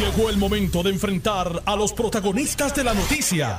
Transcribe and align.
Llegó 0.00 0.30
el 0.30 0.38
momento 0.38 0.82
de 0.82 0.88
enfrentar 0.88 1.62
a 1.66 1.76
los 1.76 1.92
protagonistas 1.92 2.74
de 2.74 2.84
la 2.84 2.94
noticia. 2.94 3.58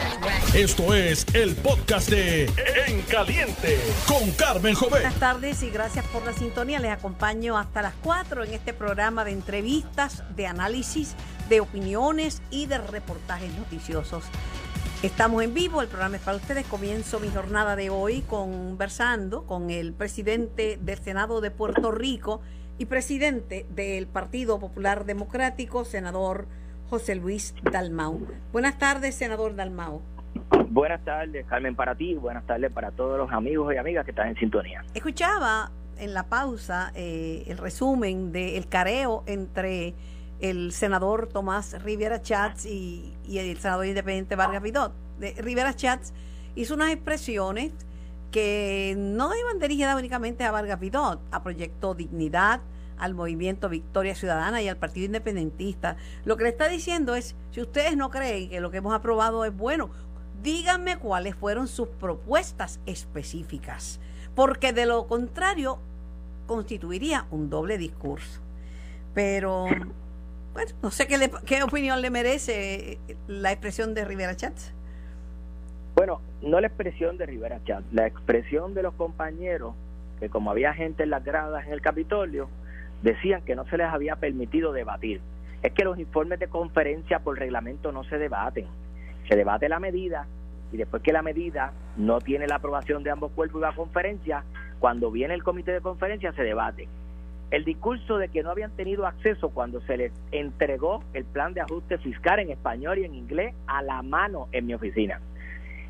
Esto 0.55 0.95
es 0.95 1.23
el 1.35 1.55
podcast 1.55 2.09
de 2.09 2.45
En 2.87 3.03
Caliente 3.03 3.77
con 4.07 4.31
Carmen 4.31 4.73
Jovet. 4.73 5.03
Buenas 5.03 5.19
tardes 5.19 5.61
y 5.61 5.69
gracias 5.69 6.03
por 6.07 6.25
la 6.25 6.33
sintonía. 6.33 6.79
Les 6.79 6.89
acompaño 6.89 7.59
hasta 7.59 7.83
las 7.83 7.93
4 8.03 8.43
en 8.45 8.55
este 8.55 8.73
programa 8.73 9.23
de 9.23 9.33
entrevistas, 9.33 10.23
de 10.35 10.47
análisis, 10.47 11.13
de 11.47 11.59
opiniones 11.59 12.41
y 12.49 12.65
de 12.65 12.79
reportajes 12.79 13.53
noticiosos. 13.55 14.23
Estamos 15.03 15.43
en 15.43 15.53
vivo, 15.53 15.83
el 15.83 15.89
programa 15.89 16.15
es 16.15 16.23
para 16.23 16.37
ustedes. 16.37 16.65
Comienzo 16.65 17.19
mi 17.19 17.29
jornada 17.29 17.75
de 17.75 17.91
hoy 17.91 18.21
conversando 18.21 19.45
con 19.45 19.69
el 19.69 19.93
presidente 19.93 20.79
del 20.81 20.97
Senado 20.97 21.39
de 21.39 21.51
Puerto 21.51 21.91
Rico 21.91 22.41
y 22.81 22.87
presidente 22.87 23.67
del 23.69 24.07
Partido 24.07 24.59
Popular 24.59 25.05
Democrático, 25.05 25.85
senador 25.85 26.47
José 26.89 27.13
Luis 27.13 27.53
Dalmau. 27.61 28.27
Buenas 28.51 28.79
tardes, 28.79 29.13
senador 29.13 29.55
Dalmau. 29.55 30.01
Buenas 30.71 31.05
tardes, 31.05 31.45
Carmen, 31.45 31.75
para 31.75 31.93
ti, 31.93 32.15
buenas 32.15 32.43
tardes 32.47 32.71
para 32.71 32.89
todos 32.89 33.19
los 33.19 33.31
amigos 33.31 33.71
y 33.71 33.77
amigas 33.77 34.03
que 34.03 34.09
están 34.09 34.29
en 34.29 34.35
sintonía. 34.37 34.83
Escuchaba 34.95 35.69
en 35.99 36.15
la 36.15 36.23
pausa 36.23 36.91
eh, 36.95 37.43
el 37.45 37.59
resumen 37.59 38.31
del 38.31 38.67
careo 38.67 39.23
entre 39.27 39.93
el 40.39 40.71
senador 40.71 41.27
Tomás 41.27 41.83
Rivera 41.83 42.19
Chats 42.23 42.65
y, 42.65 43.13
el 43.31 43.59
senador 43.59 43.85
independiente 43.85 44.35
Vargas 44.35 44.63
Vidot. 44.63 44.91
De, 45.19 45.35
Rivera 45.37 45.75
Chats 45.75 46.15
hizo 46.55 46.73
unas 46.73 46.89
expresiones 46.89 47.73
que 48.31 48.95
no 48.97 49.35
iban 49.35 49.59
dirigidas 49.59 49.95
únicamente 49.95 50.43
a 50.45 50.51
Vargas 50.51 50.79
Vidot, 50.79 51.21
a 51.29 51.43
Proyecto 51.43 51.93
Dignidad, 51.93 52.61
al 53.01 53.15
movimiento 53.15 53.67
Victoria 53.67 54.15
Ciudadana 54.15 54.61
y 54.61 54.69
al 54.69 54.77
Partido 54.77 55.07
Independentista. 55.07 55.97
Lo 56.23 56.37
que 56.37 56.43
le 56.43 56.49
está 56.49 56.69
diciendo 56.69 57.15
es, 57.15 57.35
si 57.49 57.59
ustedes 57.59 57.97
no 57.97 58.11
creen 58.11 58.49
que 58.49 58.61
lo 58.61 58.71
que 58.71 58.77
hemos 58.77 58.93
aprobado 58.93 59.43
es 59.43 59.53
bueno, 59.53 59.89
díganme 60.41 60.97
cuáles 60.97 61.35
fueron 61.35 61.67
sus 61.67 61.87
propuestas 61.87 62.79
específicas, 62.85 63.99
porque 64.35 64.71
de 64.71 64.85
lo 64.85 65.07
contrario 65.07 65.79
constituiría 66.45 67.25
un 67.31 67.49
doble 67.49 67.77
discurso. 67.79 68.39
Pero, 69.15 69.65
bueno, 70.53 70.71
no 70.83 70.91
sé 70.91 71.07
qué, 71.07 71.31
qué 71.45 71.63
opinión 71.63 72.01
le 72.01 72.11
merece 72.11 72.99
la 73.27 73.51
expresión 73.51 73.95
de 73.95 74.05
Rivera 74.05 74.35
Chats. 74.35 74.73
Bueno, 75.95 76.21
no 76.43 76.61
la 76.61 76.67
expresión 76.67 77.17
de 77.17 77.25
Rivera 77.25 77.59
Chat, 77.65 77.83
la 77.91 78.05
expresión 78.05 78.75
de 78.75 78.83
los 78.83 78.93
compañeros, 78.93 79.73
que 80.19 80.29
como 80.29 80.51
había 80.51 80.73
gente 80.73 81.03
en 81.03 81.09
las 81.09 81.23
gradas 81.23 81.65
en 81.65 81.73
el 81.73 81.81
Capitolio, 81.81 82.47
decían 83.01 83.41
que 83.43 83.55
no 83.55 83.65
se 83.65 83.77
les 83.77 83.87
había 83.87 84.15
permitido 84.15 84.73
debatir. 84.73 85.21
Es 85.61 85.73
que 85.73 85.83
los 85.83 85.99
informes 85.99 86.39
de 86.39 86.47
conferencia 86.47 87.19
por 87.19 87.37
reglamento 87.37 87.91
no 87.91 88.03
se 88.03 88.17
debaten. 88.17 88.65
Se 89.29 89.35
debate 89.35 89.69
la 89.69 89.79
medida 89.79 90.27
y 90.71 90.77
después 90.77 91.03
que 91.03 91.13
la 91.13 91.21
medida 91.21 91.73
no 91.97 92.19
tiene 92.19 92.47
la 92.47 92.55
aprobación 92.55 93.03
de 93.03 93.11
ambos 93.11 93.31
cuerpos 93.31 93.59
y 93.59 93.63
la 93.63 93.75
conferencia, 93.75 94.43
cuando 94.79 95.11
viene 95.11 95.33
el 95.33 95.43
comité 95.43 95.71
de 95.71 95.81
conferencia 95.81 96.31
se 96.33 96.43
debate. 96.43 96.87
El 97.51 97.65
discurso 97.65 98.17
de 98.17 98.29
que 98.29 98.43
no 98.43 98.49
habían 98.49 98.71
tenido 98.71 99.05
acceso 99.05 99.49
cuando 99.49 99.81
se 99.81 99.97
les 99.97 100.13
entregó 100.31 101.03
el 101.13 101.25
plan 101.25 101.53
de 101.53 101.61
ajuste 101.61 101.97
fiscal 101.97 102.39
en 102.39 102.49
español 102.49 102.99
y 102.99 103.03
en 103.03 103.13
inglés 103.13 103.53
a 103.67 103.81
la 103.81 104.01
mano 104.01 104.47
en 104.53 104.65
mi 104.65 104.73
oficina 104.73 105.19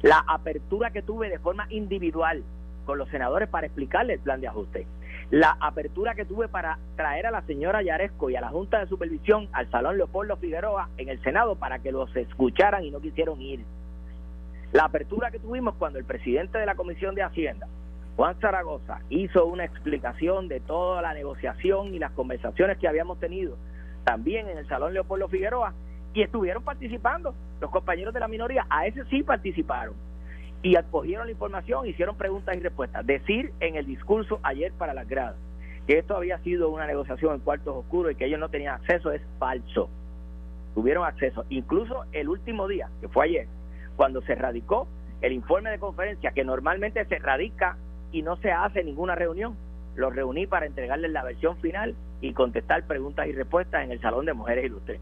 la 0.01 0.23
apertura 0.27 0.91
que 0.91 1.01
tuve 1.01 1.29
de 1.29 1.39
forma 1.39 1.67
individual 1.69 2.43
con 2.85 2.97
los 2.97 3.09
senadores 3.09 3.47
para 3.49 3.67
explicarle 3.67 4.13
el 4.13 4.19
plan 4.19 4.41
de 4.41 4.47
ajuste, 4.47 4.87
la 5.31 5.55
apertura 5.61 6.13
que 6.13 6.25
tuve 6.25 6.49
para 6.49 6.77
traer 6.97 7.25
a 7.25 7.31
la 7.31 7.41
señora 7.43 7.81
Yaresco 7.81 8.29
y 8.29 8.35
a 8.35 8.41
la 8.41 8.49
Junta 8.49 8.79
de 8.79 8.87
Supervisión 8.87 9.47
al 9.53 9.71
Salón 9.71 9.95
Leopoldo 9.95 10.35
Figueroa 10.35 10.89
en 10.97 11.07
el 11.07 11.23
Senado 11.23 11.55
para 11.55 11.79
que 11.79 11.93
los 11.93 12.13
escucharan 12.17 12.83
y 12.83 12.91
no 12.91 12.99
quisieron 12.99 13.41
ir, 13.41 13.63
la 14.73 14.83
apertura 14.83 15.31
que 15.31 15.39
tuvimos 15.39 15.75
cuando 15.75 15.99
el 15.99 16.05
presidente 16.05 16.57
de 16.57 16.65
la 16.65 16.75
Comisión 16.75 17.15
de 17.15 17.23
Hacienda, 17.23 17.67
Juan 18.17 18.35
Zaragoza, 18.41 18.99
hizo 19.09 19.45
una 19.45 19.63
explicación 19.63 20.49
de 20.49 20.59
toda 20.59 21.01
la 21.01 21.13
negociación 21.13 21.93
y 21.93 21.99
las 21.99 22.11
conversaciones 22.11 22.77
que 22.77 22.89
habíamos 22.89 23.17
tenido 23.21 23.55
también 24.03 24.49
en 24.49 24.57
el 24.57 24.67
Salón 24.67 24.93
Leopoldo 24.93 25.29
Figueroa 25.29 25.73
y 26.13 26.23
estuvieron 26.23 26.63
participando. 26.63 27.33
Los 27.61 27.71
compañeros 27.71 28.13
de 28.13 28.19
la 28.19 28.27
minoría, 28.27 28.65
a 28.69 28.85
ese 28.85 29.05
sí 29.05 29.23
participaron 29.23 29.93
y 30.63 30.75
acogieron 30.75 31.25
la 31.25 31.31
información, 31.31 31.87
hicieron 31.87 32.15
preguntas 32.15 32.55
y 32.55 32.59
respuestas. 32.59 33.05
Decir 33.05 33.51
en 33.59 33.75
el 33.75 33.85
discurso 33.85 34.39
ayer 34.43 34.71
para 34.73 34.93
las 34.93 35.07
gradas 35.07 35.35
que 35.87 35.97
esto 35.97 36.15
había 36.15 36.37
sido 36.39 36.69
una 36.69 36.85
negociación 36.85 37.35
en 37.35 37.39
cuartos 37.39 37.75
oscuros 37.75 38.11
y 38.11 38.15
que 38.15 38.25
ellos 38.25 38.39
no 38.39 38.49
tenían 38.49 38.75
acceso 38.75 39.11
es 39.11 39.21
falso. 39.39 39.89
Tuvieron 40.75 41.05
acceso. 41.05 41.45
Incluso 41.49 42.05
el 42.11 42.29
último 42.29 42.67
día, 42.67 42.89
que 43.01 43.07
fue 43.07 43.25
ayer, 43.25 43.47
cuando 43.95 44.21
se 44.21 44.35
radicó 44.35 44.87
el 45.21 45.33
informe 45.33 45.71
de 45.71 45.79
conferencia, 45.79 46.31
que 46.31 46.43
normalmente 46.43 47.03
se 47.05 47.19
radica 47.19 47.77
y 48.11 48.21
no 48.21 48.37
se 48.37 48.51
hace 48.51 48.83
ninguna 48.83 49.15
reunión, 49.15 49.55
lo 49.95 50.09
reuní 50.09 50.47
para 50.47 50.65
entregarles 50.65 51.11
la 51.11 51.23
versión 51.23 51.57
final 51.57 51.95
y 52.21 52.33
contestar 52.33 52.85
preguntas 52.85 53.27
y 53.27 53.33
respuestas 53.33 53.83
en 53.83 53.91
el 53.91 53.99
Salón 54.01 54.25
de 54.25 54.33
Mujeres 54.33 54.65
Ilustres 54.65 55.01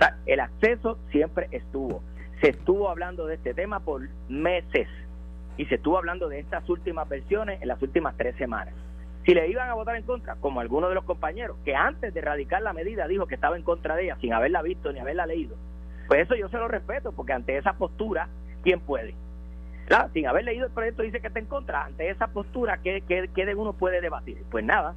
sea, 0.00 0.16
el 0.26 0.40
acceso 0.40 0.98
siempre 1.10 1.48
estuvo. 1.52 2.02
Se 2.40 2.50
estuvo 2.50 2.88
hablando 2.88 3.26
de 3.26 3.34
este 3.34 3.54
tema 3.54 3.80
por 3.80 4.08
meses 4.28 4.88
y 5.56 5.66
se 5.66 5.74
estuvo 5.74 5.98
hablando 5.98 6.28
de 6.28 6.38
estas 6.38 6.68
últimas 6.68 7.08
versiones 7.08 7.60
en 7.60 7.68
las 7.68 7.82
últimas 7.82 8.16
tres 8.16 8.34
semanas. 8.36 8.74
Si 9.26 9.34
le 9.34 9.48
iban 9.48 9.68
a 9.68 9.74
votar 9.74 9.96
en 9.96 10.04
contra, 10.04 10.36
como 10.36 10.60
algunos 10.60 10.88
de 10.88 10.94
los 10.94 11.04
compañeros, 11.04 11.58
que 11.64 11.74
antes 11.74 12.14
de 12.14 12.20
radicar 12.22 12.62
la 12.62 12.72
medida 12.72 13.06
dijo 13.06 13.26
que 13.26 13.34
estaba 13.34 13.56
en 13.56 13.62
contra 13.62 13.94
de 13.94 14.04
ella 14.04 14.16
sin 14.20 14.32
haberla 14.32 14.62
visto 14.62 14.90
ni 14.92 15.00
haberla 15.00 15.26
leído, 15.26 15.56
pues 16.08 16.22
eso 16.22 16.34
yo 16.34 16.48
se 16.48 16.56
lo 16.56 16.66
respeto, 16.66 17.12
porque 17.12 17.34
ante 17.34 17.58
esa 17.58 17.74
postura, 17.74 18.28
¿quién 18.62 18.80
puede? 18.80 19.14
sin 20.12 20.26
haber 20.26 20.44
leído 20.44 20.66
el 20.66 20.72
proyecto 20.72 21.02
dice 21.02 21.20
que 21.20 21.26
está 21.26 21.40
en 21.40 21.46
contra. 21.46 21.84
Ante 21.84 22.10
esa 22.10 22.28
postura, 22.28 22.78
¿qué, 22.78 23.02
qué, 23.06 23.28
qué 23.34 23.44
de 23.44 23.54
uno 23.54 23.72
puede 23.72 24.00
debatir? 24.00 24.38
Pues 24.50 24.64
nada. 24.64 24.94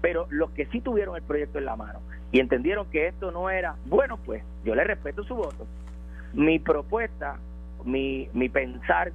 Pero 0.00 0.26
los 0.30 0.50
que 0.50 0.66
sí 0.66 0.80
tuvieron 0.80 1.16
el 1.16 1.22
proyecto 1.22 1.58
en 1.58 1.64
la 1.64 1.76
mano 1.76 2.00
y 2.32 2.40
entendieron 2.40 2.90
que 2.90 3.06
esto 3.06 3.30
no 3.30 3.50
era 3.50 3.76
bueno, 3.86 4.18
pues 4.18 4.42
yo 4.64 4.74
le 4.74 4.84
respeto 4.84 5.22
su 5.24 5.36
voto. 5.36 5.66
Mi 6.36 6.58
propuesta, 6.58 7.38
mi, 7.86 8.28
mi 8.34 8.50
pensar, 8.50 9.10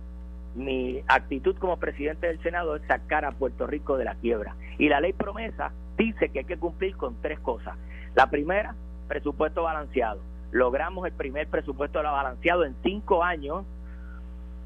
mi 0.56 1.04
actitud 1.08 1.56
como 1.58 1.78
presidente 1.78 2.26
del 2.26 2.42
Senado 2.42 2.76
es 2.76 2.82
sacar 2.88 3.26
a 3.26 3.32
Puerto 3.32 3.68
Rico 3.68 3.96
de 3.96 4.06
la 4.06 4.16
quiebra. 4.16 4.56
Y 4.80 4.90
la 4.90 5.00
ley 5.00 5.14
promesa 5.14 5.72
dice 5.98 6.30
que 6.30 6.40
hay 6.40 6.46
que 6.46 6.58
cumplir 6.58 6.98
con 6.98 7.22
tres 7.22 7.40
cosas. 7.40 7.78
La 8.16 8.32
primera, 8.32 8.74
presupuesto 9.08 9.62
balanceado. 9.62 10.20
Logramos 10.50 11.06
el 11.06 11.14
primer 11.14 11.48
presupuesto 11.48 12.02
balanceado 12.02 12.66
en 12.66 12.76
cinco 12.82 13.24
años, 13.24 13.66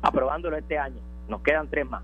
aprobándolo 0.02 0.56
este 0.56 0.78
año. 0.78 1.02
Nos 1.28 1.42
quedan 1.42 1.68
tres 1.68 1.86
más. 1.90 2.04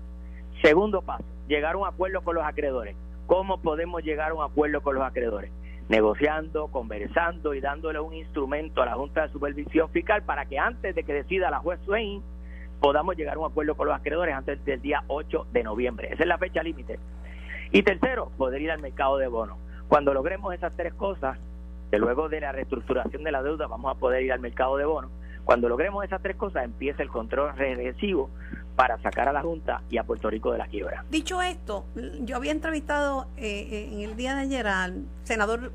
Segundo 0.60 1.00
paso, 1.00 1.24
llegar 1.48 1.76
a 1.76 1.78
un 1.78 1.86
acuerdo 1.86 2.20
con 2.20 2.34
los 2.34 2.44
acreedores. 2.44 2.94
¿Cómo 3.26 3.62
podemos 3.62 4.02
llegar 4.04 4.32
a 4.32 4.34
un 4.34 4.44
acuerdo 4.44 4.82
con 4.82 4.96
los 4.96 5.04
acreedores? 5.04 5.50
Negociando, 5.88 6.68
conversando 6.68 7.54
y 7.54 7.60
dándole 7.60 8.00
un 8.00 8.14
instrumento 8.14 8.82
a 8.82 8.86
la 8.86 8.94
Junta 8.94 9.22
de 9.22 9.32
Supervisión 9.32 9.90
Fiscal 9.90 10.22
para 10.22 10.46
que 10.46 10.58
antes 10.58 10.94
de 10.94 11.04
que 11.04 11.12
decida 11.12 11.50
la 11.50 11.58
juez 11.58 11.80
Swain 11.84 12.22
podamos 12.80 13.16
llegar 13.16 13.36
a 13.36 13.38
un 13.38 13.46
acuerdo 13.46 13.74
con 13.76 13.86
los 13.86 13.96
acreedores 13.96 14.34
antes 14.34 14.64
del 14.64 14.80
día 14.80 15.04
8 15.06 15.46
de 15.52 15.62
noviembre. 15.62 16.08
Esa 16.12 16.22
es 16.22 16.28
la 16.28 16.38
fecha 16.38 16.62
límite. 16.62 16.98
Y 17.70 17.82
tercero, 17.82 18.30
poder 18.36 18.60
ir 18.60 18.70
al 18.70 18.80
mercado 18.80 19.18
de 19.18 19.28
bonos. 19.28 19.56
Cuando 19.88 20.12
logremos 20.12 20.52
esas 20.54 20.74
tres 20.76 20.92
cosas, 20.94 21.38
que 21.90 21.98
luego 21.98 22.28
de 22.28 22.40
la 22.40 22.52
reestructuración 22.52 23.22
de 23.22 23.32
la 23.32 23.42
deuda 23.42 23.66
vamos 23.66 23.94
a 23.94 23.98
poder 23.98 24.22
ir 24.22 24.32
al 24.32 24.40
mercado 24.40 24.76
de 24.76 24.84
bonos, 24.84 25.10
cuando 25.44 25.68
logremos 25.68 26.04
esas 26.04 26.22
tres 26.22 26.36
cosas 26.36 26.64
empieza 26.64 27.02
el 27.02 27.08
control 27.08 27.56
regresivo 27.56 28.30
para 28.76 29.00
sacar 29.02 29.28
a 29.28 29.32
la 29.32 29.42
Junta 29.42 29.82
y 29.90 29.98
a 29.98 30.04
Puerto 30.04 30.30
Rico 30.30 30.52
de 30.52 30.58
la 30.58 30.66
quiebra. 30.66 31.04
Dicho 31.10 31.42
esto, 31.42 31.84
yo 32.20 32.36
había 32.36 32.52
entrevistado 32.52 33.26
eh, 33.36 33.68
eh, 33.70 33.88
en 33.92 34.00
el 34.00 34.16
día 34.16 34.34
de 34.34 34.42
ayer 34.42 34.66
al 34.66 35.04
senador 35.24 35.72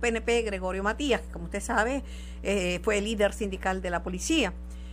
PNP 0.00 0.42
Gregorio 0.42 0.82
Matías, 0.82 1.20
que 1.22 1.32
como 1.32 1.46
usted 1.46 1.60
sabe 1.60 2.02
eh, 2.42 2.80
fue 2.82 2.98
el 2.98 3.04
líder 3.04 3.32
sindical 3.32 3.82
de 3.82 3.90
la 3.90 4.02
policía. 4.02 4.52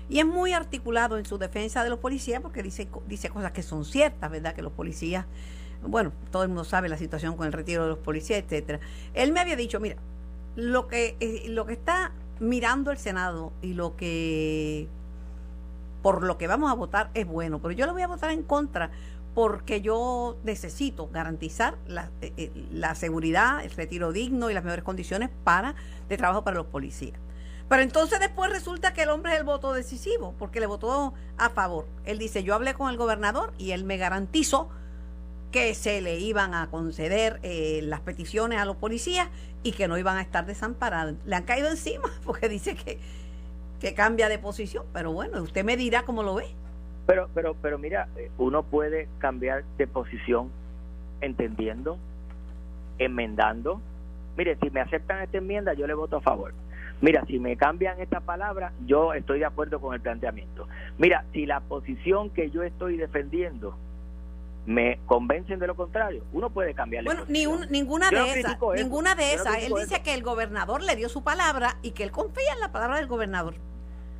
Y 0.10 0.20
es 0.20 0.26
muy 0.26 0.54
articulado 0.54 1.18
en 1.18 1.26
su 1.26 1.38
defensa 1.38 1.84
de 1.84 1.90
los 1.90 2.00
policías 2.00 2.42
porque 2.42 2.64
dice, 2.64 2.90
dice 3.08 3.30
cosas 3.30 3.52
que 3.52 3.64
son 3.64 3.86
ciertas, 3.86 4.30
¿verdad? 4.30 4.54
Que 4.54 4.62
los 4.62 4.74
policías, 4.74 5.26
bueno, 5.84 6.12
todo 6.32 6.44
el 6.44 6.50
mundo 6.50 6.66
sabe 6.66 6.90
la 6.90 6.98
situación 6.98 7.38
con 7.38 7.48
el 7.48 7.54
retiro 7.54 7.84
de 7.84 7.90
los 7.90 8.00
policías, 8.00 8.44
etcétera. 8.44 8.80
Él 9.14 9.32
me 9.32 9.40
había 9.40 9.56
dicho, 9.56 9.80
mira, 9.80 9.96
lo 10.56 10.88
que, 10.88 11.46
lo 11.48 11.66
que 11.66 11.74
está 11.74 12.12
mirando 12.42 12.92
el 12.92 12.98
Senado 12.98 13.54
y 13.62 13.74
lo 13.74 13.96
que 13.96 14.90
por 16.02 16.24
lo 16.24 16.38
que 16.38 16.48
vamos 16.48 16.72
a 16.72 16.76
votar 16.76 17.12
es 17.14 17.28
bueno, 17.28 17.62
pero 17.62 17.74
yo 17.74 17.86
lo 17.86 17.94
voy 17.94 18.02
a 18.02 18.08
votar 18.08 18.32
en 18.32 18.44
contra 18.44 18.92
porque 19.34 19.82
yo 19.82 20.38
necesito 20.44 21.08
garantizar 21.08 21.78
la, 21.88 22.10
eh, 22.22 22.34
eh, 22.36 22.52
la, 22.72 22.96
seguridad, 22.96 23.64
el 23.64 23.72
retiro 23.72 24.12
digno 24.12 24.50
y 24.50 24.54
las 24.54 24.64
mejores 24.64 24.84
condiciones 24.84 25.30
para 25.44 25.76
de 26.10 26.18
trabajo 26.18 26.44
para 26.44 26.58
los 26.58 26.68
policías. 26.68 27.18
Pero 27.70 27.84
entonces 27.84 28.20
después 28.20 28.52
resulta 28.52 28.94
que 28.94 29.04
el 29.04 29.10
hombre 29.10 29.32
es 29.32 29.40
el 29.40 29.46
voto 29.46 29.72
decisivo, 29.72 30.36
porque 30.38 30.60
le 30.60 30.66
votó 30.66 31.14
a 31.38 31.50
favor. 31.50 31.88
Él 32.04 32.18
dice, 32.18 32.44
yo 32.44 32.54
hablé 32.54 32.74
con 32.74 32.90
el 32.90 32.98
gobernador 32.98 33.54
y 33.58 33.72
él 33.72 33.86
me 33.86 33.96
garantizó 33.96 34.70
que 35.52 35.74
se 35.74 36.02
le 36.02 36.20
iban 36.20 36.54
a 36.54 36.70
conceder 36.70 37.40
eh, 37.44 37.80
las 37.84 38.02
peticiones 38.02 38.60
a 38.60 38.66
los 38.66 38.76
policías 38.78 39.30
y 39.64 39.72
que 39.74 39.88
no 39.88 39.98
iban 39.98 40.18
a 40.18 40.22
estar 40.22 40.46
desamparados. 40.46 41.16
Le 41.26 41.36
han 41.36 41.44
caído 41.44 41.70
encima 41.70 42.10
porque 42.26 42.50
dice 42.50 42.76
que, 42.76 43.00
que 43.82 43.96
cambia 43.96 44.30
de 44.30 44.38
posición, 44.38 44.86
pero 44.94 45.12
bueno, 45.12 45.42
usted 45.42 45.66
me 45.66 45.76
dirá 45.76 46.04
cómo 46.04 46.22
lo 46.22 46.36
ve. 46.36 46.46
Pero, 47.08 47.28
pero, 47.34 47.56
pero 47.60 47.80
mira, 47.80 48.08
eh, 48.16 48.30
uno 48.38 48.62
puede 48.62 49.10
cambiar 49.18 49.64
de 49.78 49.88
posición 49.88 50.52
entendiendo, 51.20 51.98
enmendando. 53.00 53.82
Mire, 54.38 54.56
si 54.62 54.70
me 54.70 54.82
aceptan 54.82 55.24
esta 55.24 55.40
enmienda, 55.40 55.74
yo 55.74 55.88
le 55.88 55.96
voto 55.96 56.18
a 56.18 56.22
favor. 56.22 56.54
Mira, 57.02 57.26
si 57.26 57.40
me 57.40 57.58
cambian 57.58 58.00
esta 58.00 58.20
palabra, 58.20 58.72
yo 58.86 59.14
estoy 59.14 59.40
de 59.40 59.46
acuerdo 59.46 59.82
con 59.82 59.96
el 59.96 60.02
planteamiento. 60.02 60.68
Mira, 61.00 61.26
si 61.34 61.48
la 61.48 61.60
posición 61.60 62.30
que 62.30 62.52
yo 62.52 62.62
estoy 62.62 62.98
defendiendo 62.98 63.76
me 64.68 65.00
convencen 65.08 65.58
de 65.58 65.66
lo 65.66 65.76
contrario, 65.76 66.24
uno 66.34 66.52
puede 66.52 66.76
cambiar. 66.76 67.04
Bueno, 67.04 67.26
ni 67.28 67.48
ninguna, 67.72 68.12
de 68.12 68.40
esas, 68.40 68.60
ninguna 68.76 69.16
de 69.16 69.34
esas. 69.34 69.64
Él 69.64 69.74
dice 69.76 70.04
que 70.04 70.14
el 70.14 70.22
gobernador 70.22 70.84
le 70.84 70.96
dio 70.96 71.10
su 71.10 71.24
palabra 71.24 71.78
y 71.82 71.92
que 71.92 72.04
él 72.04 72.12
confía 72.12 72.54
en 72.54 72.60
la 72.60 72.72
palabra 72.72 72.98
del 72.98 73.08
gobernador. 73.08 73.56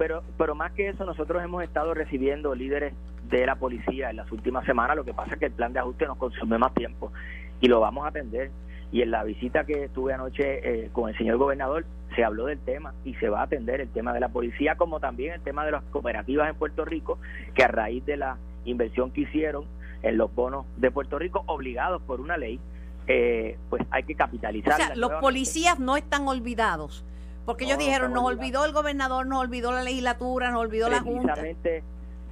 Pero, 0.02 0.24
pero 0.36 0.56
más 0.56 0.72
que 0.72 0.90
eso, 0.90 1.06
nosotros 1.06 1.44
hemos 1.44 1.64
estado 1.64 1.94
recibiendo 1.94 2.56
líderes 2.56 2.96
de 3.30 3.46
la 3.46 3.58
policía 3.58 4.10
en 4.10 4.16
las 4.16 4.32
últimas 4.32 4.66
semanas. 4.66 4.96
Lo 4.96 5.06
que 5.06 5.14
pasa 5.14 5.36
es 5.36 5.40
que 5.40 5.46
el 5.46 5.52
plan 5.52 5.74
de 5.74 5.80
ajuste 5.80 6.08
nos 6.08 6.18
consume 6.18 6.58
más 6.58 6.74
tiempo 6.74 7.14
y 7.60 7.68
lo 7.68 7.80
vamos 7.80 8.06
a 8.06 8.08
atender. 8.08 8.50
Y 8.92 9.04
en 9.04 9.12
la 9.12 9.24
visita 9.24 9.64
que 9.64 9.90
tuve 9.90 10.16
anoche 10.16 10.86
eh, 10.86 10.90
con 10.92 11.08
el 11.08 11.16
señor 11.20 11.38
gobernador, 11.38 11.86
se 12.16 12.24
habló 12.24 12.48
del 12.48 12.58
tema 12.58 12.96
y 13.06 13.14
se 13.14 13.30
va 13.30 13.42
a 13.42 13.44
atender 13.44 13.80
el 13.80 13.90
tema 13.90 14.12
de 14.12 14.22
la 14.22 14.30
policía, 14.30 14.76
como 14.76 15.00
también 15.00 15.34
el 15.34 15.42
tema 15.42 15.66
de 15.66 15.72
las 15.74 15.84
cooperativas 15.84 16.50
en 16.50 16.56
Puerto 16.56 16.84
Rico, 16.84 17.20
que 17.54 17.64
a 17.64 17.68
raíz 17.68 18.04
de 18.04 18.18
la 18.18 18.38
inversión 18.66 19.12
que 19.12 19.22
hicieron 19.22 19.66
en 20.02 20.18
los 20.18 20.34
bonos 20.34 20.66
de 20.78 20.90
Puerto 20.90 21.20
Rico, 21.20 21.44
obligados 21.46 22.02
por 22.02 22.22
una 22.22 22.38
ley, 22.38 22.60
eh, 23.06 23.60
pues 23.70 23.84
hay 23.92 24.02
que 24.02 24.16
capitalizar. 24.16 24.74
O 24.74 24.78
sea, 24.78 24.96
los 24.96 25.12
policías 25.22 25.78
no 25.78 25.96
están 25.96 26.28
olvidados, 26.28 27.06
porque 27.46 27.66
ellos 27.66 27.78
dijeron, 27.78 28.14
nos 28.14 28.24
olvidó 28.24 28.66
el 28.66 28.72
gobernador, 28.72 29.26
nos 29.26 29.40
olvidó 29.40 29.72
la 29.72 29.84
legislatura, 29.84 30.52
nos 30.52 30.62
olvidó 30.62 30.90
la 30.90 31.00
Junta. 31.00 31.36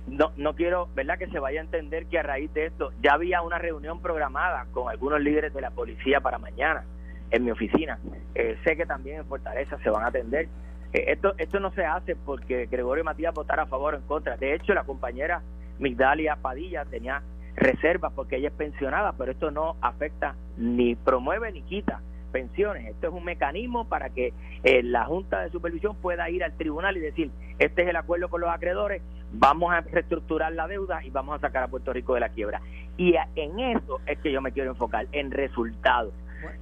No, 0.07 0.31
no 0.38 0.56
quiero, 0.56 0.89
¿verdad?, 0.95 1.19
que 1.19 1.27
se 1.27 1.39
vaya 1.39 1.59
a 1.59 1.63
entender 1.63 2.07
que 2.07 2.17
a 2.17 2.23
raíz 2.23 2.51
de 2.53 2.65
esto 2.65 2.91
ya 3.01 3.13
había 3.13 3.41
una 3.41 3.59
reunión 3.59 4.01
programada 4.01 4.65
con 4.71 4.89
algunos 4.89 5.21
líderes 5.21 5.53
de 5.53 5.61
la 5.61 5.69
policía 5.69 6.19
para 6.19 6.39
mañana 6.39 6.83
en 7.29 7.44
mi 7.44 7.51
oficina. 7.51 8.00
Eh, 8.33 8.57
sé 8.63 8.75
que 8.75 8.85
también 8.85 9.17
en 9.17 9.25
Fortaleza 9.25 9.77
se 9.83 9.89
van 9.89 10.03
a 10.03 10.07
atender. 10.07 10.47
Eh, 10.94 11.06
esto, 11.07 11.33
esto 11.38 11.59
no 11.59 11.71
se 11.73 11.85
hace 11.85 12.15
porque 12.15 12.65
Gregorio 12.65 13.03
Matías 13.03 13.33
votara 13.33 13.63
a 13.63 13.67
favor 13.67 13.94
o 13.94 13.97
en 13.97 14.03
contra. 14.03 14.35
De 14.35 14.56
hecho, 14.56 14.73
la 14.73 14.83
compañera 14.83 15.44
Migdalia 15.77 16.38
Padilla 16.38 16.85
tenía 16.85 17.21
reservas 17.56 18.11
porque 18.15 18.38
ella 18.38 18.47
es 18.47 18.53
pensionada, 18.56 19.13
pero 19.13 19.31
esto 19.31 19.51
no 19.51 19.75
afecta 19.81 20.35
ni 20.57 20.95
promueve 20.95 21.51
ni 21.51 21.61
quita 21.61 22.01
pensiones. 22.29 22.87
Esto 22.87 23.07
es 23.07 23.13
un 23.13 23.23
mecanismo 23.23 23.85
para 23.85 24.09
que 24.09 24.33
eh, 24.63 24.83
la 24.83 25.05
Junta 25.05 25.41
de 25.41 25.51
Supervisión 25.51 25.95
pueda 25.95 26.29
ir 26.29 26.43
al 26.43 26.53
tribunal 26.53 26.97
y 26.97 27.01
decir, 27.01 27.31
este 27.57 27.83
es 27.83 27.89
el 27.89 27.95
acuerdo 27.95 28.29
con 28.29 28.41
los 28.41 28.49
acreedores, 28.49 29.01
vamos 29.31 29.73
a 29.73 29.81
reestructurar 29.81 30.53
la 30.53 30.67
deuda 30.67 31.03
y 31.03 31.09
vamos 31.09 31.35
a 31.35 31.39
sacar 31.39 31.63
a 31.63 31.67
Puerto 31.67 31.93
Rico 31.93 32.13
de 32.13 32.21
la 32.21 32.29
quiebra. 32.29 32.61
Y 32.97 33.15
en 33.35 33.59
eso 33.59 33.99
es 34.05 34.19
que 34.19 34.31
yo 34.31 34.41
me 34.41 34.51
quiero 34.51 34.71
enfocar, 34.71 35.07
en 35.11 35.31
resultados. 35.31 36.13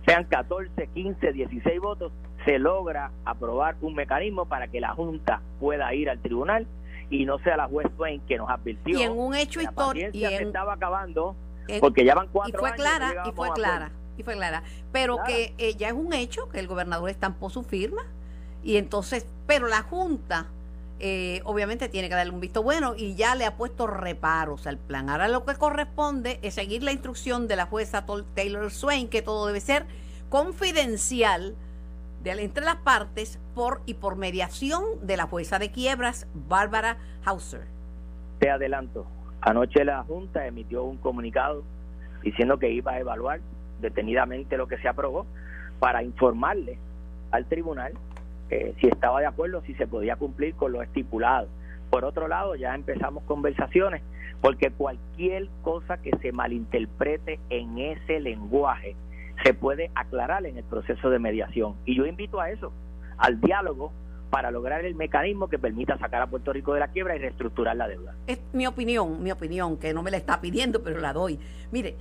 Sean 0.06 0.26
14, 0.26 0.88
15, 0.88 1.34
16 1.34 1.80
votos, 1.80 2.12
se 2.46 2.58
logra 2.58 3.12
aprobar 3.26 3.76
un 3.82 3.94
mecanismo 3.94 4.46
para 4.46 4.68
que 4.68 4.82
la 4.82 4.94
Junta 4.94 5.42
pueda 5.60 5.94
ir 5.94 6.10
al 6.10 6.20
tribunal 6.20 6.66
y 7.10 7.26
no 7.26 7.38
sea 7.40 7.58
la 7.58 7.68
juez 7.68 7.88
Swain 7.96 8.22
que 8.22 8.38
nos 8.38 8.50
advirtió. 8.50 9.00
Y 9.00 9.04
en 9.04 9.12
un 9.12 9.36
hecho 9.36 9.62
histórico. 9.62 10.10
Y 10.14 10.22
se 10.26 10.44
estaba 10.44 10.74
acabando 10.74 11.36
porque 11.80 12.06
ya 12.06 12.16
van 12.16 12.28
cuatro 12.32 12.56
y 12.56 12.60
fue 12.60 12.72
clara, 12.74 13.24
y 13.26 13.32
fue 13.32 13.50
clara, 13.52 13.92
y 14.18 14.24
fue 14.24 14.36
clara. 14.36 14.64
Pero 14.92 15.20
que 15.26 15.54
eh, 15.58 15.76
ya 15.76 15.88
es 15.88 15.94
un 15.94 16.14
hecho 16.14 16.50
que 16.50 16.60
el 16.60 16.68
gobernador 16.68 17.10
estampó 17.10 17.50
su 17.50 17.64
firma 17.64 18.04
y 18.64 18.78
entonces, 18.78 19.26
pero 19.46 19.68
la 19.68 19.84
Junta 19.84 20.48
eh, 21.00 21.42
obviamente 21.46 21.90
tiene 21.90 22.10
que 22.10 22.16
darle 22.16 22.34
un 22.34 22.40
visto 22.40 22.64
bueno 22.64 22.96
y 22.98 23.16
ya 23.16 23.36
le 23.36 23.46
ha 23.46 23.56
puesto 23.56 23.86
reparos 23.86 24.66
al 24.66 24.78
plan. 24.78 25.10
Ahora 25.10 25.28
lo 25.28 25.46
que 25.46 25.56
corresponde 25.56 26.40
es 26.42 26.56
seguir 26.56 26.82
la 26.84 26.92
instrucción 26.92 27.48
de 27.48 27.56
la 27.56 27.68
jueza 27.68 28.06
Taylor 28.34 28.72
Swain, 28.72 29.08
que 29.08 29.22
todo 29.22 29.46
debe 29.46 29.62
ser 29.62 29.86
confidencial 30.30 31.56
de, 32.24 32.32
entre 32.32 32.66
las 32.66 32.78
partes 32.78 33.40
por 33.54 33.82
y 33.86 33.94
por 33.94 34.16
mediación 34.16 34.84
de 35.02 35.18
la 35.18 35.28
jueza 35.28 35.60
de 35.60 35.72
quiebras, 35.72 36.28
Bárbara 36.34 36.98
Hauser. 37.24 37.68
Te 38.40 38.50
adelanto, 38.50 39.06
anoche 39.42 39.86
la 39.86 40.04
Junta 40.04 40.48
emitió 40.48 40.84
un 40.84 40.98
comunicado 40.98 41.64
diciendo 42.24 42.58
que 42.58 42.72
iba 42.72 42.94
a 42.94 43.00
evaluar 43.00 43.40
detenidamente 43.82 44.58
lo 44.58 44.68
que 44.68 44.78
se 44.78 44.88
aprobó 44.88 45.26
para 45.80 46.04
informarle 46.04 46.80
al 47.32 47.46
tribunal 47.46 47.94
eh, 48.50 48.74
si 48.80 48.88
estaba 48.88 49.20
de 49.20 49.26
acuerdo, 49.26 49.62
si 49.66 49.74
se 49.76 49.88
podía 49.88 50.16
cumplir 50.16 50.56
con 50.56 50.72
lo 50.72 50.82
estipulado. 50.82 51.48
Por 51.90 52.06
otro 52.06 52.28
lado, 52.28 52.56
ya 52.56 52.76
empezamos 52.76 53.24
conversaciones, 53.24 54.02
porque 54.42 54.72
cualquier 54.72 55.48
cosa 55.64 55.98
que 55.98 56.12
se 56.22 56.32
malinterprete 56.32 57.40
en 57.50 57.78
ese 57.78 58.20
lenguaje 58.20 58.96
se 59.44 59.54
puede 59.54 59.92
aclarar 59.96 60.46
en 60.46 60.58
el 60.58 60.64
proceso 60.64 61.10
de 61.10 61.20
mediación. 61.20 61.76
Y 61.86 61.96
yo 61.96 62.06
invito 62.06 62.40
a 62.40 62.50
eso, 62.50 62.72
al 63.18 63.40
diálogo, 63.42 63.92
para 64.30 64.52
lograr 64.52 64.84
el 64.84 64.96
mecanismo 64.96 65.48
que 65.48 65.58
permita 65.58 65.98
sacar 65.98 66.22
a 66.22 66.28
Puerto 66.28 66.52
Rico 66.52 66.74
de 66.74 66.82
la 66.82 66.90
quiebra 66.90 67.16
y 67.16 67.20
reestructurar 67.20 67.76
la 67.76 67.88
deuda. 67.88 68.14
Es 68.28 68.40
mi 68.54 68.68
opinión, 68.68 69.24
mi 69.24 69.32
opinión, 69.32 69.78
que 69.78 69.94
no 69.94 70.04
me 70.04 70.12
la 70.12 70.18
está 70.18 70.42
pidiendo, 70.42 70.84
pero 70.84 71.00
la 71.00 71.14
doy. 71.14 71.40
Mire, 71.72 71.96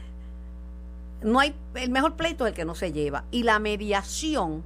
no 1.22 1.40
hay 1.40 1.54
el 1.74 1.90
mejor 1.90 2.16
pleito 2.16 2.46
es 2.46 2.50
el 2.50 2.56
que 2.56 2.64
no 2.64 2.74
se 2.74 2.92
lleva 2.92 3.24
y 3.30 3.42
la 3.42 3.58
mediación 3.58 4.62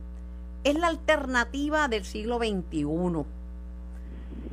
es 0.64 0.74
la 0.74 0.88
alternativa 0.88 1.88
del 1.88 2.04
siglo 2.04 2.38
XXI. 2.38 3.24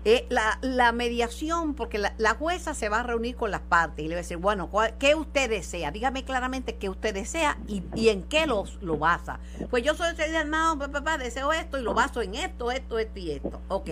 Eh, 0.06 0.26
la, 0.30 0.58
la, 0.62 0.94
mediación, 0.94 1.74
porque 1.74 1.98
la, 1.98 2.34
jueza 2.36 2.74
se 2.74 2.88
va 2.88 3.02
a 3.02 3.04
reunir 3.04 3.36
con 3.36 3.52
las 3.52 3.60
partes 3.60 4.06
y 4.06 4.08
le 4.08 4.16
va 4.16 4.20
a 4.20 4.22
decir, 4.22 4.38
bueno, 4.38 4.70
¿qué 5.00 5.16
usted 5.16 5.50
desea? 5.50 5.92
Dígame 5.92 6.24
claramente 6.24 6.78
qué 6.78 6.88
usted 6.88 7.14
desea 7.14 7.58
y, 7.68 7.84
y 7.94 8.08
en 8.08 8.24
qué 8.24 8.48
los, 8.48 8.82
lo 8.82 8.98
basa. 8.98 9.40
Pues 9.70 9.84
yo 9.84 9.96
soy 9.96 10.16
el 10.18 10.36
armado, 10.36 10.80
papá, 10.92 11.18
deseo 11.18 11.52
esto 11.52 11.78
y 11.78 11.82
lo 11.82 11.94
baso 11.94 12.22
en 12.22 12.36
esto, 12.36 12.72
esto, 12.72 13.00
esto 13.00 13.20
y 13.20 13.32
esto. 13.32 13.62
Ok, 13.68 13.90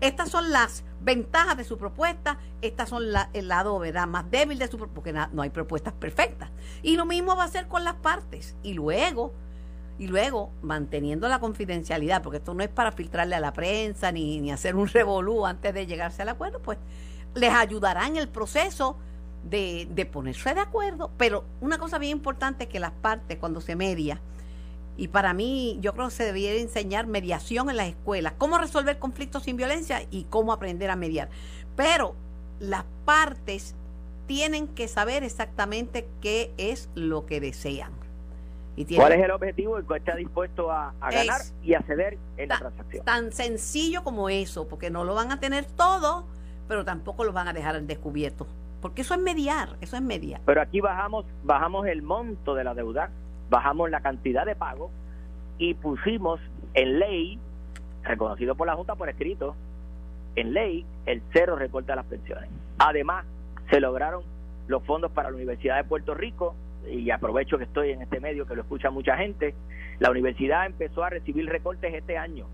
estas 0.00 0.30
son 0.30 0.50
las 0.50 0.82
ventajas 1.02 1.56
de 1.56 1.64
su 1.64 1.78
propuesta, 1.78 2.38
estas 2.60 2.88
son 2.88 3.04
el 3.32 3.48
lado 3.48 3.78
¿verdad? 3.78 4.06
más 4.06 4.30
débil 4.30 4.58
de 4.58 4.68
su 4.68 4.78
propuesta, 4.78 4.94
porque 4.94 5.34
no 5.34 5.42
hay 5.42 5.50
propuestas 5.50 5.92
perfectas. 5.94 6.50
Y 6.82 6.96
lo 6.96 7.06
mismo 7.06 7.36
va 7.36 7.44
a 7.44 7.48
ser 7.48 7.68
con 7.68 7.84
las 7.84 7.94
partes. 7.94 8.56
Y 8.62 8.74
luego 8.74 9.32
y 9.98 10.06
luego 10.08 10.50
manteniendo 10.62 11.28
la 11.28 11.38
confidencialidad, 11.38 12.22
porque 12.22 12.38
esto 12.38 12.54
no 12.54 12.62
es 12.62 12.68
para 12.68 12.92
filtrarle 12.92 13.36
a 13.36 13.40
la 13.40 13.52
prensa 13.52 14.10
ni, 14.10 14.40
ni 14.40 14.50
hacer 14.50 14.74
un 14.74 14.88
revolú 14.88 15.46
antes 15.46 15.72
de 15.72 15.86
llegarse 15.86 16.22
al 16.22 16.30
acuerdo, 16.30 16.60
pues 16.60 16.78
les 17.34 17.52
ayudará 17.52 18.06
en 18.06 18.16
el 18.16 18.28
proceso 18.28 18.96
de, 19.44 19.86
de, 19.90 20.06
ponerse 20.06 20.54
de 20.54 20.60
acuerdo. 20.60 21.10
Pero 21.16 21.44
una 21.60 21.78
cosa 21.78 21.98
bien 21.98 22.12
importante 22.12 22.64
es 22.64 22.70
que 22.70 22.80
las 22.80 22.92
partes 22.92 23.38
cuando 23.38 23.60
se 23.60 23.76
media, 23.76 24.20
y 24.96 25.08
para 25.08 25.32
mí 25.34 25.78
yo 25.80 25.94
creo 25.94 26.06
que 26.06 26.14
se 26.14 26.24
debería 26.24 26.54
enseñar 26.54 27.06
mediación 27.06 27.70
en 27.70 27.76
las 27.76 27.88
escuelas, 27.88 28.34
cómo 28.38 28.58
resolver 28.58 28.98
conflictos 28.98 29.44
sin 29.44 29.56
violencia 29.56 30.02
y 30.10 30.24
cómo 30.24 30.52
aprender 30.52 30.90
a 30.90 30.96
mediar. 30.96 31.28
Pero 31.76 32.14
las 32.60 32.84
partes 33.04 33.74
tienen 34.26 34.68
que 34.68 34.88
saber 34.88 35.24
exactamente 35.24 36.06
qué 36.20 36.52
es 36.56 36.88
lo 36.94 37.26
que 37.26 37.40
desean. 37.40 37.92
¿Cuál 38.96 39.12
es 39.12 39.22
el 39.22 39.30
objetivo 39.30 39.78
y 39.78 39.82
cuál 39.82 39.98
está 39.98 40.16
dispuesto 40.16 40.70
a, 40.70 40.94
ganar 41.00 41.42
y 41.62 41.74
a 41.74 41.82
ceder 41.82 42.16
en 42.38 42.48
la 42.48 42.58
transacción? 42.58 43.04
Tan 43.04 43.32
sencillo 43.32 44.02
como 44.02 44.30
eso, 44.30 44.66
porque 44.66 44.90
no 44.90 45.04
lo 45.04 45.14
van 45.14 45.30
a 45.30 45.40
tener 45.40 45.66
todo, 45.66 46.26
pero 46.68 46.84
tampoco 46.84 47.24
lo 47.24 47.32
van 47.32 47.48
a 47.48 47.52
dejar 47.52 47.76
al 47.76 47.86
descubierto. 47.86 48.46
Porque 48.80 49.02
eso 49.02 49.14
es 49.14 49.20
mediar, 49.20 49.76
eso 49.80 49.96
es 49.96 50.02
mediar. 50.02 50.40
Pero 50.46 50.62
aquí 50.62 50.80
bajamos, 50.80 51.26
bajamos 51.44 51.86
el 51.86 52.02
monto 52.02 52.54
de 52.54 52.64
la 52.64 52.74
deuda, 52.74 53.10
bajamos 53.52 53.90
la 53.90 54.00
cantidad 54.00 54.46
de 54.46 54.56
pago 54.56 54.90
y 55.58 55.74
pusimos 55.74 56.40
en 56.72 56.98
ley, 56.98 57.38
reconocido 58.02 58.54
por 58.54 58.66
la 58.66 58.74
Junta 58.74 58.94
por 58.94 59.10
escrito, 59.10 59.54
en 60.36 60.54
ley 60.54 60.86
el 61.04 61.22
cero 61.34 61.54
recorte 61.54 61.92
a 61.92 61.96
las 61.96 62.06
pensiones. 62.06 62.48
Además, 62.78 63.26
se 63.70 63.78
lograron 63.78 64.24
los 64.68 64.82
fondos 64.84 65.12
para 65.12 65.28
la 65.28 65.36
Universidad 65.36 65.76
de 65.76 65.84
Puerto 65.84 66.14
Rico 66.14 66.54
y 66.90 67.10
aprovecho 67.10 67.58
que 67.58 67.64
estoy 67.64 67.90
en 67.90 68.00
este 68.00 68.20
medio 68.20 68.46
que 68.46 68.56
lo 68.56 68.62
escucha 68.62 68.90
mucha 68.90 69.18
gente, 69.18 69.54
la 69.98 70.10
universidad 70.10 70.64
empezó 70.64 71.04
a 71.04 71.10
recibir 71.10 71.46
recortes 71.46 71.92
este 71.92 72.16
año. 72.16 72.46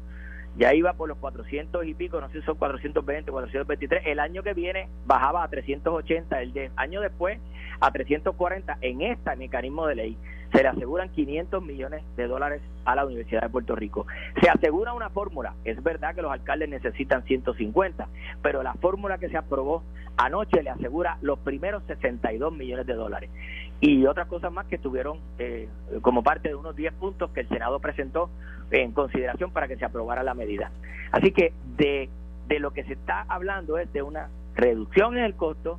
Ya 0.59 0.75
iba 0.75 0.93
por 0.95 1.09
los 1.09 1.19
400 1.19 1.87
y 1.87 1.95
pico, 1.95 2.21
no 2.21 2.29
sé 2.31 2.41
si 2.41 2.45
son 2.45 2.57
420, 2.57 3.31
423. 3.31 4.03
El 4.07 4.19
año 4.19 4.43
que 4.43 4.55
viene 4.55 4.89
bajaba 5.07 5.45
a 5.45 5.49
380, 5.49 6.43
el 6.43 6.71
año 6.75 7.01
después 7.01 7.39
a 7.81 7.93
340 7.93 8.79
en 8.81 9.03
este 9.03 9.37
mecanismo 9.37 9.87
de 9.87 9.95
ley 9.95 10.19
se 10.53 10.63
le 10.63 10.69
aseguran 10.69 11.11
500 11.11 11.63
millones 11.63 12.03
de 12.17 12.27
dólares 12.27 12.63
a 12.85 12.95
la 12.97 13.05
Universidad 13.07 13.43
de 13.43 13.51
Puerto 13.51 13.77
Rico. 13.77 14.07
Se 14.43 14.49
asegura 14.49 14.95
una 14.95 15.11
fórmula, 15.11 15.55
es 15.65 15.81
verdad 15.83 16.15
que 16.15 16.23
los 16.23 16.33
alcaldes 16.33 16.69
necesitan 16.69 17.23
150, 17.25 18.09
pero 18.43 18.63
la 18.63 18.75
fórmula 18.75 19.19
que 19.19 19.29
se 19.29 19.37
aprobó 19.37 19.85
anoche 20.17 20.63
le 20.63 20.71
asegura 20.71 21.19
los 21.21 21.39
primeros 21.41 21.85
62 21.87 22.53
millones 22.53 22.87
de 22.87 22.95
dólares. 22.95 23.31
Y 23.81 24.07
otras 24.07 24.27
cosas 24.27 24.53
más 24.53 24.67
que 24.67 24.77
estuvieron 24.77 25.21
eh, 25.39 25.69
como 26.03 26.23
parte 26.23 26.49
de 26.49 26.55
unos 26.55 26.75
10 26.75 26.95
puntos 26.95 27.31
que 27.31 27.41
el 27.41 27.49
Senado 27.49 27.79
presentó 27.79 28.31
en 28.71 28.93
consideración 28.93 29.51
para 29.53 29.69
que 29.69 29.77
se 29.77 29.85
aprobara 29.85 30.23
la 30.23 30.35
medida. 30.35 30.71
Así 31.13 31.33
que 31.33 31.53
de, 31.77 32.09
de 32.49 32.59
lo 32.59 32.73
que 32.73 32.85
se 32.85 32.95
está 32.95 33.25
hablando 33.29 33.79
es 33.79 33.93
de 33.93 34.03
una 34.03 34.29
reducción 34.55 35.17
en 35.17 35.25
el 35.25 35.35
costo, 35.35 35.79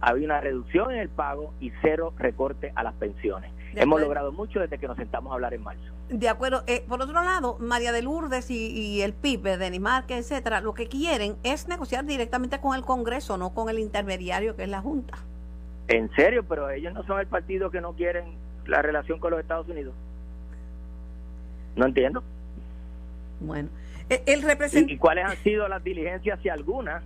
había 0.00 0.26
una 0.26 0.40
reducción 0.40 0.92
en 0.92 0.98
el 0.98 1.08
pago 1.08 1.52
y 1.60 1.72
cero 1.82 2.12
recorte 2.16 2.72
a 2.74 2.82
las 2.82 2.94
pensiones. 2.94 3.50
Hemos 3.74 4.00
logrado 4.00 4.32
mucho 4.32 4.60
desde 4.60 4.78
que 4.78 4.86
nos 4.86 4.96
sentamos 4.96 5.30
a 5.30 5.34
hablar 5.34 5.54
en 5.54 5.62
marzo. 5.62 5.82
De 6.10 6.28
acuerdo. 6.28 6.62
Eh, 6.66 6.84
por 6.86 7.00
otro 7.00 7.22
lado, 7.22 7.56
María 7.58 7.90
de 7.90 8.02
Lourdes 8.02 8.50
y, 8.50 9.00
el 9.00 9.14
PIB, 9.14 9.56
Denis 9.56 9.80
Márquez, 9.80 10.18
etcétera, 10.30 10.60
lo 10.60 10.74
que 10.74 10.88
quieren 10.88 11.36
es 11.42 11.68
negociar 11.68 12.04
directamente 12.04 12.60
con 12.60 12.76
el 12.76 12.82
Congreso, 12.82 13.38
no 13.38 13.54
con 13.54 13.70
el 13.70 13.78
intermediario 13.78 14.54
que 14.56 14.64
es 14.64 14.68
la 14.68 14.82
Junta. 14.82 15.18
En 15.88 16.10
serio, 16.14 16.44
pero 16.48 16.70
ellos 16.70 16.92
no 16.94 17.02
son 17.04 17.20
el 17.20 17.26
partido 17.26 17.70
que 17.70 17.80
no 17.80 17.92
quieren 17.92 18.24
la 18.66 18.82
relación 18.82 19.18
con 19.18 19.32
los 19.32 19.40
Estados 19.40 19.68
Unidos. 19.68 19.94
No 21.76 21.86
entiendo. 21.86 22.22
Bueno, 23.40 23.68
el, 24.08 24.42
representante... 24.42 24.92
¿Y 24.92 24.98
cuáles 24.98 25.24
han 25.24 25.36
sido 25.38 25.66
las 25.68 25.82
diligencias, 25.82 26.38
si 26.40 26.48
alguna, 26.48 27.02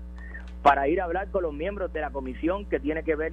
para 0.62 0.88
ir 0.88 1.00
a 1.00 1.04
hablar 1.04 1.30
con 1.30 1.42
los 1.42 1.54
miembros 1.54 1.92
de 1.92 2.00
la 2.00 2.10
comisión 2.10 2.66
que 2.66 2.80
tiene 2.80 3.02
que 3.02 3.16
ver 3.16 3.32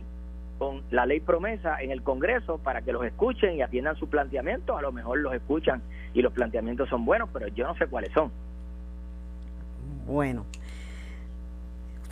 con 0.60 0.84
la 0.92 1.06
ley 1.06 1.20
promesa 1.20 1.82
en 1.82 1.92
el 1.92 2.04
Congreso 2.04 2.60
para 2.60 2.82
que 2.82 2.94
los 2.94 3.04
escuchen 3.06 3.56
y 3.56 3.62
atiendan 3.62 3.96
sus 3.98 4.08
planteamientos. 4.10 4.78
A 4.78 4.82
lo 4.82 4.92
mejor 4.92 5.20
los 5.20 5.34
escuchan 5.34 5.82
y 6.14 6.22
los 6.22 6.32
planteamientos 6.32 6.90
son 6.90 7.06
buenos, 7.06 7.30
pero 7.34 7.48
yo 7.48 7.68
no 7.68 7.76
sé 7.76 7.88
cuáles 7.88 8.12
son. 8.14 8.32
Bueno. 10.06 10.46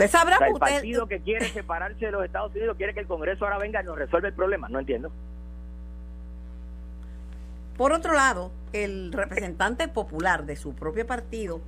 Usted 0.06 0.18
sabrá. 0.18 0.38
el 0.48 0.54
partido 0.54 1.08
que 1.08 1.20
quiere 1.22 1.48
separarse 1.50 2.06
de 2.06 2.12
los 2.12 2.26
Estados 2.26 2.52
Unidos 2.56 2.76
quiere 2.78 2.94
que 2.94 3.02
el 3.02 3.08
Congreso 3.08 3.46
ahora 3.46 3.58
venga 3.58 3.82
y 3.82 3.86
nos 3.86 3.98
resuelva 3.98 4.30
el 4.30 4.34
problema. 4.34 4.68
No 4.70 4.80
entiendo. 4.80 5.12
Por 7.78 7.94
otro 7.94 8.14
lado, 8.14 8.52
el 8.74 9.12
representante 9.12 9.88
popular 9.88 10.46
de 10.46 10.56
su 10.56 10.74
propio 10.74 11.06
partido, 11.06 11.62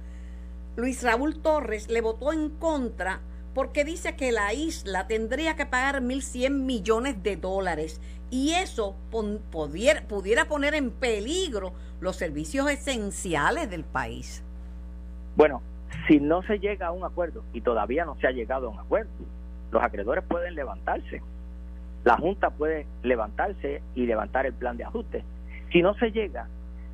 Luis 0.76 1.04
Raúl 1.04 1.42
Torres, 1.42 1.90
le 1.90 2.02
votó 2.02 2.34
en 2.34 2.50
contra 2.50 3.22
porque 3.54 3.86
dice 3.86 4.16
que 4.16 4.32
la 4.32 4.54
isla 4.54 5.08
tendría 5.08 5.56
que 5.56 5.68
pagar 5.68 6.02
1.100 6.02 6.52
millones 6.52 7.22
de 7.22 7.36
dólares 7.36 8.02
y 8.32 8.54
eso 8.54 8.96
pudiera, 9.52 10.08
pudiera 10.08 10.46
poner 10.46 10.74
en 10.74 10.90
peligro 10.90 11.74
los 12.00 12.16
servicios 12.16 12.70
esenciales 12.70 13.70
del 13.70 13.84
país. 13.84 14.42
Bueno, 15.36 15.62
si 16.08 16.20
no 16.20 16.42
se 16.44 16.60
llega 16.60 16.88
a 16.88 16.92
un 16.92 17.04
acuerdo, 17.04 17.44
y 17.54 17.62
todavía 17.62 18.06
no 18.06 18.16
se 18.16 18.28
ha 18.28 18.32
llegado 18.32 18.68
a 18.68 18.72
un 18.72 18.80
acuerdo, 18.80 19.12
los 19.72 19.84
acreedores 19.84 20.24
pueden 20.26 20.56
levantarse. 20.56 21.22
La 22.04 22.18
Junta 22.18 22.50
puede 22.50 22.86
levantarse 23.02 23.82
y 23.96 24.06
levantar 24.06 24.46
el 24.46 24.54
plan 24.54 24.78
de 24.78 24.84
ajuste. 24.84 25.24
Si 25.72 25.82
no 25.82 25.94
se 25.96 26.12
llega, 26.12 26.48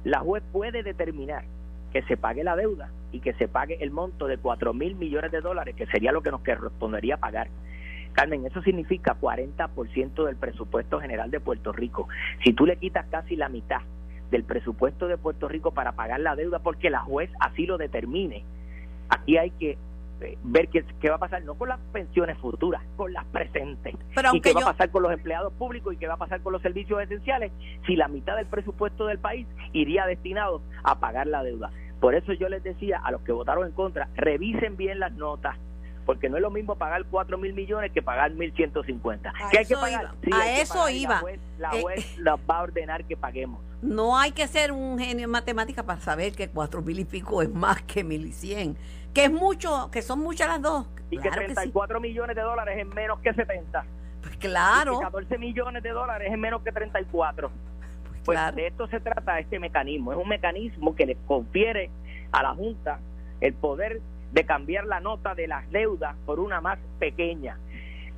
la 0.03 0.20
juez 0.20 0.44
puede 0.51 0.84
determinar 0.84 1.44
que 1.91 2.03
se 2.03 2.15
pague 2.15 2.44
la 2.44 2.56
deuda 2.56 2.89
y 3.12 3.20
que 3.20 3.34
se 3.34 3.48
pague 3.48 3.77
el 3.82 3.91
monto 3.91 4.27
de 4.27 4.38
4 4.38 4.74
mil 4.74 4.96
millones 4.96 5.32
de 5.32 5.41
dólares, 5.41 5.75
que 5.75 5.88
sería 5.88 6.12
lo 6.12 6.22
que 6.22 6.32
nos 6.32 6.41
correspondería 6.41 7.18
pagar. 7.18 7.50
Carmen, 8.13 8.46
eso 8.46 8.62
significa 8.62 9.18
40% 9.20 10.25
del 10.25 10.36
presupuesto 10.36 11.00
general 11.00 11.32
de 11.32 11.39
Puerto 11.39 11.72
Rico. 11.72 12.08
Si 12.44 12.53
tú 12.53 12.65
le 12.65 12.77
quitas 12.77 13.06
casi 13.08 13.36
la 13.36 13.50
mitad 13.50 13.82
del 14.32 14.44
presupuesto 14.44 15.08
de 15.08 15.18
Puerto 15.18 15.48
Rico 15.48 15.72
para 15.72 15.94
pagar 15.94 16.20
la 16.20 16.36
deuda 16.36 16.60
porque 16.60 16.89
la 16.89 17.00
juez 17.00 17.32
así 17.39 17.65
lo 17.65 17.77
determine, 17.77 18.44
aquí 19.09 19.37
hay 19.37 19.51
que 19.51 19.77
eh, 20.21 20.37
ver 20.43 20.67
qué, 20.69 20.83
qué, 20.99 21.09
va 21.09 21.15
a 21.15 21.19
pasar, 21.19 21.43
no 21.43 21.55
con 21.55 21.69
las 21.69 21.79
pensiones 21.91 22.37
futuras, 22.39 22.81
con 22.97 23.13
las 23.13 23.25
presentes. 23.25 23.95
y 24.33 24.41
qué 24.41 24.53
va 24.53 24.61
a 24.61 24.73
pasar 24.73 24.91
con 24.91 25.03
los 25.03 25.13
empleados 25.13 25.53
públicos 25.53 25.93
y 25.93 25.97
qué 25.97 26.07
va 26.07 26.15
a 26.15 26.17
pasar 26.17 26.41
con 26.41 26.53
los 26.53 26.61
servicios 26.61 27.01
esenciales 27.01 27.51
si 27.87 27.95
la 27.95 28.07
mitad 28.07 28.35
del 28.35 28.47
presupuesto 28.47 29.05
del 29.05 29.19
país 29.19 29.47
iría 29.71 30.05
destinado 30.05 30.61
a 30.83 30.99
pagar 30.99 31.27
la 31.27 31.43
deuda. 31.43 31.71
Por 32.01 32.15
eso 32.15 32.33
yo 32.33 32.49
les 32.49 32.63
decía 32.63 32.99
a 33.03 33.11
los 33.11 33.21
que 33.21 33.31
votaron 33.31 33.65
en 33.65 33.73
contra, 33.73 34.09
revisen 34.15 34.77
bien 34.77 34.99
las 34.99 35.13
notas, 35.13 35.57
porque 36.09 36.27
no 36.27 36.37
es 36.37 36.41
lo 36.41 36.49
mismo 36.49 36.75
pagar 36.75 37.05
4 37.05 37.37
mil 37.37 37.53
millones 37.53 37.91
que 37.91 38.01
pagar 38.01 38.31
1.150. 38.31 39.31
¿Qué 39.51 39.59
hay 39.59 39.65
que 39.67 39.75
pagar? 39.75 40.15
a 40.31 40.59
eso 40.59 40.89
iba. 40.89 41.21
La 41.59 41.69
juez, 41.69 41.99
eh, 42.03 42.15
la 42.17 42.35
va 42.35 42.57
a 42.57 42.61
ordenar 42.63 43.05
que 43.05 43.15
paguemos. 43.15 43.61
No 43.83 44.17
hay 44.17 44.31
que 44.31 44.47
ser 44.47 44.71
un 44.71 44.97
genio 44.97 45.25
en 45.25 45.29
matemáticas 45.29 45.85
para 45.85 45.99
saber 45.99 46.33
que 46.33 46.49
4 46.49 46.81
mil 46.81 46.99
y 46.99 47.05
pico 47.05 47.43
es 47.43 47.53
más 47.53 47.83
que 47.83 48.03
1.100. 48.03 48.75
Que 49.13 49.25
es 49.25 49.31
mucho, 49.31 49.91
que 49.91 50.01
son 50.01 50.17
muchas 50.21 50.47
las 50.47 50.63
dos. 50.63 50.87
Y 51.11 51.19
que 51.19 51.29
34 51.29 51.99
millones 51.99 52.35
de 52.35 52.41
dólares 52.41 52.75
es 52.79 52.87
menos 52.87 53.19
que 53.19 53.31
70. 53.31 53.85
Pues 54.23 54.35
claro. 54.37 54.95
Y 54.95 55.03
14 55.03 55.37
millones 55.37 55.83
de 55.83 55.91
dólares 55.91 56.27
es 56.31 56.39
menos 56.39 56.63
que 56.63 56.71
34. 56.71 57.51
Pues 58.25 58.55
de 58.55 58.65
esto 58.65 58.87
se 58.87 58.99
trata 58.99 59.37
este 59.37 59.59
mecanismo. 59.59 60.11
Es 60.11 60.17
un 60.17 60.27
mecanismo 60.27 60.95
que 60.95 61.05
le 61.05 61.17
confiere 61.27 61.91
a 62.31 62.41
la 62.41 62.55
Junta 62.55 62.99
el 63.41 63.53
poder 63.53 64.01
de 64.31 64.45
cambiar 64.45 64.86
la 64.86 65.00
nota 65.00 65.36
de 65.36 65.48
las 65.48 65.69
deudas 65.71 66.15
por 66.25 66.39
una 66.39 66.62
más 66.62 66.79
pequeña. 67.00 67.57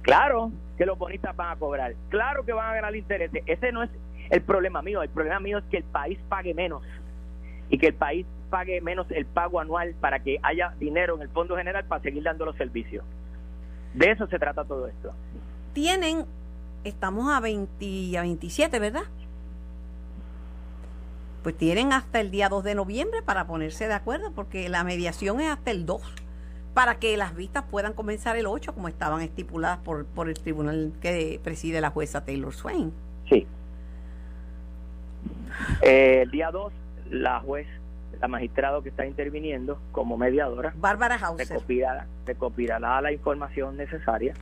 Claro 0.01 0.51
que 0.77 0.85
los 0.85 0.97
bonistas 0.97 1.35
van 1.35 1.51
a 1.51 1.55
cobrar, 1.57 1.93
claro 2.09 2.43
que 2.43 2.53
van 2.53 2.69
a 2.69 2.73
ganar 2.73 2.95
intereses. 2.95 3.43
Ese 3.45 3.71
no 3.71 3.83
es 3.83 3.89
el 4.29 4.41
problema 4.41 4.81
mío. 4.81 5.01
El 5.03 5.09
problema 5.09 5.39
mío 5.39 5.59
es 5.59 5.63
que 5.65 5.77
el 5.77 5.83
país 5.83 6.17
pague 6.27 6.53
menos 6.53 6.83
y 7.69 7.77
que 7.77 7.87
el 7.87 7.93
país 7.93 8.25
pague 8.49 8.81
menos 8.81 9.07
el 9.11 9.25
pago 9.25 9.59
anual 9.59 9.93
para 9.99 10.19
que 10.19 10.39
haya 10.43 10.73
dinero 10.79 11.15
en 11.15 11.21
el 11.23 11.29
Fondo 11.29 11.55
General 11.55 11.85
para 11.85 12.01
seguir 12.01 12.23
dando 12.23 12.45
los 12.45 12.55
servicios. 12.57 13.05
De 13.93 14.11
eso 14.11 14.27
se 14.27 14.39
trata 14.39 14.63
todo 14.63 14.87
esto. 14.87 15.13
Tienen, 15.73 16.25
estamos 16.83 17.31
a 17.31 17.39
20 17.39 18.17
a 18.17 18.21
27, 18.21 18.79
¿verdad? 18.79 19.03
Pues 21.43 21.57
tienen 21.57 21.93
hasta 21.93 22.19
el 22.19 22.31
día 22.31 22.49
2 22.49 22.63
de 22.63 22.75
noviembre 22.75 23.21
para 23.21 23.47
ponerse 23.47 23.87
de 23.87 23.93
acuerdo, 23.93 24.31
porque 24.31 24.69
la 24.69 24.83
mediación 24.83 25.39
es 25.41 25.49
hasta 25.49 25.71
el 25.71 25.85
2, 25.85 26.01
para 26.73 26.95
que 26.95 27.17
las 27.17 27.35
vistas 27.35 27.63
puedan 27.69 27.93
comenzar 27.93 28.37
el 28.37 28.45
8, 28.45 28.73
como 28.73 28.87
estaban 28.87 29.21
estipuladas 29.21 29.79
por, 29.79 30.05
por 30.05 30.29
el 30.29 30.39
tribunal 30.39 30.93
que 31.01 31.39
preside 31.43 31.81
la 31.81 31.89
jueza 31.89 32.23
Taylor 32.23 32.53
Swain. 32.53 32.93
Sí. 33.29 33.47
Eh, 35.81 36.21
el 36.23 36.31
día 36.31 36.51
2, 36.51 36.71
la 37.09 37.39
juez, 37.39 37.67
la 38.19 38.27
magistrado 38.27 38.83
que 38.83 38.89
está 38.89 39.05
interviniendo 39.05 39.79
como 39.91 40.17
mediadora, 40.17 40.73
Bárbara 40.77 41.15
Hauser, 41.15 41.59
recopilará, 42.25 43.01
la 43.01 43.11
información 43.11 43.77
necesaria 43.77 44.33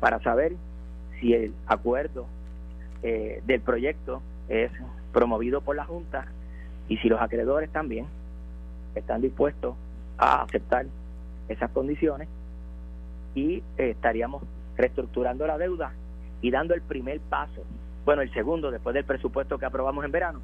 para 0.00 0.20
saber 0.22 0.54
si 1.20 1.34
el 1.34 1.54
acuerdo 1.66 2.26
eh, 3.04 3.42
del 3.46 3.60
proyecto 3.60 4.22
es 4.48 4.70
promovido 5.12 5.60
por 5.60 5.76
la 5.76 5.84
Junta 5.84 6.26
y 6.88 6.96
si 6.98 7.08
los 7.08 7.20
acreedores 7.20 7.70
también 7.70 8.06
están 8.94 9.20
dispuestos 9.20 9.74
a 10.18 10.42
aceptar 10.42 10.86
esas 11.48 11.70
condiciones 11.70 12.28
y 13.34 13.62
eh, 13.78 13.90
estaríamos 13.90 14.42
reestructurando 14.76 15.46
la 15.46 15.58
deuda 15.58 15.92
y 16.40 16.50
dando 16.50 16.74
el 16.74 16.82
primer 16.82 17.20
paso, 17.20 17.62
bueno, 18.04 18.22
el 18.22 18.32
segundo 18.32 18.70
después 18.70 18.94
del 18.94 19.04
presupuesto 19.04 19.58
que 19.58 19.66
aprobamos 19.66 20.04
en 20.04 20.12
verano, 20.12 20.40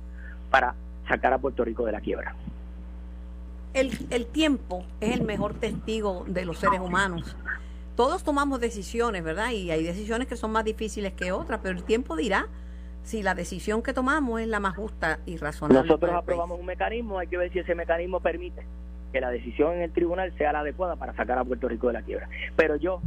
para 0.50 0.74
sacar 1.06 1.32
a 1.32 1.38
Puerto 1.38 1.64
Rico 1.64 1.84
de 1.84 1.92
la 1.92 2.00
quiebra. 2.00 2.34
El, 3.74 3.90
el 4.10 4.26
tiempo 4.26 4.84
es 5.00 5.14
el 5.14 5.22
mejor 5.22 5.54
testigo 5.54 6.24
de 6.26 6.44
los 6.44 6.58
seres 6.58 6.80
humanos. 6.80 7.36
Todos 7.96 8.22
tomamos 8.22 8.60
decisiones, 8.60 9.24
¿verdad? 9.24 9.50
Y 9.50 9.70
hay 9.70 9.82
decisiones 9.82 10.28
que 10.28 10.36
son 10.36 10.52
más 10.52 10.64
difíciles 10.64 11.12
que 11.12 11.32
otras, 11.32 11.60
pero 11.62 11.76
el 11.76 11.84
tiempo 11.84 12.16
dirá 12.16 12.46
si 13.02 13.22
la 13.22 13.34
decisión 13.34 13.82
que 13.82 13.92
tomamos 13.92 14.40
es 14.40 14.48
la 14.48 14.60
más 14.60 14.76
justa 14.76 15.18
y 15.26 15.36
razonable. 15.36 15.88
Nosotros 15.88 16.12
aprobamos 16.14 16.60
un 16.60 16.66
mecanismo, 16.66 17.18
hay 17.18 17.26
que 17.26 17.38
ver 17.38 17.52
si 17.52 17.60
ese 17.60 17.74
mecanismo 17.74 18.20
permite 18.20 18.64
que 19.12 19.20
la 19.20 19.30
decisión 19.30 19.74
en 19.74 19.82
el 19.82 19.92
tribunal 19.92 20.32
sea 20.36 20.52
la 20.52 20.60
adecuada 20.60 20.96
para 20.96 21.14
sacar 21.14 21.38
a 21.38 21.44
Puerto 21.44 21.68
Rico 21.68 21.86
de 21.86 21.94
la 21.94 22.02
quiebra. 22.02 22.28
Pero 22.56 22.76
yo 22.76 23.00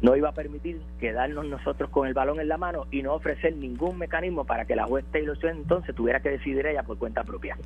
no 0.00 0.16
iba 0.16 0.30
a 0.30 0.32
permitir 0.32 0.80
quedarnos 0.98 1.46
nosotros 1.46 1.88
con 1.90 2.08
el 2.08 2.14
balón 2.14 2.40
en 2.40 2.48
la 2.48 2.58
mano 2.58 2.86
y 2.90 3.02
no 3.02 3.14
ofrecer 3.14 3.56
ningún 3.56 3.98
mecanismo 3.98 4.44
para 4.44 4.64
que 4.64 4.74
la 4.74 4.84
juez 4.84 5.04
Taylor 5.12 5.38
Swift 5.38 5.52
entonces 5.52 5.94
tuviera 5.94 6.20
que 6.20 6.30
decidir 6.30 6.66
ella 6.66 6.82
por 6.82 6.98
cuenta 6.98 7.22
propia. 7.22 7.56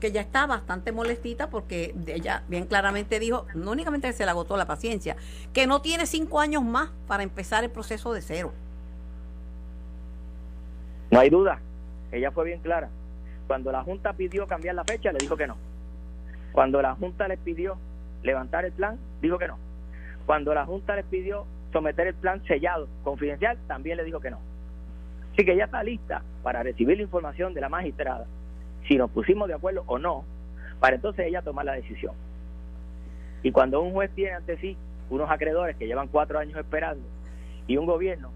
Que 0.00 0.10
ya 0.10 0.20
está 0.20 0.46
bastante 0.46 0.90
molestita 0.90 1.48
porque 1.48 1.94
ella 2.08 2.42
bien 2.48 2.66
claramente 2.66 3.20
dijo, 3.20 3.46
no 3.54 3.70
únicamente 3.70 4.08
que 4.08 4.14
se 4.14 4.24
le 4.24 4.30
agotó 4.30 4.56
la 4.56 4.66
paciencia, 4.66 5.16
que 5.52 5.68
no 5.68 5.80
tiene 5.80 6.06
cinco 6.06 6.40
años 6.40 6.64
más 6.64 6.90
para 7.06 7.22
empezar 7.22 7.62
el 7.62 7.70
proceso 7.70 8.12
de 8.12 8.20
cero. 8.20 8.52
No 11.12 11.20
hay 11.20 11.28
duda, 11.28 11.60
ella 12.10 12.30
fue 12.30 12.46
bien 12.46 12.60
clara. 12.60 12.88
Cuando 13.46 13.70
la 13.70 13.82
Junta 13.82 14.14
pidió 14.14 14.46
cambiar 14.46 14.74
la 14.74 14.84
fecha, 14.84 15.12
le 15.12 15.18
dijo 15.18 15.36
que 15.36 15.46
no. 15.46 15.58
Cuando 16.52 16.80
la 16.80 16.94
Junta 16.94 17.28
les 17.28 17.38
pidió 17.38 17.76
levantar 18.22 18.64
el 18.64 18.72
plan, 18.72 18.98
dijo 19.20 19.36
que 19.36 19.46
no. 19.46 19.58
Cuando 20.24 20.54
la 20.54 20.64
Junta 20.64 20.96
les 20.96 21.04
pidió 21.04 21.44
someter 21.70 22.06
el 22.06 22.14
plan 22.14 22.42
sellado, 22.44 22.88
confidencial, 23.04 23.58
también 23.66 23.98
le 23.98 24.04
dijo 24.04 24.20
que 24.20 24.30
no. 24.30 24.38
Así 25.34 25.44
que 25.44 25.52
ella 25.52 25.66
está 25.66 25.84
lista 25.84 26.22
para 26.42 26.62
recibir 26.62 26.96
la 26.96 27.02
información 27.02 27.52
de 27.52 27.60
la 27.60 27.68
magistrada, 27.68 28.24
si 28.88 28.96
nos 28.96 29.10
pusimos 29.10 29.48
de 29.48 29.54
acuerdo 29.54 29.84
o 29.86 29.98
no, 29.98 30.24
para 30.80 30.96
entonces 30.96 31.26
ella 31.26 31.42
tomar 31.42 31.66
la 31.66 31.74
decisión. 31.74 32.14
Y 33.42 33.52
cuando 33.52 33.82
un 33.82 33.92
juez 33.92 34.10
tiene 34.14 34.32
ante 34.32 34.56
sí 34.56 34.78
unos 35.10 35.30
acreedores 35.30 35.76
que 35.76 35.86
llevan 35.86 36.08
cuatro 36.08 36.38
años 36.38 36.58
esperando 36.58 37.06
y 37.66 37.76
un 37.76 37.84
gobierno 37.84 38.30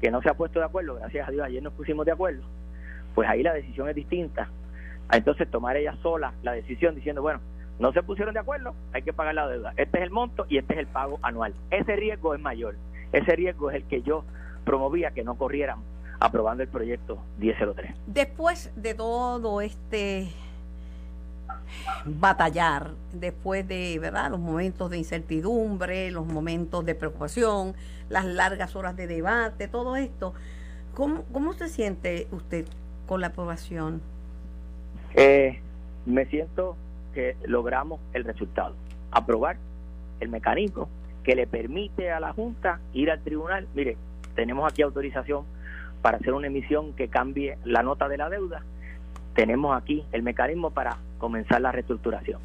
que 0.00 0.10
no 0.10 0.22
se 0.22 0.30
ha 0.30 0.34
puesto 0.34 0.58
de 0.58 0.66
acuerdo, 0.66 0.96
gracias 0.96 1.28
a 1.28 1.30
Dios 1.30 1.44
ayer 1.44 1.62
nos 1.62 1.72
pusimos 1.74 2.06
de 2.06 2.12
acuerdo, 2.12 2.42
pues 3.14 3.28
ahí 3.28 3.42
la 3.42 3.52
decisión 3.52 3.88
es 3.88 3.94
distinta. 3.94 4.48
Entonces 5.12 5.50
tomar 5.50 5.76
ella 5.76 5.96
sola 6.02 6.32
la 6.42 6.52
decisión 6.52 6.94
diciendo, 6.94 7.22
bueno, 7.22 7.40
no 7.78 7.92
se 7.92 8.02
pusieron 8.02 8.34
de 8.34 8.40
acuerdo, 8.40 8.74
hay 8.92 9.02
que 9.02 9.12
pagar 9.12 9.34
la 9.34 9.48
deuda. 9.48 9.72
Este 9.76 9.98
es 9.98 10.04
el 10.04 10.10
monto 10.10 10.46
y 10.48 10.58
este 10.58 10.74
es 10.74 10.80
el 10.80 10.86
pago 10.86 11.18
anual. 11.22 11.54
Ese 11.70 11.96
riesgo 11.96 12.34
es 12.34 12.40
mayor. 12.40 12.76
Ese 13.12 13.34
riesgo 13.34 13.70
es 13.70 13.76
el 13.76 13.84
que 13.84 14.02
yo 14.02 14.24
promovía 14.64 15.10
que 15.10 15.24
no 15.24 15.36
corrieran 15.36 15.78
aprobando 16.20 16.62
el 16.62 16.68
proyecto 16.68 17.18
1003. 17.38 17.92
Después 18.06 18.70
de 18.76 18.94
todo 18.94 19.60
este 19.62 20.28
batallar, 22.04 22.92
después 23.12 23.66
de 23.66 23.98
¿verdad? 23.98 24.30
los 24.30 24.40
momentos 24.40 24.90
de 24.90 24.98
incertidumbre, 24.98 26.10
los 26.10 26.26
momentos 26.26 26.84
de 26.84 26.94
preocupación, 26.94 27.74
las 28.08 28.24
largas 28.24 28.76
horas 28.76 28.96
de 28.96 29.06
debate, 29.06 29.68
todo 29.68 29.96
esto, 29.96 30.34
¿cómo, 30.94 31.24
cómo 31.32 31.52
se 31.52 31.68
siente 31.68 32.26
usted 32.32 32.66
con 33.06 33.20
la 33.20 33.28
aprobación? 33.28 34.00
Eh, 35.14 35.60
me 36.06 36.26
siento 36.26 36.76
que 37.14 37.36
logramos 37.44 38.00
el 38.12 38.24
resultado, 38.24 38.74
aprobar 39.10 39.56
el 40.20 40.28
mecanismo 40.28 40.88
que 41.24 41.34
le 41.34 41.46
permite 41.46 42.10
a 42.10 42.20
la 42.20 42.32
Junta 42.32 42.80
ir 42.92 43.10
al 43.10 43.20
tribunal. 43.20 43.66
Mire, 43.74 43.96
tenemos 44.34 44.70
aquí 44.70 44.82
autorización 44.82 45.44
para 46.02 46.18
hacer 46.18 46.32
una 46.32 46.46
emisión 46.46 46.94
que 46.94 47.08
cambie 47.08 47.58
la 47.64 47.82
nota 47.82 48.08
de 48.08 48.16
la 48.16 48.30
deuda. 48.30 48.62
Tenemos 49.34 49.76
aquí 49.76 50.04
el 50.12 50.22
mecanismo 50.22 50.70
para 50.70 50.96
comenzar 51.18 51.60
la 51.60 51.72
reestructuración. 51.72 52.40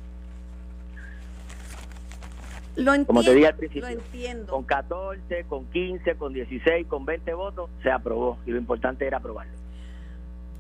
Lo 2.75 2.93
entiendo, 2.93 3.07
Como 3.07 3.23
te 3.23 3.33
dije 3.33 3.47
al 3.47 3.55
principio, 3.55 3.87
lo 3.87 3.93
entiendo. 3.93 4.51
con 4.51 4.63
14, 4.63 5.45
con 5.45 5.65
15, 5.67 6.15
con 6.15 6.33
16, 6.33 6.87
con 6.87 7.05
20 7.05 7.33
votos, 7.33 7.69
se 7.81 7.89
aprobó 7.89 8.37
y 8.45 8.51
lo 8.51 8.57
importante 8.57 9.07
era 9.07 9.17
aprobarlo. 9.17 9.53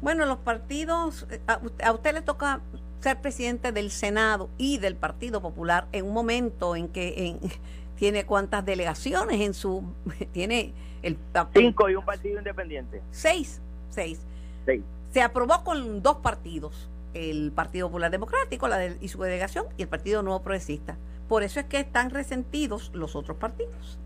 Bueno, 0.01 0.25
los 0.25 0.37
partidos, 0.37 1.27
eh, 1.29 1.41
a, 1.47 1.59
a 1.83 1.91
usted 1.91 2.13
le 2.13 2.21
toca 2.21 2.61
ser 3.01 3.19
presidente 3.19 3.71
del 3.71 3.91
Senado 3.91 4.49
y 4.57 4.77
del 4.77 4.95
Partido 4.95 5.41
Popular 5.41 5.87
en 5.91 6.05
un 6.05 6.13
momento 6.13 6.75
en 6.77 6.87
que 6.87 7.27
en, 7.27 7.39
tiene 7.97 8.25
cuántas 8.25 8.65
delegaciones 8.65 9.41
en 9.41 9.53
su 9.53 9.83
tiene 10.31 10.73
el 11.01 11.17
Cinco 11.53 11.89
y 11.89 11.95
un 11.95 12.05
partido 12.05 12.39
independiente. 12.39 13.01
seis 13.11 13.61
seis 13.89 14.19
Seis. 14.65 14.81
Se 15.15 15.21
aprobó 15.21 15.63
con 15.63 16.03
dos 16.03 16.17
partidos 16.17 16.89
el 17.13 17.53
Partido 17.53 17.87
Popular 17.87 18.11
Democrático 18.11 18.67
y 18.99 19.07
su 19.07 19.21
delegación 19.21 19.65
y 19.77 19.83
el 19.83 19.87
Partido 19.87 20.21
Nuevo 20.21 20.41
Progresista 20.41 20.97
por 21.29 21.41
eso 21.41 21.61
es 21.61 21.67
que 21.67 21.79
están 21.79 22.09
resentidos 22.09 22.91
los 22.93 23.15
otros 23.15 23.37
partidos 23.37 23.97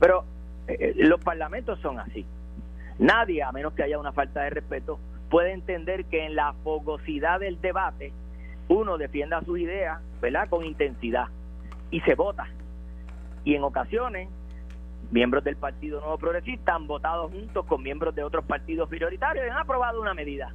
Pero 0.00 0.24
eh, 0.68 0.94
los 0.96 1.20
parlamentos 1.20 1.78
son 1.80 1.98
así. 2.00 2.24
Nadie, 2.98 3.42
a 3.42 3.52
menos 3.52 3.74
que 3.74 3.82
haya 3.82 3.98
una 3.98 4.12
falta 4.12 4.40
de 4.44 4.48
respeto, 4.48 4.98
puede 5.28 5.52
entender 5.52 6.06
que 6.06 6.24
en 6.24 6.34
la 6.34 6.54
fogosidad 6.64 7.40
del 7.40 7.60
debate 7.60 8.14
uno 8.68 8.96
defienda 8.96 9.44
sus 9.44 9.58
ideas, 9.58 10.00
¿verdad? 10.22 10.48
Con 10.48 10.64
intensidad 10.64 11.26
y 11.90 12.00
se 12.00 12.14
vota. 12.14 12.46
Y 13.44 13.54
en 13.54 13.62
ocasiones, 13.62 14.30
miembros 15.14 15.44
del 15.44 15.54
Partido 15.54 16.00
Nuevo 16.00 16.18
Progresista 16.18 16.74
han 16.74 16.88
votado 16.88 17.28
juntos 17.28 17.64
con 17.66 17.80
miembros 17.84 18.16
de 18.16 18.24
otros 18.24 18.44
partidos 18.44 18.88
prioritarios 18.88 19.46
y 19.46 19.48
han 19.48 19.58
aprobado 19.58 20.00
una 20.00 20.12
medida 20.12 20.52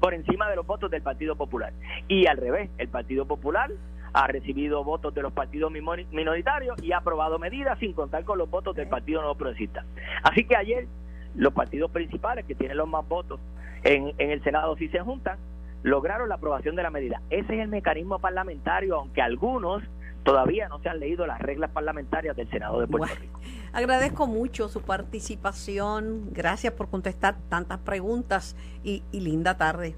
por 0.00 0.12
encima 0.12 0.50
de 0.50 0.56
los 0.56 0.66
votos 0.66 0.90
del 0.90 1.02
Partido 1.02 1.36
Popular. 1.36 1.72
Y 2.08 2.26
al 2.26 2.36
revés, 2.36 2.68
el 2.78 2.88
Partido 2.88 3.26
Popular 3.26 3.70
ha 4.12 4.26
recibido 4.26 4.82
votos 4.82 5.14
de 5.14 5.22
los 5.22 5.32
partidos 5.32 5.70
minori- 5.70 6.08
minoritarios 6.10 6.82
y 6.82 6.90
ha 6.90 6.98
aprobado 6.98 7.38
medidas 7.38 7.78
sin 7.78 7.92
contar 7.92 8.24
con 8.24 8.38
los 8.38 8.50
votos 8.50 8.74
del 8.74 8.88
Partido 8.88 9.20
Nuevo 9.20 9.36
Progresista. 9.36 9.84
Así 10.24 10.44
que 10.46 10.56
ayer 10.56 10.88
los 11.36 11.52
partidos 11.52 11.92
principales 11.92 12.44
que 12.44 12.56
tienen 12.56 12.78
los 12.78 12.88
más 12.88 13.08
votos 13.08 13.38
en, 13.84 14.12
en 14.18 14.30
el 14.32 14.42
Senado 14.42 14.76
si 14.76 14.88
se 14.88 14.98
juntan, 14.98 15.38
lograron 15.84 16.28
la 16.28 16.34
aprobación 16.34 16.74
de 16.74 16.82
la 16.82 16.90
medida. 16.90 17.22
Ese 17.30 17.54
es 17.54 17.60
el 17.60 17.68
mecanismo 17.68 18.18
parlamentario, 18.18 18.96
aunque 18.96 19.22
algunos 19.22 19.84
todavía 20.24 20.68
no 20.68 20.78
se 20.80 20.88
han 20.88 21.00
leído 21.00 21.26
las 21.26 21.40
reglas 21.40 21.70
parlamentarias 21.70 22.36
del 22.36 22.48
Senado 22.50 22.80
de 22.80 22.86
Puerto 22.86 23.06
Bueno. 23.08 23.20
Rico. 23.20 23.40
agradezco 23.72 24.26
mucho 24.26 24.68
su 24.68 24.80
participación 24.82 26.28
gracias 26.32 26.72
por 26.74 26.88
contestar 26.88 27.36
tantas 27.48 27.78
preguntas 27.78 28.56
y, 28.84 29.02
y 29.12 29.20
linda 29.20 29.56
tarde 29.56 29.94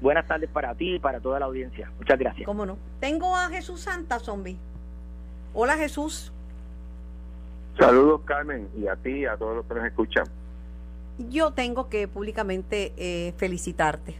Buenas 0.00 0.28
tardes 0.28 0.48
para 0.50 0.74
ti 0.76 0.94
y 0.94 0.98
para 1.00 1.18
toda 1.18 1.40
la 1.40 1.46
audiencia. 1.46 1.90
Muchas 1.98 2.18
gracias. 2.18 2.46
cómo 2.46 2.64
no 2.66 2.78
tengo 3.00 3.34
a 3.34 3.48
Jesús 3.48 3.80
Santa 3.80 4.18
zombie 4.20 4.56
hola 5.54 5.76
Jesús 5.76 6.32
Saludos, 7.78 8.22
Carmen, 8.24 8.68
y 8.76 8.88
a 8.88 8.96
ti 8.96 9.10
y 9.20 9.26
a 9.26 9.36
todos 9.36 9.56
los 9.56 9.66
que 9.66 9.74
nos 9.74 9.84
escuchan. 9.86 10.24
yo 11.30 11.52
tengo 11.52 11.88
que 11.88 12.08
públicamente 12.08 12.92
eh, 12.96 13.32
felicitarte. 13.36 14.16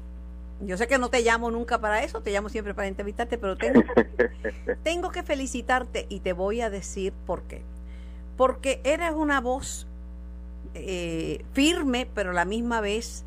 Yo 0.60 0.76
sé 0.76 0.88
que 0.88 0.98
no 0.98 1.08
te 1.08 1.22
llamo 1.22 1.50
nunca 1.50 1.80
para 1.80 2.02
eso, 2.02 2.20
te 2.20 2.32
llamo 2.32 2.48
siempre 2.48 2.74
para 2.74 2.88
entrevistarte, 2.88 3.38
pero 3.38 3.56
tengo, 3.56 3.82
tengo 4.82 5.10
que 5.10 5.22
felicitarte 5.22 6.06
y 6.08 6.20
te 6.20 6.32
voy 6.32 6.60
a 6.60 6.70
decir 6.70 7.12
por 7.26 7.42
qué. 7.42 7.62
Porque 8.36 8.80
eres 8.84 9.12
una 9.12 9.40
voz 9.40 9.86
eh, 10.74 11.44
firme, 11.52 12.08
pero 12.12 12.30
a 12.30 12.34
la 12.34 12.44
misma 12.44 12.80
vez 12.80 13.24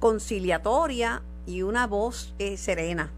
conciliatoria 0.00 1.22
y 1.46 1.62
una 1.62 1.86
voz 1.86 2.34
eh, 2.38 2.56
serena. 2.56 3.10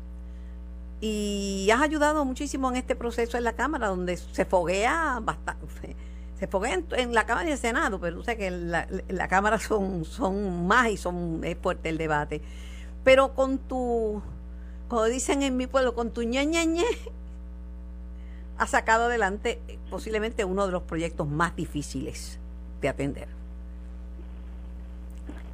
Y 1.00 1.68
has 1.72 1.82
ayudado 1.82 2.24
muchísimo 2.24 2.70
en 2.70 2.76
este 2.76 2.94
proceso 2.94 3.36
en 3.36 3.44
la 3.44 3.52
Cámara, 3.52 3.88
donde 3.88 4.16
se 4.16 4.44
foguea 4.44 5.20
bastante. 5.20 5.96
Se 6.38 6.46
foguea 6.46 6.74
en, 6.74 6.86
en 6.92 7.14
la 7.14 7.26
Cámara 7.26 7.48
y 7.48 7.52
el 7.52 7.58
Senado, 7.58 8.00
pero 8.00 8.22
sé 8.22 8.36
que 8.36 8.46
en 8.46 8.70
la, 8.70 8.86
en 8.88 9.16
la 9.16 9.28
Cámara 9.28 9.58
son, 9.58 10.04
son 10.04 10.66
más 10.66 10.90
y 10.90 10.96
son 10.96 11.40
es 11.44 11.58
fuerte 11.58 11.88
el 11.88 11.98
debate. 11.98 12.40
Pero 13.06 13.34
con 13.34 13.58
tu, 13.58 14.20
como 14.88 15.04
dicen 15.04 15.44
en 15.44 15.56
mi 15.56 15.68
pueblo, 15.68 15.94
con 15.94 16.10
tu 16.10 16.22
ñe, 16.22 16.44
ñe, 16.44 16.66
ñe, 16.66 16.82
has 18.58 18.70
sacado 18.70 19.04
adelante 19.04 19.60
eh, 19.68 19.78
posiblemente 19.88 20.44
uno 20.44 20.66
de 20.66 20.72
los 20.72 20.82
proyectos 20.82 21.28
más 21.28 21.54
difíciles 21.54 22.40
de 22.80 22.88
atender. 22.88 23.28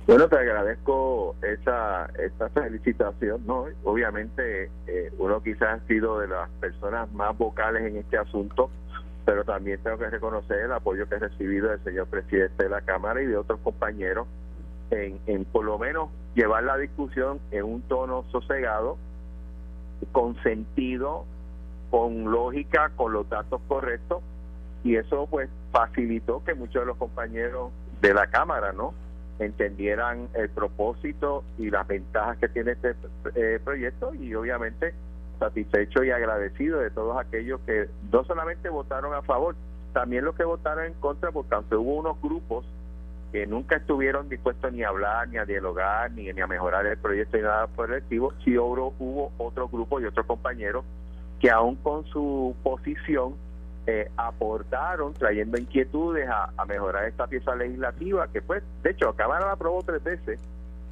Bueno, 0.07 0.31
te 0.31 0.37
agradezco 0.39 1.37
esa, 1.43 2.07
esa 2.19 2.49
felicitación, 2.49 3.43
¿no? 3.47 3.67
Obviamente, 3.85 4.71
eh, 4.87 5.13
uno 5.19 5.43
quizás 5.43 5.83
ha 5.83 5.87
sido 5.87 6.21
de 6.21 6.29
las 6.29 6.49
personas 6.59 7.13
más 7.13 7.37
vocales 7.37 7.83
en 7.83 7.99
este 7.99 8.17
asunto, 8.17 8.71
pero 9.27 9.45
también 9.45 9.79
tengo 9.83 9.99
que 9.99 10.09
reconocer 10.09 10.61
el 10.61 10.73
apoyo 10.73 11.07
que 11.07 11.17
he 11.17 11.19
recibido 11.19 11.69
del 11.69 11.85
señor 11.85 12.07
presidente 12.07 12.63
de 12.63 12.71
la 12.71 12.81
Cámara 12.81 13.21
y 13.21 13.27
de 13.27 13.37
otros 13.37 13.61
compañeros 13.61 14.27
en, 14.91 15.21
en 15.27 15.45
por 15.45 15.67
lo 15.67 15.79
menos 15.79 16.09
llevar 16.35 16.65
la 16.65 16.77
discusión 16.77 17.41
en 17.51 17.65
un 17.65 17.83
tono 17.83 18.25
sosegado, 18.33 18.97
con 20.13 20.41
sentido, 20.43 21.25
con 21.91 22.31
lógica, 22.31 22.91
con 22.97 23.13
los 23.13 23.29
datos 23.29 23.61
correctos, 23.69 24.23
y 24.85 24.97
eso 24.97 25.27
pues 25.31 25.49
facilitó 25.71 26.43
que 26.45 26.55
muchos 26.55 26.83
de 26.83 26.87
los 26.87 26.97
compañeros 26.97 27.71
de 28.01 28.15
la 28.15 28.27
Cámara, 28.27 28.73
¿no? 28.73 28.95
entendieran 29.39 30.29
el 30.35 30.49
propósito 30.51 31.45
y 31.59 31.71
las 31.71 31.87
ventajas 31.87 32.39
que 32.39 32.49
tiene 32.49 32.73
este 32.73 32.95
eh, 33.35 33.61
proyecto 33.65 34.15
y 34.15 34.35
obviamente 34.35 34.95
satisfecho 35.39 36.05
y 36.05 36.11
agradecido 36.11 36.79
de 36.79 36.91
todos 36.91 37.19
aquellos 37.19 37.61
que 37.63 37.89
no 38.13 38.25
solamente 38.25 38.69
votaron 38.69 39.15
a 39.15 39.23
favor, 39.23 39.57
también 39.93 40.25
los 40.25 40.37
que 40.37 40.45
votaron 40.45 40.85
en 40.85 40.95
contra, 40.95 41.33
porque 41.33 41.55
aunque 41.55 41.75
hubo 41.75 41.97
unos 41.97 42.21
grupos 42.23 42.65
que 43.33 43.47
nunca 43.47 43.77
estuvieron 43.77 44.29
dispuestos 44.29 44.73
ni 44.73 44.83
a 44.83 44.89
hablar, 44.89 45.27
ni 45.29 45.39
a 45.39 45.47
dialogar, 45.47 46.13
ni, 46.13 46.31
ni 46.31 46.41
a 46.41 46.47
mejorar 46.47 46.87
el 46.87 46.99
proyecto 46.99 47.39
ni 47.39 47.43
nada 47.43 47.67
por 47.67 47.91
el 47.91 48.03
estilo, 48.03 48.33
sí 48.45 48.59
hubo, 48.59 48.95
hubo 48.99 49.33
otros 49.39 49.71
grupos 49.71 50.03
y 50.03 50.05
otros 50.05 50.27
compañeros 50.27 50.85
que 51.41 51.51
aún 51.51 51.77
con 51.77 52.05
su 52.05 52.55
posición 52.63 53.35
eh, 53.87 54.09
aportaron 54.17 55.13
trayendo 55.15 55.59
inquietudes 55.59 56.29
a, 56.29 56.53
mejorar 56.67 57.09
esta 57.09 57.27
pieza 57.27 57.57
legislativa 57.57 58.29
que 58.29 58.41
pues 58.41 58.63
de 58.85 58.91
hecho 58.91 59.13
Cámara 59.15 59.47
la 59.47 59.53
aprobó 59.55 59.83
tres 59.83 60.05
veces 60.05 60.39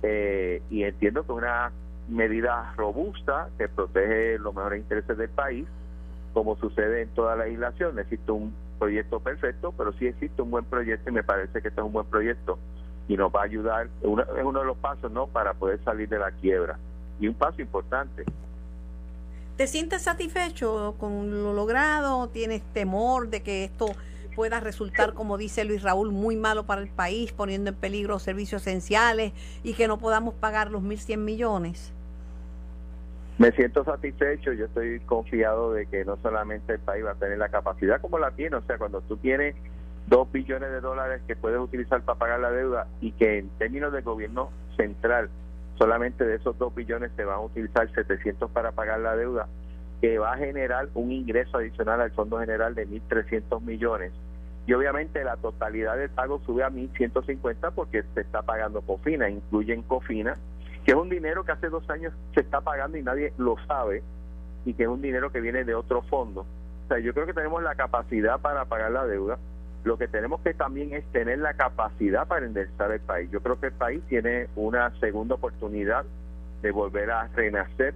eh, 0.02 0.60
y 0.70 0.82
entiendo 0.82 1.24
que 1.24 1.30
una 1.30 1.70
medida 2.08 2.74
robusta 2.76 3.48
que 3.56 3.68
protege 3.68 4.38
los 4.40 4.52
mejores 4.52 4.80
intereses 4.80 5.16
del 5.16 5.28
país 5.28 5.68
como 6.32 6.56
sucede 6.56 7.02
en 7.02 7.08
toda 7.10 7.36
la 7.36 7.44
legislación 7.44 7.98
existe 7.98 8.32
un 8.32 8.54
proyecto 8.78 9.20
perfecto 9.20 9.72
pero 9.76 9.92
sí 9.92 10.06
existe 10.06 10.42
un 10.42 10.50
buen 10.50 10.64
proyecto 10.64 11.10
y 11.10 11.12
me 11.12 11.22
parece 11.22 11.60
que 11.60 11.68
este 11.68 11.80
es 11.80 11.86
un 11.86 11.92
buen 11.92 12.06
proyecto 12.06 12.58
y 13.08 13.16
nos 13.16 13.34
va 13.34 13.40
a 13.40 13.44
ayudar 13.44 13.88
es 14.02 14.44
uno 14.44 14.60
de 14.60 14.66
los 14.66 14.76
pasos 14.78 15.10
no 15.10 15.26
para 15.26 15.54
poder 15.54 15.82
salir 15.84 16.08
de 16.08 16.18
la 16.18 16.30
quiebra 16.32 16.78
y 17.18 17.28
un 17.28 17.34
paso 17.34 17.60
importante 17.60 18.24
¿Te 19.60 19.66
sientes 19.66 20.00
satisfecho 20.00 20.94
con 20.98 21.42
lo 21.42 21.52
logrado? 21.52 22.28
¿Tienes 22.28 22.62
temor 22.72 23.28
de 23.28 23.42
que 23.42 23.64
esto 23.64 23.88
pueda 24.34 24.58
resultar, 24.58 25.12
como 25.12 25.36
dice 25.36 25.66
Luis 25.66 25.82
Raúl, 25.82 26.12
muy 26.12 26.34
malo 26.34 26.64
para 26.64 26.80
el 26.80 26.88
país, 26.88 27.32
poniendo 27.32 27.68
en 27.68 27.76
peligro 27.76 28.18
servicios 28.18 28.62
esenciales 28.62 29.34
y 29.62 29.74
que 29.74 29.86
no 29.86 29.98
podamos 29.98 30.32
pagar 30.32 30.70
los 30.70 30.82
1.100 30.82 31.18
millones? 31.18 31.92
Me 33.40 33.52
siento 33.52 33.82
satisfecho, 33.84 34.52
yo 34.52 34.66
estoy 34.66 35.00
confiado 35.00 35.72
de 35.72 35.86
que 35.86 36.04
no 36.04 36.18
solamente 36.18 36.74
el 36.74 36.78
país 36.78 37.02
va 37.06 37.12
a 37.12 37.14
tener 37.14 37.38
la 37.38 37.48
capacidad 37.48 37.98
como 37.98 38.18
la 38.18 38.32
tiene, 38.32 38.56
o 38.56 38.62
sea, 38.66 38.76
cuando 38.76 39.00
tú 39.00 39.16
tienes 39.16 39.56
2 40.08 40.30
billones 40.30 40.70
de 40.70 40.82
dólares 40.82 41.22
que 41.26 41.36
puedes 41.36 41.58
utilizar 41.58 42.02
para 42.02 42.18
pagar 42.18 42.40
la 42.40 42.50
deuda 42.50 42.86
y 43.00 43.12
que 43.12 43.38
en 43.38 43.48
términos 43.56 43.94
de 43.94 44.02
gobierno 44.02 44.50
central 44.76 45.30
solamente 45.78 46.26
de 46.26 46.34
esos 46.34 46.58
2 46.58 46.74
billones 46.74 47.12
se 47.16 47.24
van 47.24 47.36
a 47.36 47.40
utilizar 47.40 47.90
700 47.94 48.50
para 48.50 48.72
pagar 48.72 49.00
la 49.00 49.16
deuda, 49.16 49.48
que 50.02 50.18
va 50.18 50.34
a 50.34 50.36
generar 50.36 50.90
un 50.92 51.10
ingreso 51.10 51.56
adicional 51.56 52.02
al 52.02 52.10
Fondo 52.10 52.40
General 52.40 52.74
de 52.74 52.86
1.300 52.86 53.62
millones. 53.62 54.12
Y 54.66 54.74
obviamente 54.74 55.24
la 55.24 55.38
totalidad 55.38 55.96
del 55.96 56.10
pago 56.10 56.42
sube 56.44 56.62
a 56.62 56.68
1.150 56.68 57.72
porque 57.74 58.04
se 58.12 58.20
está 58.20 58.42
pagando 58.42 58.82
COFINA, 58.82 59.30
incluyen 59.30 59.80
COFINA, 59.80 60.36
que 60.90 60.94
es 60.94 61.00
un 61.00 61.08
dinero 61.08 61.44
que 61.44 61.52
hace 61.52 61.68
dos 61.68 61.88
años 61.88 62.12
se 62.34 62.40
está 62.40 62.62
pagando 62.62 62.98
y 62.98 63.02
nadie 63.04 63.32
lo 63.38 63.54
sabe, 63.68 64.02
y 64.64 64.74
que 64.74 64.82
es 64.82 64.88
un 64.88 65.00
dinero 65.00 65.30
que 65.30 65.40
viene 65.40 65.62
de 65.62 65.76
otro 65.76 66.02
fondo. 66.02 66.40
O 66.40 66.88
sea, 66.88 66.98
yo 66.98 67.14
creo 67.14 67.26
que 67.26 67.32
tenemos 67.32 67.62
la 67.62 67.76
capacidad 67.76 68.40
para 68.40 68.64
pagar 68.64 68.90
la 68.90 69.06
deuda. 69.06 69.38
Lo 69.84 69.98
que 69.98 70.08
tenemos 70.08 70.40
que 70.40 70.52
también 70.52 70.92
es 70.92 71.04
tener 71.12 71.38
la 71.38 71.54
capacidad 71.54 72.26
para 72.26 72.44
enderezar 72.44 72.90
el 72.90 72.98
país. 72.98 73.30
Yo 73.30 73.40
creo 73.40 73.60
que 73.60 73.66
el 73.66 73.72
país 73.72 74.02
tiene 74.08 74.48
una 74.56 74.90
segunda 74.98 75.36
oportunidad 75.36 76.04
de 76.60 76.72
volver 76.72 77.12
a 77.12 77.28
renacer 77.28 77.94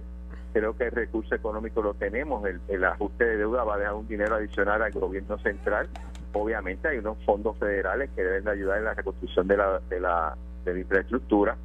creo 0.53 0.77
que 0.77 0.85
el 0.85 0.91
recurso 0.91 1.35
económico 1.35 1.81
lo 1.81 1.95
tenemos, 1.95 2.47
el, 2.69 2.83
ajuste 2.85 3.25
de 3.25 3.35
deuda 3.35 3.65
va 3.65 3.75
a 3.75 3.77
dejar 3.77 3.95
un 3.95 4.07
dinero 4.07 4.35
adicional 4.35 4.81
al 4.81 4.93
gobierno 4.93 5.37
central. 5.39 5.89
Obviamente 6.31 6.87
hay 6.87 6.99
unos 6.99 7.17
fondos 7.25 7.57
federales 7.57 8.09
que 8.15 8.23
deben 8.23 8.45
de 8.45 8.51
ayudar 8.51 8.77
en 8.77 8.85
la 8.85 8.93
reconstrucción 8.93 9.49
de 9.49 9.57
la, 9.57 9.81
de 9.89 9.99
la, 9.99 10.37
de 10.63 10.73
la 10.73 10.79
infraestructura 10.79 11.57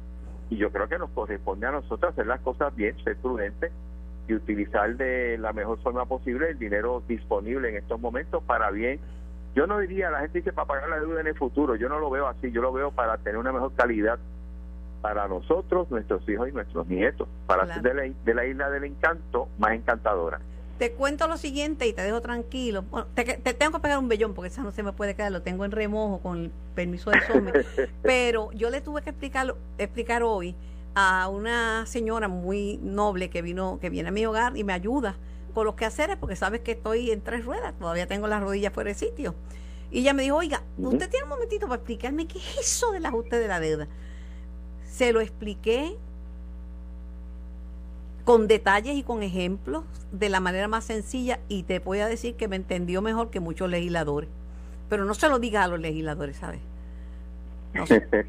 y 0.51 0.57
yo 0.57 0.69
creo 0.69 0.87
que 0.89 0.99
nos 0.99 1.09
corresponde 1.11 1.65
a 1.65 1.71
nosotros 1.71 2.11
hacer 2.11 2.27
las 2.27 2.41
cosas 2.41 2.75
bien, 2.75 3.01
ser 3.05 3.15
prudentes 3.15 3.71
y 4.27 4.33
utilizar 4.33 4.97
de 4.97 5.37
la 5.37 5.53
mejor 5.53 5.79
forma 5.81 6.05
posible 6.05 6.49
el 6.49 6.59
dinero 6.59 7.01
disponible 7.07 7.69
en 7.69 7.77
estos 7.77 7.99
momentos 8.01 8.43
para 8.43 8.69
bien. 8.69 8.99
Yo 9.55 9.65
no 9.65 9.79
diría, 9.79 10.11
la 10.11 10.19
gente 10.19 10.39
dice 10.39 10.51
para 10.51 10.67
pagar 10.67 10.89
la 10.89 10.99
deuda 10.99 11.21
en 11.21 11.27
el 11.27 11.37
futuro, 11.37 11.75
yo 11.77 11.87
no 11.87 11.99
lo 11.99 12.09
veo 12.09 12.27
así, 12.27 12.51
yo 12.51 12.61
lo 12.61 12.73
veo 12.73 12.91
para 12.91 13.17
tener 13.19 13.37
una 13.37 13.53
mejor 13.53 13.73
calidad 13.75 14.19
para 15.01 15.25
nosotros, 15.29 15.89
nuestros 15.89 16.27
hijos 16.27 16.49
y 16.49 16.51
nuestros 16.51 16.85
nietos, 16.87 17.29
para 17.47 17.63
hacer 17.63 17.81
de 17.81 17.93
la, 17.93 18.13
de 18.25 18.33
la 18.33 18.45
isla 18.45 18.69
del 18.69 18.83
encanto 18.83 19.47
más 19.57 19.71
encantadora. 19.71 20.41
Te 20.81 20.93
cuento 20.93 21.27
lo 21.27 21.37
siguiente 21.37 21.85
y 21.85 21.93
te 21.93 22.01
dejo 22.01 22.21
tranquilo. 22.21 22.83
te, 23.13 23.23
tengo 23.53 23.73
que 23.73 23.79
pegar 23.81 23.99
un 23.99 24.07
bellón 24.07 24.33
porque 24.33 24.47
eso 24.47 24.63
no 24.63 24.71
se 24.71 24.81
me 24.81 24.93
puede 24.93 25.13
quedar, 25.13 25.31
lo 25.31 25.43
tengo 25.43 25.63
en 25.63 25.69
remojo 25.69 26.23
con 26.23 26.45
el 26.45 26.51
permiso 26.73 27.11
de 27.11 27.21
Somme. 27.21 27.51
Pero 28.01 28.51
yo 28.53 28.71
le 28.71 28.81
tuve 28.81 29.03
que 29.03 29.11
explicar, 29.11 29.55
explicar 29.77 30.23
hoy 30.23 30.55
a 30.95 31.27
una 31.27 31.85
señora 31.85 32.27
muy 32.27 32.79
noble 32.81 33.29
que 33.29 33.43
vino, 33.43 33.77
que 33.79 33.91
viene 33.91 34.09
a 34.09 34.11
mi 34.11 34.25
hogar 34.25 34.57
y 34.57 34.63
me 34.63 34.73
ayuda 34.73 35.17
con 35.53 35.67
los 35.67 35.75
quehaceres 35.75 36.17
porque 36.17 36.35
sabes 36.35 36.61
que 36.61 36.71
estoy 36.71 37.11
en 37.11 37.21
tres 37.21 37.45
ruedas, 37.45 37.75
todavía 37.77 38.07
tengo 38.07 38.25
las 38.25 38.41
rodillas 38.41 38.73
fuera 38.73 38.87
de 38.87 38.95
sitio. 38.95 39.35
Y 39.91 39.99
ella 39.99 40.15
me 40.15 40.23
dijo, 40.23 40.37
oiga, 40.37 40.63
usted 40.79 41.11
tiene 41.11 41.25
un 41.25 41.29
momentito 41.29 41.67
para 41.67 41.75
explicarme 41.75 42.25
qué 42.25 42.39
es 42.39 42.57
eso 42.59 42.91
del 42.91 43.05
ajuste 43.05 43.37
de 43.37 43.47
la 43.47 43.59
deuda. 43.59 43.87
Se 44.89 45.13
lo 45.13 45.21
expliqué 45.21 45.95
con 48.31 48.47
detalles 48.47 48.95
y 48.95 49.03
con 49.03 49.23
ejemplos 49.23 49.83
de 50.13 50.29
la 50.29 50.39
manera 50.39 50.69
más 50.69 50.85
sencilla 50.85 51.41
y 51.49 51.63
te 51.63 51.79
voy 51.79 51.99
a 51.99 52.07
decir 52.07 52.37
que 52.37 52.47
me 52.47 52.55
entendió 52.55 53.01
mejor 53.01 53.29
que 53.29 53.41
muchos 53.41 53.69
legisladores. 53.69 54.29
Pero 54.87 55.03
no 55.03 55.13
se 55.15 55.27
lo 55.27 55.37
diga 55.37 55.65
a 55.65 55.67
los 55.67 55.81
legisladores, 55.81 56.37
¿sabes? 56.37 56.61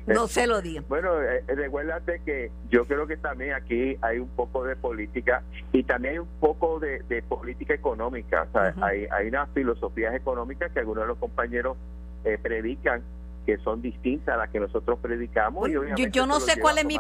No, 0.09 0.27
se 0.27 0.49
lo 0.49 0.61
digan. 0.61 0.85
bueno, 0.89 1.23
eh, 1.23 1.45
eh, 1.47 1.55
recuérdate 1.55 2.21
que 2.25 2.51
yo 2.69 2.85
creo 2.85 3.07
que 3.07 3.17
también 3.17 3.55
aquí 3.55 3.97
hay 4.01 4.19
un 4.19 4.27
poco 4.31 4.65
de 4.65 4.75
política 4.75 5.45
y 5.73 5.85
también 5.85 6.15
hay 6.15 6.19
un 6.19 6.41
poco 6.41 6.81
de, 6.81 7.23
política 7.29 7.73
económica. 7.73 8.49
O 8.49 8.53
sea, 8.53 8.75
hay, 8.81 9.07
hay 9.09 9.29
unas 9.29 9.51
filosofías 9.51 10.17
económicas 10.17 10.73
que 10.73 10.81
algunos 10.81 11.05
de 11.05 11.09
los 11.09 11.19
compañeros 11.19 11.77
eh, 12.25 12.39
predican 12.43 13.03
que 13.45 13.59
son 13.59 13.83
distintas 13.83 14.35
a 14.35 14.39
las 14.39 14.51
que 14.51 14.61
nosotros 14.61 14.99
predicamos. 15.01 15.69
y 15.69 16.11
yo, 16.11 16.27
no 16.27 16.41
sé 16.41 16.61
cuál 16.61 16.79
es 16.79 16.85
mi 16.85 16.99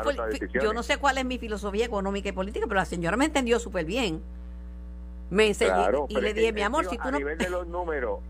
yo 0.60 0.72
no 0.72 0.82
sé 0.82 0.98
cuál 0.98 1.18
es 1.18 1.24
mi 1.24 1.38
filosofía 1.38 1.86
económica 1.86 2.28
y 2.28 2.32
política, 2.32 2.66
pero 2.66 2.80
la 2.80 2.84
señora 2.84 3.16
me 3.16 3.26
entendió 3.26 3.58
súper 3.58 3.84
bien. 3.84 4.22
Me 5.30 5.46
enseñó 5.46 6.06
y 6.08 6.20
le 6.20 6.34
dije, 6.34 6.52
mi 6.52 6.62
amor, 6.62 6.84
si 6.86 6.98
tú 6.98 7.08
a 7.08 7.12
nivel 7.12 7.38
de 7.38 7.48
los 7.48 7.66
números, 7.68 8.20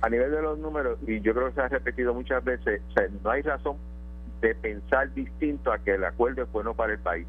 a 0.00 0.08
nivel 0.08 0.30
de 0.30 0.42
los 0.42 0.58
números, 0.58 0.98
y 1.06 1.20
yo 1.20 1.32
creo 1.32 1.48
que 1.48 1.54
se 1.54 1.60
ha 1.60 1.68
repetido 1.68 2.12
muchas 2.12 2.42
veces, 2.42 2.82
no 3.22 3.30
hay 3.30 3.42
razón 3.42 3.76
de 4.40 4.54
pensar 4.54 5.12
distinto 5.14 5.72
a 5.72 5.78
que 5.78 5.94
el 5.94 6.04
acuerdo 6.04 6.42
es 6.42 6.52
bueno 6.52 6.74
para 6.74 6.92
el 6.92 6.98
país. 6.98 7.26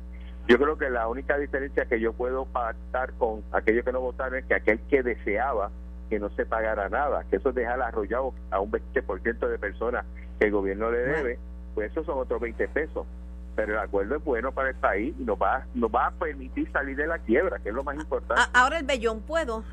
Yo 0.47 0.57
creo 0.57 0.77
que 0.77 0.89
la 0.89 1.07
única 1.07 1.37
diferencia 1.37 1.85
que 1.85 1.99
yo 1.99 2.13
puedo 2.13 2.45
pactar 2.45 3.13
con 3.13 3.43
aquellos 3.51 3.83
que 3.83 3.91
no 3.91 4.01
votaron 4.01 4.39
es 4.39 4.45
que 4.45 4.55
aquel 4.55 4.79
que 4.89 5.01
deseaba 5.01 5.71
que 6.09 6.19
no 6.19 6.29
se 6.31 6.45
pagara 6.45 6.89
nada, 6.89 7.23
que 7.29 7.37
eso 7.37 7.49
es 7.49 7.55
dejar 7.55 7.81
arrollado 7.81 8.33
a 8.51 8.59
un 8.59 8.71
20% 8.71 9.47
de 9.47 9.57
personas 9.57 10.05
que 10.39 10.45
el 10.45 10.51
gobierno 10.51 10.91
le 10.91 10.99
debe, 10.99 11.39
pues 11.73 11.91
esos 11.91 12.05
son 12.05 12.19
otros 12.19 12.39
20 12.41 12.67
pesos. 12.69 13.05
Pero 13.55 13.73
el 13.73 13.79
acuerdo 13.79 14.17
es 14.17 14.23
bueno 14.23 14.51
para 14.51 14.69
el 14.69 14.75
país 14.75 15.15
y 15.17 15.23
nos 15.23 15.37
va, 15.37 15.65
nos 15.73 15.89
va 15.89 16.07
a 16.07 16.11
permitir 16.11 16.69
salir 16.71 16.97
de 16.97 17.07
la 17.07 17.19
quiebra, 17.19 17.59
que 17.59 17.69
es 17.69 17.75
lo 17.75 17.83
más 17.83 17.95
importante. 17.95 18.41
Ahora 18.53 18.79
el 18.79 18.85
bellón 18.85 19.21
puedo. 19.21 19.63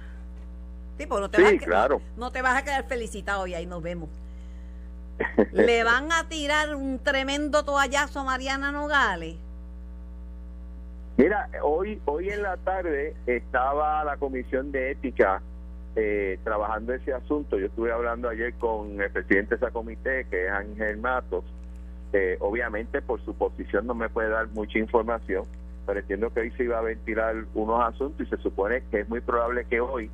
Sí, 0.98 1.06
pues 1.06 1.20
no 1.20 1.28
te, 1.28 1.42
vas 1.42 1.52
a, 1.52 1.58
claro. 1.58 2.00
no, 2.16 2.30
te 2.30 2.42
vas 2.42 2.56
a 2.56 2.62
quedar 2.62 2.84
felicitado 2.84 3.46
y 3.46 3.54
ahí 3.54 3.66
nos 3.66 3.82
vemos. 3.82 4.08
Le 5.52 5.82
van 5.84 6.12
a 6.12 6.28
tirar 6.28 6.74
un 6.74 6.98
tremendo 7.00 7.64
toallazo 7.64 8.20
a 8.20 8.24
Mariana 8.24 8.70
Nogales. 8.70 9.36
Mira, 11.16 11.48
hoy 11.62 12.00
hoy 12.06 12.30
en 12.30 12.42
la 12.42 12.56
tarde 12.56 13.14
estaba 13.26 14.02
la 14.04 14.16
comisión 14.16 14.72
de 14.72 14.92
ética 14.92 15.42
eh, 15.96 16.38
trabajando 16.42 16.94
ese 16.94 17.12
asunto. 17.12 17.58
Yo 17.58 17.66
estuve 17.66 17.92
hablando 17.92 18.28
ayer 18.28 18.54
con 18.54 19.00
el 19.00 19.10
presidente 19.10 19.50
de 19.50 19.56
esa 19.56 19.70
comité, 19.70 20.26
que 20.30 20.46
es 20.46 20.50
Ángel 20.50 20.98
Matos. 20.98 21.44
Eh, 22.12 22.36
obviamente, 22.40 23.02
por 23.02 23.24
su 23.24 23.34
posición 23.34 23.86
no 23.86 23.94
me 23.94 24.08
puede 24.08 24.28
dar 24.28 24.48
mucha 24.48 24.78
información, 24.78 25.44
pero 25.86 26.00
entiendo 26.00 26.32
que 26.32 26.40
hoy 26.40 26.50
se 26.52 26.64
iba 26.64 26.78
a 26.78 26.82
ventilar 26.82 27.44
unos 27.54 27.82
asuntos 27.82 28.26
y 28.26 28.30
se 28.30 28.36
supone 28.42 28.82
que 28.90 29.00
es 29.00 29.08
muy 29.08 29.20
probable 29.20 29.64
que 29.64 29.80
hoy, 29.80 30.10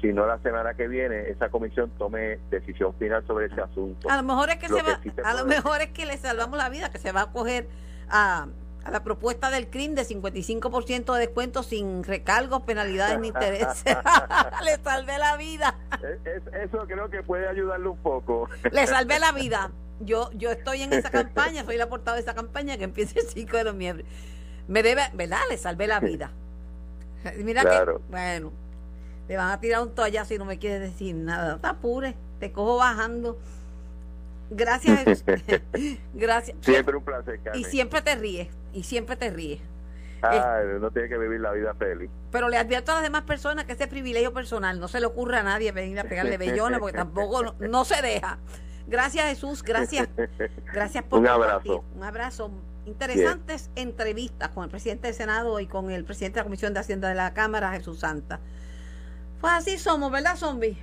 si 0.00 0.12
no 0.12 0.26
la 0.26 0.38
semana 0.38 0.74
que 0.74 0.88
viene, 0.88 1.28
esa 1.28 1.48
comisión 1.48 1.90
tome 1.98 2.38
decisión 2.50 2.94
final 2.94 3.26
sobre 3.26 3.46
ese 3.46 3.60
asunto. 3.60 4.10
A 4.10 4.16
lo 4.16 4.22
mejor 4.22 4.50
es 4.50 4.56
que, 4.56 4.68
se 4.68 4.82
va, 4.82 5.00
a 5.24 5.34
lo 5.34 5.46
mejor 5.46 5.80
es 5.80 5.90
que 5.90 6.04
le 6.04 6.16
salvamos 6.18 6.58
la 6.58 6.68
vida, 6.68 6.90
que 6.90 6.98
se 6.98 7.12
va 7.12 7.22
a 7.22 7.32
coger 7.32 7.68
a 8.10 8.46
a 8.84 8.90
la 8.90 9.02
propuesta 9.04 9.50
del 9.50 9.68
CRIM 9.68 9.94
de 9.94 10.02
55% 10.02 11.14
de 11.14 11.20
descuento 11.20 11.62
sin 11.62 12.04
recargos, 12.04 12.62
penalidades 12.62 13.18
ni 13.20 13.28
intereses. 13.28 13.84
Le 14.64 14.82
salvé 14.82 15.18
la 15.18 15.36
vida. 15.36 15.78
eso 16.62 16.86
creo 16.86 17.10
que 17.10 17.22
puede 17.22 17.48
ayudarle 17.48 17.88
un 17.88 17.98
poco. 17.98 18.48
Le 18.70 18.86
salvé 18.86 19.18
la 19.18 19.32
vida. 19.32 19.70
Yo, 20.02 20.30
yo 20.32 20.50
estoy 20.50 20.80
en 20.80 20.94
esa 20.94 21.10
campaña, 21.10 21.62
soy 21.66 21.76
la 21.76 21.90
portada 21.90 22.14
de 22.14 22.22
esa 22.22 22.32
campaña 22.32 22.78
que 22.78 22.84
empieza 22.84 23.20
el 23.20 23.26
5 23.26 23.54
de 23.58 23.64
noviembre. 23.64 24.06
Me 24.66 24.82
debe, 24.82 25.02
¿verdad? 25.12 25.40
Le 25.50 25.58
salvé 25.58 25.86
la 25.86 26.00
vida. 26.00 26.32
Mira 27.36 27.62
que, 27.64 27.92
bueno, 28.08 28.50
le 29.28 29.36
van 29.36 29.50
a 29.50 29.60
tirar 29.60 29.82
un 29.82 29.94
toallazo 29.94 30.32
y 30.32 30.38
no 30.38 30.46
me 30.46 30.58
quiere 30.58 30.78
decir 30.78 31.14
nada. 31.14 31.52
No 31.52 31.60
te 31.60 31.66
apures, 31.66 32.14
te 32.38 32.50
cojo 32.50 32.78
bajando. 32.78 33.38
Gracias. 34.48 35.22
Gracias. 36.14 36.56
Siempre 36.62 36.96
un 36.96 37.04
placer, 37.04 37.38
Y 37.52 37.64
siempre 37.64 38.00
te 38.00 38.14
ríes 38.14 38.48
y 38.72 38.82
siempre 38.82 39.16
te 39.16 39.30
ríes. 39.30 39.60
Ah, 40.22 40.60
no 40.80 40.90
tiene 40.90 41.08
que 41.08 41.16
vivir 41.16 41.40
la 41.40 41.52
vida 41.52 41.74
feliz. 41.74 42.10
Pero 42.30 42.48
le 42.48 42.58
advierto 42.58 42.92
a 42.92 42.96
las 42.96 43.04
demás 43.04 43.22
personas 43.22 43.64
que 43.64 43.72
ese 43.72 43.86
privilegio 43.86 44.32
personal 44.32 44.78
no 44.78 44.88
se 44.88 45.00
le 45.00 45.06
ocurre 45.06 45.38
a 45.38 45.42
nadie 45.42 45.72
venir 45.72 45.98
a 45.98 46.04
pegarle 46.04 46.36
bellones 46.36 46.78
porque 46.78 46.96
tampoco 46.96 47.54
no, 47.58 47.84
se 47.84 48.02
deja. 48.02 48.38
Gracias 48.86 49.26
Jesús, 49.26 49.62
gracias. 49.62 50.08
Gracias 50.72 51.04
por 51.04 51.20
Un 51.20 51.28
abrazo. 51.28 51.84
Un 51.94 52.02
abrazo. 52.02 52.50
Interesantes 52.86 53.70
entrevistas 53.76 54.48
con 54.48 54.64
el 54.64 54.70
presidente 54.70 55.06
del 55.06 55.14
Senado 55.14 55.60
y 55.60 55.66
con 55.66 55.90
el 55.90 56.04
presidente 56.04 56.36
de 56.36 56.40
la 56.40 56.44
Comisión 56.44 56.74
de 56.74 56.80
Hacienda 56.80 57.08
de 57.08 57.14
la 57.14 57.32
Cámara, 57.32 57.70
Jesús 57.72 58.00
Santa. 58.00 58.40
Pues 59.40 59.52
así 59.52 59.78
somos, 59.78 60.10
¿verdad, 60.10 60.36
zombie? 60.36 60.82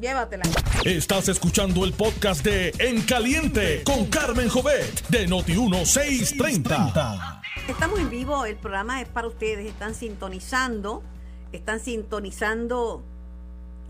Llévatela. 0.00 0.42
Estás 0.84 1.28
escuchando 1.28 1.84
el 1.84 1.92
podcast 1.92 2.44
de 2.44 2.72
En 2.78 3.02
Caliente 3.02 3.82
con 3.84 4.06
Carmen 4.06 4.48
Jovet 4.48 5.06
de 5.08 5.28
Noti1630. 5.28 7.40
Estamos 7.68 8.00
en 8.00 8.10
vivo, 8.10 8.44
el 8.44 8.56
programa 8.56 9.00
es 9.00 9.08
para 9.08 9.28
ustedes. 9.28 9.66
Están 9.66 9.94
sintonizando, 9.94 11.04
están 11.52 11.78
sintonizando 11.78 13.04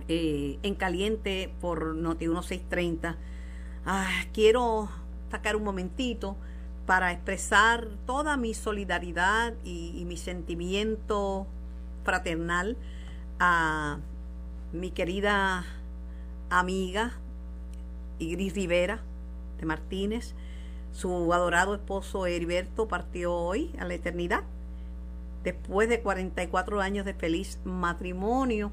eh, 0.08 0.58
En 0.62 0.74
Caliente 0.74 1.50
por 1.62 1.96
Noti1630. 1.96 3.16
Ah, 3.86 4.10
quiero 4.34 4.90
sacar 5.30 5.56
un 5.56 5.64
momentito 5.64 6.36
para 6.84 7.12
expresar 7.12 7.88
toda 8.06 8.36
mi 8.36 8.52
solidaridad 8.52 9.54
y, 9.64 9.94
y 9.96 10.04
mi 10.04 10.18
sentimiento 10.18 11.46
fraternal 12.04 12.76
a 13.40 13.98
mi 14.72 14.90
querida 14.90 15.64
amiga 16.58 17.12
Igris 18.18 18.54
Rivera 18.54 19.00
de 19.58 19.66
Martínez. 19.66 20.34
Su 20.92 21.32
adorado 21.32 21.74
esposo 21.74 22.26
Heriberto 22.26 22.86
partió 22.86 23.34
hoy 23.34 23.74
a 23.78 23.84
la 23.84 23.94
eternidad. 23.94 24.42
Después 25.42 25.88
de 25.88 26.00
44 26.00 26.80
años 26.80 27.04
de 27.04 27.14
feliz 27.14 27.58
matrimonio, 27.64 28.70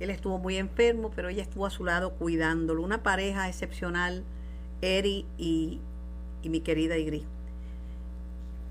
Él 0.00 0.10
estuvo 0.10 0.38
muy 0.38 0.56
enfermo, 0.56 1.12
pero 1.14 1.28
ella 1.28 1.42
estuvo 1.42 1.66
a 1.66 1.70
su 1.70 1.84
lado 1.84 2.14
cuidándolo. 2.14 2.82
Una 2.82 3.02
pareja 3.02 3.48
excepcional, 3.48 4.24
Eri 4.82 5.24
y, 5.38 5.80
mi 6.42 6.60
querida 6.60 6.98
Igri. 6.98 7.24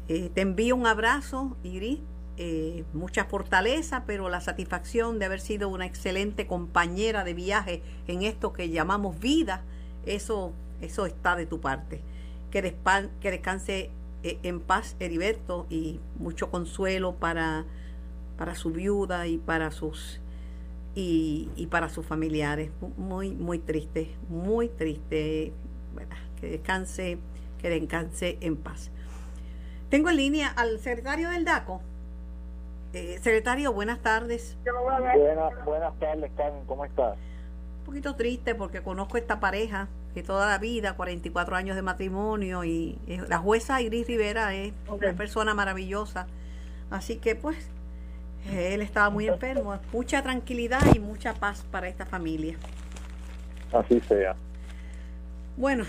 Eh, 0.09 0.29
te 0.33 0.41
envío 0.41 0.75
un 0.75 0.85
abrazo, 0.85 1.55
Igri. 1.63 2.01
Eh, 2.37 2.83
mucha 2.93 3.25
fortaleza, 3.25 4.05
pero 4.07 4.27
la 4.27 4.41
satisfacción 4.41 5.19
de 5.19 5.25
haber 5.25 5.39
sido 5.39 5.69
una 5.69 5.85
excelente 5.85 6.47
compañera 6.47 7.23
de 7.23 7.35
viaje 7.35 7.83
en 8.07 8.23
esto 8.23 8.53
que 8.53 8.69
llamamos 8.69 9.19
vida, 9.19 9.61
eso, 10.07 10.51
eso 10.81 11.05
está 11.05 11.35
de 11.35 11.45
tu 11.45 11.61
parte. 11.61 12.01
Que, 12.49 12.75
que 13.21 13.31
descanse 13.31 13.91
eh, 14.23 14.39
en 14.41 14.61
paz 14.61 14.95
Heriberto 14.99 15.67
y 15.69 15.99
mucho 16.17 16.49
consuelo 16.49 17.13
para, 17.13 17.65
para 18.37 18.55
su 18.55 18.71
viuda 18.71 19.27
y 19.27 19.37
para 19.37 19.69
sus 19.69 20.19
y, 20.95 21.49
y 21.55 21.67
para 21.67 21.89
sus 21.89 22.05
familiares. 22.05 22.71
Muy, 22.97 23.31
muy 23.31 23.59
triste, 23.59 24.15
muy 24.29 24.69
triste. 24.69 25.53
que 26.41 26.49
descanse, 26.49 27.19
que 27.61 27.69
descanse 27.69 28.37
en 28.41 28.57
paz. 28.57 28.89
Tengo 29.89 30.09
en 30.09 30.17
línea 30.17 30.47
al 30.47 30.79
secretario 30.79 31.29
del 31.29 31.45
DACO. 31.45 31.81
Eh, 32.93 33.19
secretario, 33.23 33.73
buenas 33.73 33.99
tardes. 33.99 34.55
Buenas, 34.63 35.65
buenas 35.65 35.99
tardes, 35.99 36.31
Carmen, 36.37 36.63
¿cómo 36.67 36.85
estás? 36.85 37.17
Un 37.79 37.85
poquito 37.85 38.15
triste 38.15 38.53
porque 38.53 38.83
conozco 38.83 39.17
esta 39.17 39.39
pareja 39.39 39.87
que 40.13 40.21
toda 40.21 40.47
la 40.47 40.59
vida, 40.59 40.95
44 40.95 41.55
años 41.55 41.75
de 41.75 41.81
matrimonio 41.81 42.63
y 42.63 42.99
la 43.27 43.39
jueza 43.39 43.81
Iris 43.81 44.05
Rivera 44.05 44.53
es 44.53 44.73
una 44.87 45.13
persona 45.13 45.55
maravillosa. 45.55 46.27
Así 46.91 47.17
que 47.17 47.35
pues 47.35 47.67
él 48.51 48.83
estaba 48.83 49.09
muy 49.09 49.27
enfermo. 49.27 49.79
Mucha 49.91 50.21
tranquilidad 50.21 50.81
y 50.93 50.99
mucha 50.99 51.33
paz 51.33 51.65
para 51.71 51.87
esta 51.87 52.05
familia. 52.05 52.57
Así 53.71 53.99
sea. 54.01 54.35
Bueno, 55.57 55.85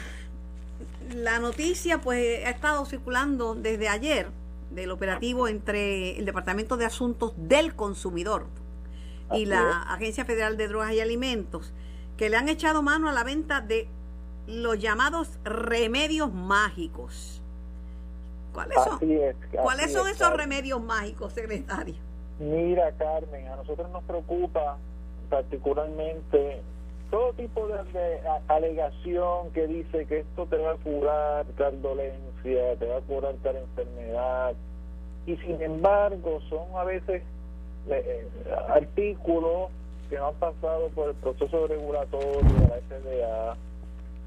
la 1.15 1.39
noticia 1.39 2.01
pues 2.01 2.47
ha 2.47 2.51
estado 2.51 2.87
circulando 2.87 3.55
desde 3.55 3.91
ayer 3.91 4.29
del 4.75 4.91
operativo 4.91 5.49
entre 5.49 6.19
el 6.19 6.25
Departamento 6.25 6.77
de 6.77 6.85
Asuntos 6.85 7.33
del 7.37 7.75
Consumidor 7.75 8.47
y 9.33 9.47
la 9.47 9.83
Agencia 9.83 10.25
Federal 10.25 10.57
de 10.57 10.69
Drogas 10.69 10.93
y 10.93 11.01
Alimentos, 11.01 11.73
que 12.17 12.29
le 12.29 12.37
han 12.37 12.49
echado 12.49 12.83
mano 12.83 13.09
a 13.09 13.13
la 13.13 13.25
venta 13.25 13.61
de 13.61 13.89
los 14.47 14.79
llamados 14.79 15.39
remedios 15.45 16.33
mágicos. 16.33 17.41
¿Cuáles 18.53 18.77
son, 18.85 19.01
¿cuáles 19.63 19.93
son 19.93 20.07
esos 20.09 20.33
remedios 20.33 20.81
mágicos, 20.81 21.33
secretario? 21.33 21.97
Mira, 22.39 22.93
Carmen, 22.93 23.49
a 23.49 23.57
nosotros 23.57 23.91
nos 23.91 24.05
preocupa 24.05 24.77
particularmente 25.29 26.63
todo 27.15 27.33
tipo 27.35 27.69
de, 27.69 28.21
alegación 28.49 29.53
que 29.53 29.69
dice 29.69 30.05
que 30.07 30.19
esto 30.19 30.47
te 30.47 30.57
va 30.57 30.73
a 30.73 30.77
curar 30.79 31.47
tal 31.57 31.81
dolencia, 31.81 32.75
te 32.77 32.87
va 32.87 32.97
a 32.97 33.01
curar 33.03 33.37
tal 33.41 33.55
enfermedad, 33.55 34.53
y 35.25 35.37
sin 35.37 35.63
embargo 35.63 36.41
son 36.51 36.67
a 36.75 36.83
veces 36.83 37.23
eh, 37.89 38.29
artículos 38.69 39.71
que 40.11 40.17
no 40.17 40.27
han 40.27 40.35
pasado 40.35 40.89
por 40.89 41.11
el 41.11 41.15
proceso 41.15 41.69
regulatorio 41.69 42.43
de 42.43 42.67
la 42.67 42.81
FDA, 42.81 43.57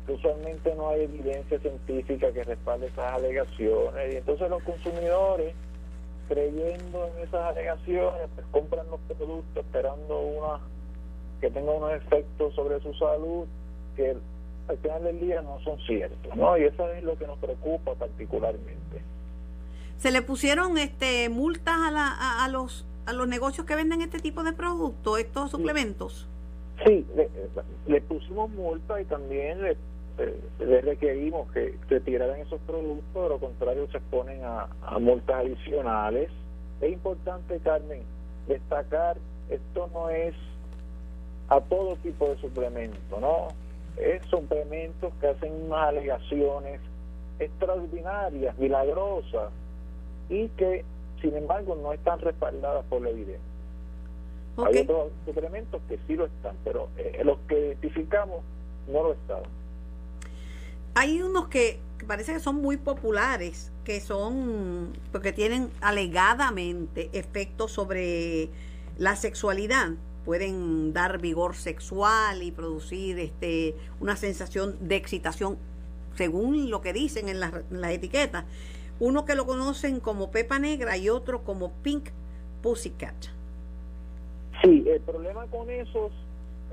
usualmente 0.07 0.73
no 0.75 0.87
hay 0.87 1.01
evidencia 1.01 1.59
científica 1.59 2.31
que 2.31 2.45
respalde 2.45 2.87
esas 2.87 3.15
alegaciones, 3.15 4.13
y 4.13 4.15
entonces 4.15 4.49
los 4.49 4.63
consumidores 4.63 5.53
creyendo 6.29 7.05
en 7.07 7.27
esas 7.27 7.47
alegaciones, 7.47 8.29
pues 8.33 8.47
compran 8.51 8.87
los 8.89 9.01
productos 9.01 9.65
esperando 9.65 10.21
una 10.21 10.61
que 11.39 11.49
tenga 11.49 11.71
unos 11.71 11.93
efectos 11.93 12.53
sobre 12.55 12.79
su 12.81 12.93
salud 12.93 13.45
que 13.95 14.15
al 14.67 14.77
final 14.77 15.03
del 15.03 15.19
día 15.19 15.41
no 15.41 15.59
son 15.61 15.79
ciertos, 15.81 16.35
¿no? 16.35 16.57
Y 16.57 16.63
eso 16.63 16.89
es 16.91 17.03
lo 17.03 17.17
que 17.17 17.25
nos 17.27 17.37
preocupa 17.39 17.95
particularmente. 17.95 19.01
¿Se 19.97 20.11
le 20.11 20.21
pusieron 20.21 20.77
este 20.77 21.29
multas 21.29 21.75
a, 21.79 21.91
la, 21.91 22.43
a, 22.43 22.47
los 22.49 22.85
a 23.05 23.13
los 23.13 23.27
negocios 23.27 23.65
que 23.65 23.75
venden 23.75 24.01
este 24.01 24.19
tipo 24.19 24.43
de 24.43 24.53
productos, 24.53 25.19
estos 25.19 25.51
suplementos? 25.51 26.27
Sí, 26.85 27.05
le, 27.87 28.01
pusimos 28.01 28.49
multa 28.51 29.01
y 29.01 29.05
también 29.05 29.63
le, 29.63 29.77
le 30.59 30.81
requerimos 30.81 31.51
que 31.51 31.75
retiraran 31.89 32.39
esos 32.39 32.59
productos, 32.61 33.23
de 33.23 33.29
lo 33.29 33.39
contrario 33.39 33.87
se 33.91 33.97
exponen 33.97 34.43
a, 34.43 34.67
a 34.83 34.99
multas 34.99 35.37
adicionales. 35.37 36.29
Es 36.81 36.91
importante, 36.91 37.59
Carmen, 37.63 38.03
destacar, 38.47 39.17
esto 39.49 39.89
no 39.93 40.09
es 40.09 40.35
a 41.49 41.61
todo 41.61 41.95
tipo 41.97 42.29
de 42.29 42.37
suplementos, 42.37 43.21
¿no? 43.21 43.47
Es 43.97 44.25
suplementos 44.27 45.13
que 45.19 45.27
hacen 45.27 45.53
unas 45.65 45.89
alegaciones 45.89 46.81
extraordinarias, 47.39 48.57
milagrosas, 48.57 49.51
y 50.29 50.49
que, 50.49 50.83
sin 51.21 51.35
embargo, 51.35 51.75
no 51.81 51.93
están 51.93 52.19
respaldadas 52.19 52.85
por 52.85 53.01
la 53.01 53.09
evidencia. 53.09 53.41
Hay 54.57 54.79
otros 54.79 55.11
suplementos 55.25 55.81
que 55.87 55.99
sí 56.07 56.15
lo 56.15 56.25
están, 56.25 56.55
pero 56.63 56.89
eh, 56.97 57.21
los 57.23 57.37
que 57.47 57.59
identificamos 57.59 58.41
no 58.87 59.03
lo 59.03 59.13
están. 59.13 59.43
Hay 60.95 61.21
unos 61.21 61.47
que 61.47 61.79
parece 62.07 62.33
que 62.33 62.39
son 62.39 62.55
muy 62.55 62.77
populares, 62.77 63.71
que 63.83 64.01
son, 64.01 64.93
porque 65.11 65.31
tienen 65.31 65.69
alegadamente 65.79 67.09
efectos 67.13 67.71
sobre 67.71 68.49
la 68.97 69.15
sexualidad 69.15 69.91
pueden 70.27 70.91
dar 70.91 71.19
vigor 71.19 71.55
sexual 71.55 72.43
y 72.43 72.51
producir 72.51 73.17
este 73.17 73.75
una 74.01 74.17
sensación 74.17 74.75
de 74.81 74.97
excitación 74.97 75.57
según 76.15 76.69
lo 76.69 76.81
que 76.81 76.91
dicen 76.91 77.29
en 77.29 77.39
las 77.39 77.53
la 77.71 77.93
etiquetas. 77.93 78.43
Uno 78.99 79.23
que 79.23 79.35
lo 79.35 79.45
conocen 79.45 80.01
como 80.01 80.29
pepa 80.29 80.59
negra 80.59 80.97
y 80.97 81.07
otro 81.07 81.45
como 81.45 81.71
pink 81.81 82.09
pussycat. 82.61 83.15
Sí, 84.61 84.83
el 84.85 84.99
problema 84.99 85.45
con 85.45 85.69
esos 85.69 86.11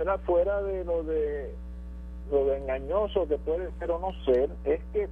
era 0.01 0.19
fuera 0.19 0.61
de 0.61 0.85
lo 0.85 1.05
de 1.05 1.55
lo 2.33 2.47
de 2.47 2.57
engañoso 2.59 3.29
que 3.29 3.39
puede 3.39 3.71
ser 3.79 3.89
o 3.93 4.01
no 4.01 4.25
ser, 4.25 4.51
es 4.65 4.81
que 4.93 5.09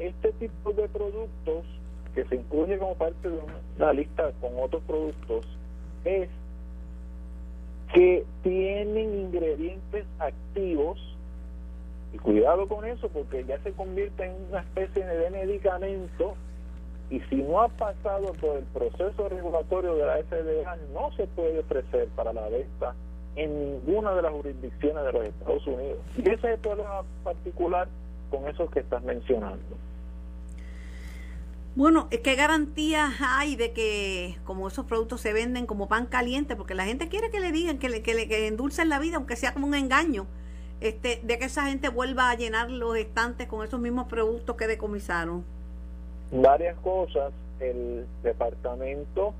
este 0.00 0.32
tipo 0.32 0.72
de 0.72 0.88
productos 0.88 1.64
que 2.12 2.24
se 2.24 2.34
incluye 2.34 2.76
como 2.76 2.96
parte 2.96 3.30
de 3.30 3.38
una 3.76 3.92
lista 3.92 4.32
con 4.40 4.50
otros 4.58 4.82
productos 4.82 5.46
es 6.04 6.28
que 7.92 8.24
tienen 8.42 9.14
ingredientes 9.14 10.06
activos 10.18 10.98
y 12.12 12.18
cuidado 12.18 12.68
con 12.68 12.84
eso 12.84 13.08
porque 13.08 13.44
ya 13.44 13.58
se 13.62 13.72
convierte 13.72 14.24
en 14.24 14.34
una 14.50 14.60
especie 14.60 15.04
de 15.04 15.30
medicamento 15.30 16.34
y 17.10 17.20
si 17.22 17.36
no 17.36 17.62
ha 17.62 17.68
pasado 17.68 18.32
por 18.34 18.58
el 18.58 18.64
proceso 18.64 19.28
regulatorio 19.28 19.96
de 19.96 20.06
la 20.06 20.16
FDA 20.18 20.76
no 20.92 21.10
se 21.16 21.26
puede 21.26 21.58
ofrecer 21.58 22.08
para 22.14 22.32
la 22.32 22.48
venta 22.48 22.94
en 23.36 23.58
ninguna 23.58 24.14
de 24.14 24.22
las 24.22 24.32
jurisdicciones 24.32 25.04
de 25.04 25.12
los 25.12 25.24
Estados 25.24 25.66
Unidos. 25.66 25.98
Y 26.16 26.22
ese 26.22 26.34
es 26.34 26.44
el 26.44 26.58
problema 26.58 27.02
particular 27.24 27.88
con 28.30 28.48
esos 28.48 28.70
que 28.70 28.80
estás 28.80 29.02
mencionando. 29.02 29.76
Bueno, 31.76 32.08
¿qué 32.10 32.34
garantías 32.34 33.12
hay 33.20 33.54
de 33.54 33.72
que 33.72 34.36
como 34.44 34.66
esos 34.66 34.86
productos 34.86 35.20
se 35.20 35.32
venden 35.32 35.66
como 35.66 35.86
pan 35.86 36.06
caliente? 36.06 36.56
Porque 36.56 36.74
la 36.74 36.84
gente 36.84 37.08
quiere 37.08 37.30
que 37.30 37.38
le 37.38 37.52
digan, 37.52 37.78
que 37.78 37.88
le, 37.88 38.02
que 38.02 38.14
le 38.14 38.26
que 38.26 38.48
endulcen 38.48 38.88
la 38.88 38.98
vida, 38.98 39.16
aunque 39.16 39.36
sea 39.36 39.54
como 39.54 39.68
un 39.68 39.74
engaño, 39.74 40.26
este, 40.80 41.20
de 41.22 41.38
que 41.38 41.44
esa 41.44 41.66
gente 41.66 41.88
vuelva 41.88 42.30
a 42.30 42.34
llenar 42.34 42.70
los 42.70 42.96
estantes 42.96 43.46
con 43.46 43.64
esos 43.64 43.78
mismos 43.78 44.08
productos 44.08 44.56
que 44.56 44.66
decomisaron. 44.66 45.44
Varias 46.32 46.76
cosas. 46.80 47.32
El 47.60 48.06
departamento 48.22 49.34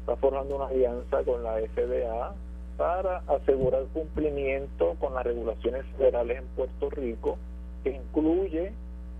está 0.00 0.16
formando 0.16 0.56
una 0.56 0.66
alianza 0.66 1.22
con 1.24 1.42
la 1.42 1.54
FDA 1.60 2.34
para 2.76 3.18
asegurar 3.28 3.84
cumplimiento 3.92 4.96
con 4.98 5.14
las 5.14 5.24
regulaciones 5.24 5.86
federales 5.96 6.38
en 6.38 6.46
Puerto 6.56 6.90
Rico, 6.90 7.38
que 7.84 7.92
incluye 7.92 8.72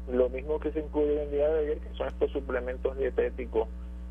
lo 0.09 0.29
mismo 0.29 0.59
que 0.59 0.73
se 0.73 0.81
incluye 0.81 1.15
en 1.15 1.21
el 1.21 1.31
día 1.31 1.49
de 1.49 1.59
ayer, 1.61 1.79
que 1.79 1.95
son 1.97 2.09
estos 2.09 2.31
suplementos 2.33 2.97
dietéticos 2.97 3.69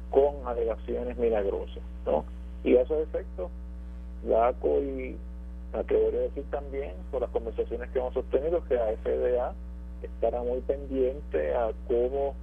con 0.09 0.35
alegaciones 0.45 1.17
milagrosas. 1.17 1.83
¿no? 2.05 2.25
Y 2.63 2.75
a 2.75 2.81
esos 2.81 2.99
efectos, 2.99 3.49
la 4.25 4.49
ACO 4.49 4.81
y 4.81 5.17
me 5.73 5.79
atrevería 5.79 6.19
a 6.19 6.23
decir 6.23 6.45
también, 6.49 6.93
por 7.11 7.21
las 7.21 7.29
conversaciones 7.29 7.89
que 7.91 7.99
hemos 7.99 8.13
sostenido, 8.13 8.63
que 8.65 8.75
la 8.75 8.91
FDA 9.03 9.53
estará 10.01 10.41
muy 10.41 10.61
pendiente 10.61 11.53
a 11.53 11.71
cómo 11.87 12.35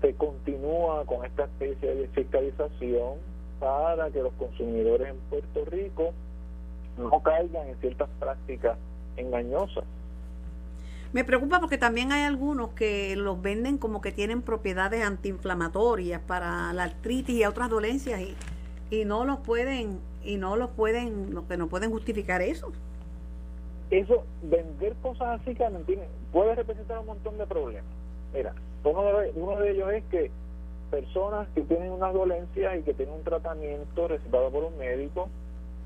se 0.00 0.14
continúa 0.14 1.04
con 1.04 1.24
esta 1.24 1.44
especie 1.44 1.94
de 1.94 2.08
fiscalización 2.08 3.18
para 3.58 4.10
que 4.10 4.22
los 4.22 4.32
consumidores 4.34 5.08
en 5.08 5.18
Puerto 5.28 5.64
Rico 5.66 6.12
no 6.96 7.22
caigan 7.22 7.68
en 7.68 7.76
ciertas 7.76 8.08
prácticas 8.18 8.78
engañosas. 9.16 9.84
Me 11.12 11.24
preocupa 11.24 11.58
porque 11.58 11.76
también 11.76 12.12
hay 12.12 12.22
algunos 12.22 12.70
que 12.70 13.16
los 13.16 13.42
venden 13.42 13.78
como 13.78 14.00
que 14.00 14.12
tienen 14.12 14.42
propiedades 14.42 15.04
antiinflamatorias 15.04 16.20
para 16.20 16.72
la 16.72 16.84
artritis 16.84 17.34
y 17.34 17.44
otras 17.44 17.68
dolencias 17.68 18.20
y 18.20 18.36
y 18.90 19.04
no 19.04 19.24
los 19.24 19.38
pueden 19.40 20.00
y 20.22 20.36
no 20.36 20.56
los 20.56 20.70
pueden 20.70 21.34
que 21.48 21.56
no 21.56 21.68
pueden 21.68 21.90
justificar 21.90 22.42
eso. 22.42 22.72
Eso 23.90 24.24
vender 24.42 24.94
cosas 25.02 25.40
así 25.40 25.54
Carmen 25.54 25.84
tiene, 25.84 26.02
puede 26.32 26.54
representar 26.54 26.98
un 26.98 27.06
montón 27.06 27.38
de 27.38 27.46
problemas. 27.46 27.90
Mira 28.34 28.54
uno 28.84 29.02
de, 29.18 29.32
uno 29.34 29.56
de 29.58 29.70
ellos 29.72 29.92
es 29.92 30.04
que 30.04 30.30
personas 30.90 31.48
que 31.54 31.62
tienen 31.62 31.92
unas 31.92 32.12
dolencias 32.12 32.78
y 32.78 32.82
que 32.82 32.94
tienen 32.94 33.14
un 33.14 33.22
tratamiento 33.22 34.08
recetado 34.08 34.50
por 34.50 34.64
un 34.64 34.76
médico 34.78 35.28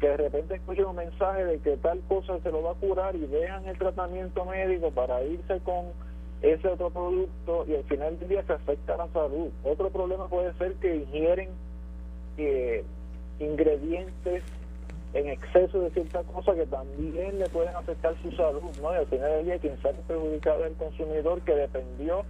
que 0.05 0.11
de 0.11 0.17
repente 0.19 0.55
escuchen 0.57 0.85
un 0.85 0.97
mensaje 0.97 1.47
de 1.47 1.59
que 1.61 1.79
tal 1.79 1.99
cosa 2.07 2.39
se 2.41 2.51
lo 2.51 2.63
va 2.63 2.73
a 2.73 2.75
curar 2.75 3.17
y 3.17 3.27
dejan 3.27 3.65
el 3.65 3.79
tratamiento 3.79 4.45
médico 4.45 4.91
para 4.91 5.23
irse 5.25 5.61
con 5.61 5.87
ese 6.43 6.69
otro 6.69 6.91
producto 6.91 7.65
y 7.67 7.75
al 7.75 7.85
final 7.85 8.19
del 8.19 8.29
día 8.29 8.43
se 8.43 8.53
afecta 8.53 8.99
la 8.99 9.09
salud. 9.15 9.49
Otro 9.63 9.89
problema 9.89 10.29
puede 10.29 10.53
ser 10.59 10.75
que 10.75 10.97
ingieren 10.97 11.49
eh, 12.37 12.85
ingredientes 13.39 14.43
en 15.15 15.29
exceso 15.31 15.81
de 15.81 15.91
ciertas 15.93 16.27
cosas 16.27 16.55
que 16.57 16.67
también 16.67 17.39
le 17.39 17.49
pueden 17.49 17.75
afectar 17.75 18.15
su 18.21 18.31
salud, 18.33 18.77
¿no? 18.83 18.93
Y 18.93 18.97
al 18.97 19.07
final 19.07 19.31
del 19.31 19.45
día 19.47 19.59
quien 19.59 19.81
sale 19.81 19.97
perjudicado 20.07 20.67
es 20.67 20.73
el 20.73 20.77
consumidor 20.77 21.41
que 21.41 21.55
dependió 21.55 22.27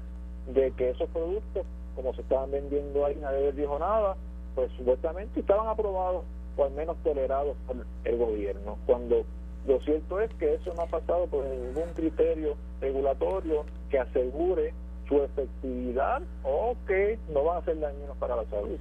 de 0.47 0.71
que 0.77 0.91
esos 0.91 1.09
productos, 1.09 1.67
como 1.97 2.15
se 2.15 2.21
estaban 2.21 2.53
vendiendo 2.53 3.05
ahí, 3.05 3.17
nadie 3.17 3.47
les 3.47 3.57
dijo 3.57 3.77
nada, 3.81 4.15
pues 4.55 4.71
supuestamente 4.77 5.41
estaban 5.41 5.67
aprobados 5.67 6.23
o 6.57 6.65
al 6.65 6.73
menos 6.73 6.97
tolerados 7.03 7.57
por 7.67 7.85
el 8.05 8.17
gobierno. 8.17 8.79
Cuando 8.87 9.25
lo 9.67 9.81
cierto 9.81 10.21
es 10.21 10.33
que 10.35 10.55
eso 10.55 10.73
no 10.75 10.83
ha 10.83 10.87
pasado 10.87 11.27
por 11.27 11.45
ningún 11.45 11.93
criterio 11.95 12.57
regulatorio 12.81 13.65
que 13.91 13.99
asegure 13.99 14.75
su 15.09 15.23
efectividad 15.23 16.23
o 16.43 16.77
que 16.87 17.19
no 17.33 17.45
va 17.45 17.57
a 17.57 17.59
hacer 17.59 17.79
daño 17.81 18.15
para 18.19 18.37
la 18.37 18.45
salud. 18.47 18.79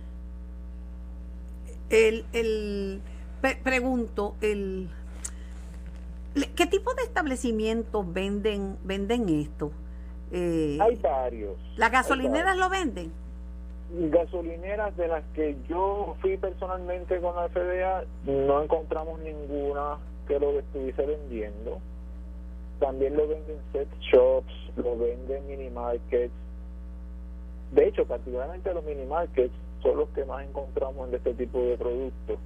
El, 1.89 2.25
el 2.33 3.01
pregunto, 3.63 4.35
el 4.41 4.89
¿qué 6.55 6.65
tipo 6.65 6.93
de 6.95 7.03
establecimientos 7.03 8.11
venden 8.11 8.77
venden 8.83 9.29
esto? 9.29 9.71
Eh, 10.31 10.77
hay 10.81 10.95
varios. 10.95 11.57
¿Las 11.77 11.91
gasolineras 11.91 12.57
lo 12.57 12.69
venden? 12.69 13.11
Gasolineras 13.95 14.97
de 14.97 15.07
las 15.07 15.23
que 15.35 15.55
yo 15.69 16.15
fui 16.19 16.35
personalmente 16.37 17.19
con 17.21 17.35
la 17.35 17.47
FDA, 17.49 18.03
no 18.25 18.63
encontramos 18.63 19.19
ninguna 19.19 19.97
que 20.27 20.39
lo 20.39 20.57
estuviese 20.59 21.05
vendiendo. 21.05 21.79
También 22.79 23.15
lo 23.15 23.27
venden 23.27 23.57
set 23.71 23.87
shops, 24.01 24.51
lo 24.77 24.97
venden 24.97 25.47
mini 25.47 25.69
markets. 25.69 26.33
De 27.71 27.87
hecho, 27.87 28.05
particularmente 28.05 28.73
los 28.73 28.83
mini 28.83 29.05
markets 29.05 29.53
son 29.83 29.97
los 29.97 30.09
que 30.09 30.25
más 30.25 30.43
encontramos 30.43 31.09
en 31.09 31.15
este 31.15 31.35
tipo 31.35 31.59
de 31.59 31.77
productos. 31.77 32.39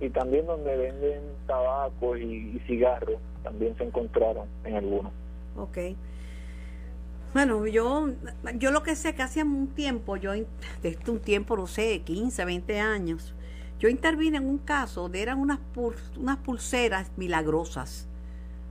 Y 0.00 0.10
también 0.10 0.46
donde 0.46 0.76
venden 0.76 1.22
tabaco 1.48 2.16
y, 2.16 2.60
cigarros, 2.68 3.18
también 3.42 3.76
se 3.76 3.84
encontraron 3.84 4.46
en 4.64 4.76
algunos. 4.76 5.12
Ok. 5.56 5.78
Bueno, 7.32 7.66
yo, 7.66 8.08
yo 8.58 8.70
lo 8.72 8.82
que 8.82 8.94
sé 8.94 9.14
que 9.14 9.22
hace 9.22 9.42
un 9.42 9.68
tiempo, 9.68 10.16
yo, 10.16 10.32
desde 10.82 11.10
un 11.10 11.18
tiempo, 11.18 11.56
no 11.56 11.66
sé, 11.66 12.02
15, 12.04 12.44
20 12.44 12.78
años, 12.80 13.34
yo 13.80 13.88
intervine 13.88 14.36
en 14.36 14.46
un 14.46 14.58
caso 14.58 15.08
de 15.08 15.22
eran 15.22 15.38
unas, 15.38 15.58
unas 16.18 16.36
pulseras 16.38 17.10
milagrosas. 17.16 18.06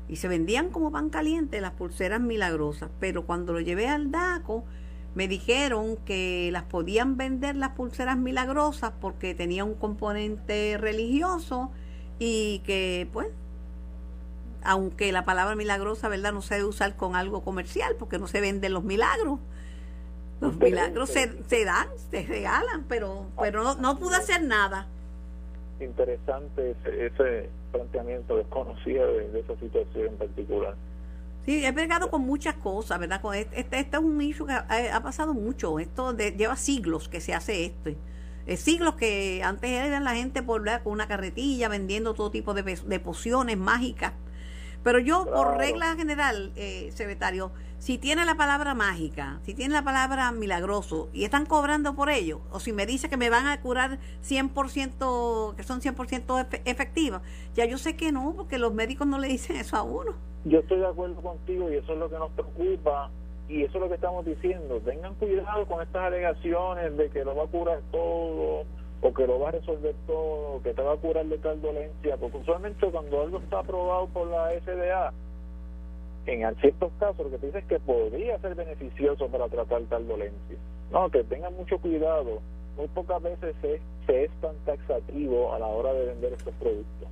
Y 0.07 0.17
se 0.17 0.27
vendían 0.27 0.69
como 0.69 0.91
pan 0.91 1.09
caliente 1.09 1.59
las 1.59 1.71
pulseras 1.71 2.21
milagrosas, 2.21 2.91
pero 2.99 3.25
cuando 3.25 3.53
lo 3.53 3.61
llevé 3.61 3.87
al 3.87 4.11
DACO 4.11 4.63
me 5.15 5.27
dijeron 5.27 5.97
que 6.05 6.49
las 6.51 6.63
podían 6.63 7.17
vender 7.17 7.55
las 7.55 7.71
pulseras 7.71 8.17
milagrosas 8.17 8.93
porque 9.01 9.33
tenía 9.33 9.65
un 9.65 9.73
componente 9.73 10.77
religioso 10.79 11.71
y 12.19 12.59
que 12.59 13.09
pues 13.11 13.27
aunque 14.63 15.11
la 15.11 15.25
palabra 15.25 15.55
milagrosa, 15.55 16.09
¿verdad? 16.09 16.33
No 16.33 16.41
se 16.41 16.55
debe 16.55 16.67
usar 16.67 16.95
con 16.95 17.15
algo 17.15 17.43
comercial 17.43 17.95
porque 17.97 18.19
no 18.19 18.27
se 18.27 18.41
venden 18.41 18.73
los 18.73 18.83
milagros. 18.83 19.39
Los 20.39 20.57
milagros 20.57 21.09
se, 21.09 21.43
se, 21.47 21.65
dan, 21.65 21.87
se 22.09 22.23
regalan, 22.23 22.85
pero, 22.87 23.27
pero 23.39 23.63
no, 23.63 23.75
no 23.75 23.99
pude 23.99 24.15
hacer 24.15 24.43
nada 24.43 24.87
interesante 25.83 26.75
ese, 26.85 27.49
planteamiento 27.71 28.35
desconocido 28.35 29.13
de, 29.13 29.39
esa 29.39 29.55
situación 29.57 30.07
en 30.07 30.17
particular. 30.17 30.75
Sí, 31.45 31.65
he 31.65 31.73
pegado 31.73 32.11
con 32.11 32.21
muchas 32.21 32.55
cosas, 32.55 32.99
¿verdad? 32.99 33.21
Este, 33.33 33.61
este, 33.61 33.79
este, 33.79 33.97
es 33.97 34.03
un 34.03 34.21
issue 34.21 34.45
que 34.45 34.53
ha, 34.53 35.01
pasado 35.01 35.33
mucho. 35.33 35.79
Esto 35.79 36.15
lleva 36.15 36.55
siglos 36.55 37.07
que 37.07 37.19
se 37.19 37.33
hace 37.33 37.65
esto. 37.65 37.91
Es 38.45 38.59
siglos 38.59 38.95
que 38.95 39.41
antes 39.43 39.69
eran 39.69 40.03
la 40.03 40.15
gente 40.15 40.43
por 40.43 40.63
con 40.81 40.93
una 40.93 41.07
carretilla 41.07 41.69
vendiendo 41.69 42.13
todo 42.13 42.29
tipo 42.29 42.53
de, 42.53 42.63
de 42.63 42.99
pociones 42.99 43.57
mágicas. 43.57 44.13
Pero 44.83 44.99
yo, 44.99 45.25
por 45.25 45.57
regla 45.57 45.95
general, 45.95 46.51
eh, 46.55 46.89
secretario, 46.91 47.51
si 47.77 47.97
tiene 47.97 48.25
la 48.25 48.35
palabra 48.35 48.73
mágica, 48.73 49.39
si 49.43 49.53
tiene 49.53 49.73
la 49.73 49.83
palabra 49.83 50.31
milagroso 50.31 51.09
y 51.13 51.23
están 51.23 51.45
cobrando 51.45 51.95
por 51.95 52.09
ello, 52.09 52.41
o 52.51 52.59
si 52.59 52.73
me 52.73 52.85
dice 52.85 53.09
que 53.09 53.17
me 53.17 53.29
van 53.29 53.47
a 53.47 53.59
curar 53.61 53.99
100%, 54.21 55.55
que 55.55 55.63
son 55.63 55.81
100% 55.81 56.61
efectivas, 56.65 57.21
ya 57.53 57.65
yo 57.65 57.77
sé 57.77 57.95
que 57.95 58.11
no, 58.11 58.33
porque 58.35 58.57
los 58.57 58.73
médicos 58.73 59.07
no 59.07 59.19
le 59.19 59.27
dicen 59.27 59.55
eso 59.55 59.77
a 59.77 59.83
uno. 59.83 60.13
Yo 60.45 60.59
estoy 60.59 60.79
de 60.79 60.87
acuerdo 60.87 61.21
contigo 61.21 61.71
y 61.71 61.75
eso 61.75 61.93
es 61.93 61.99
lo 61.99 62.09
que 62.09 62.17
nos 62.17 62.31
preocupa 62.31 63.11
y 63.47 63.63
eso 63.63 63.77
es 63.77 63.81
lo 63.81 63.89
que 63.89 63.95
estamos 63.95 64.25
diciendo. 64.25 64.79
Tengan 64.79 65.13
cuidado 65.15 65.67
con 65.67 65.81
estas 65.81 66.03
alegaciones 66.03 66.97
de 66.97 67.09
que 67.09 67.23
lo 67.23 67.35
va 67.35 67.43
a 67.43 67.47
curar 67.47 67.81
todo 67.91 68.65
o 69.01 69.13
que 69.13 69.25
lo 69.25 69.39
va 69.39 69.49
a 69.49 69.51
resolver 69.51 69.95
todo, 70.05 70.61
que 70.61 70.73
te 70.73 70.81
va 70.81 70.93
a 70.93 70.97
curar 70.97 71.25
de 71.25 71.37
tal 71.39 71.59
dolencia, 71.61 72.17
porque 72.17 72.37
usualmente 72.37 72.87
cuando 72.91 73.21
algo 73.21 73.39
está 73.39 73.59
aprobado 73.59 74.07
por 74.07 74.27
la 74.27 74.49
FDA, 74.61 75.11
en 76.27 76.55
ciertos 76.57 76.91
casos 76.99 77.17
lo 77.25 77.31
que 77.31 77.37
te 77.39 77.47
dice 77.47 77.59
es 77.59 77.65
que 77.65 77.79
podría 77.79 78.39
ser 78.39 78.55
beneficioso 78.55 79.27
para 79.27 79.47
tratar 79.49 79.81
tal 79.83 80.07
dolencia. 80.07 80.57
No, 80.91 81.09
que 81.09 81.23
tengan 81.23 81.55
mucho 81.55 81.79
cuidado. 81.79 82.41
Muy 82.77 82.87
pocas 82.89 83.21
veces 83.21 83.55
se, 83.61 83.81
se 84.05 84.25
es 84.25 84.31
tan 84.39 84.55
taxativo 84.65 85.53
a 85.53 85.59
la 85.59 85.67
hora 85.67 85.93
de 85.93 86.05
vender 86.05 86.33
estos 86.33 86.53
productos. 86.55 87.07